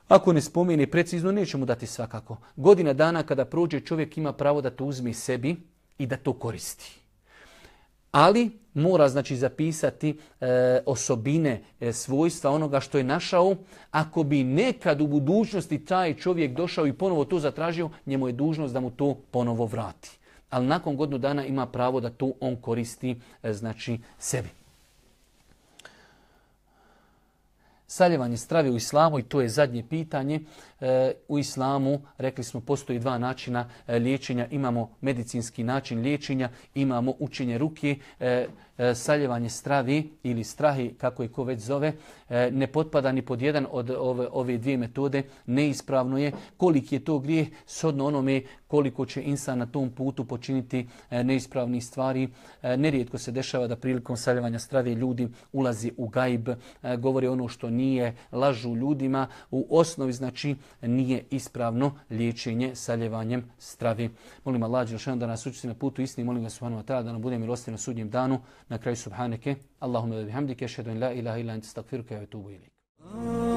Ako 0.07 0.33
ne 0.33 0.41
spomene 0.41 0.87
precizno, 0.87 1.31
neće 1.31 1.57
mu 1.57 1.65
dati 1.65 1.87
svakako. 1.87 2.37
Godina 2.55 2.93
dana 2.93 3.23
kada 3.23 3.45
prođe, 3.45 3.79
čovjek 3.79 4.17
ima 4.17 4.33
pravo 4.33 4.61
da 4.61 4.69
to 4.69 4.85
uzme 4.85 5.13
sebi 5.13 5.55
i 5.97 6.07
da 6.07 6.17
to 6.17 6.33
koristi. 6.33 6.99
Ali 8.11 8.51
mora 8.73 9.09
znači 9.09 9.35
zapisati 9.35 10.17
e, 10.41 10.81
osobine, 10.85 11.61
e, 11.79 11.93
svojstva 11.93 12.51
onoga 12.51 12.79
što 12.79 12.97
je 12.97 13.03
našao. 13.03 13.55
Ako 13.91 14.23
bi 14.23 14.43
nekad 14.43 15.01
u 15.01 15.07
budućnosti 15.07 15.85
taj 15.85 16.13
čovjek 16.17 16.53
došao 16.53 16.87
i 16.87 16.93
ponovo 16.93 17.25
to 17.25 17.39
zatražio, 17.39 17.89
njemu 18.05 18.27
je 18.27 18.33
dužnost 18.33 18.73
da 18.73 18.79
mu 18.79 18.91
to 18.91 19.17
ponovo 19.31 19.65
vrati. 19.65 20.17
Ali 20.49 20.67
nakon 20.67 20.95
godinu 20.95 21.17
dana 21.17 21.45
ima 21.45 21.65
pravo 21.65 21.99
da 21.99 22.09
to 22.09 22.31
on 22.39 22.55
koristi 22.55 23.15
e, 23.43 23.53
znači 23.53 23.99
sebi. 24.19 24.58
Saljevanje 27.91 28.37
strave 28.37 28.69
u 28.71 28.75
islamu 28.75 29.19
i 29.19 29.23
to 29.23 29.41
je 29.41 29.49
zadnje 29.49 29.83
pitanje. 29.89 30.39
E, 30.81 31.13
u 31.27 31.39
islamu, 31.39 32.01
rekli 32.17 32.43
smo, 32.43 32.61
postoji 32.61 32.99
dva 32.99 33.17
načina 33.17 33.69
e, 33.87 33.99
liječenja. 33.99 34.47
Imamo 34.51 34.89
medicinski 35.01 35.63
način 35.63 36.01
liječenja, 36.01 36.49
imamo 36.75 37.13
učenje 37.19 37.57
ruke. 37.57 37.95
E, 38.19 38.47
saljevanje 38.95 39.49
stravi 39.49 40.11
ili 40.23 40.43
strahi, 40.43 40.93
kako 40.97 41.23
je 41.23 41.29
ko 41.29 41.43
već 41.43 41.59
zove, 41.59 41.93
ne 42.51 42.67
potpada 42.67 43.11
ni 43.11 43.21
pod 43.21 43.41
jedan 43.41 43.67
od 43.71 43.89
ove, 43.89 44.27
ove 44.31 44.57
dvije 44.57 44.77
metode, 44.77 45.23
neispravno 45.45 46.17
je. 46.17 46.31
Koliki 46.57 46.95
je 46.95 47.03
to 47.03 47.19
grijeh, 47.19 47.47
sodno 47.65 48.05
onome 48.05 48.41
koliko 48.67 49.05
će 49.05 49.23
insan 49.23 49.57
na 49.57 49.65
tom 49.65 49.89
putu 49.89 50.25
počiniti 50.25 50.87
neispravnih 51.11 51.25
neispravni 51.25 51.81
stvari. 51.81 52.29
Nerijetko 52.63 53.17
se 53.17 53.31
dešava 53.31 53.67
da 53.67 53.75
prilikom 53.75 54.17
saljevanja 54.17 54.59
strave 54.59 54.95
ljudi 54.95 55.27
ulazi 55.51 55.91
u 55.97 56.07
gajb, 56.07 56.49
govori 56.97 57.27
ono 57.27 57.47
što 57.47 57.69
nije, 57.69 58.15
lažu 58.31 58.75
ljudima. 58.75 59.27
U 59.51 59.67
osnovi 59.69 60.13
znači 60.13 60.55
nije 60.81 61.23
ispravno 61.29 61.91
liječenje 62.09 62.75
saljevanjem 62.75 63.43
stravi. 63.57 64.09
Molim 64.45 64.63
Allah 64.63 64.89
da 65.15 65.27
nas 65.27 65.45
učiti 65.45 65.67
na 65.67 65.73
putu 65.73 66.01
istini, 66.01 66.25
molim 66.25 66.43
ga 66.43 66.49
subhanahu 66.49 66.81
wa 66.81 66.85
ta'ala 66.85 67.03
da 67.03 67.11
nam 67.11 67.21
bude 67.21 67.37
milosti 67.37 67.71
na 67.71 67.77
sudnjem 67.77 68.09
danu. 68.09 68.41
Na 68.69 68.77
kraju 68.77 68.95
subhaneke, 68.95 69.55
Allahumma 69.79 70.15
da 70.15 70.23
bihamdike, 70.23 70.67
šedun 70.67 70.99
la 70.99 71.11
ilaha 71.13 71.37
illa 71.37 71.53
anta 71.53 71.65
astaghfiruka 71.65 72.15
wa 72.15 72.23
atubu 72.23 72.49
ilayk. 72.49 73.48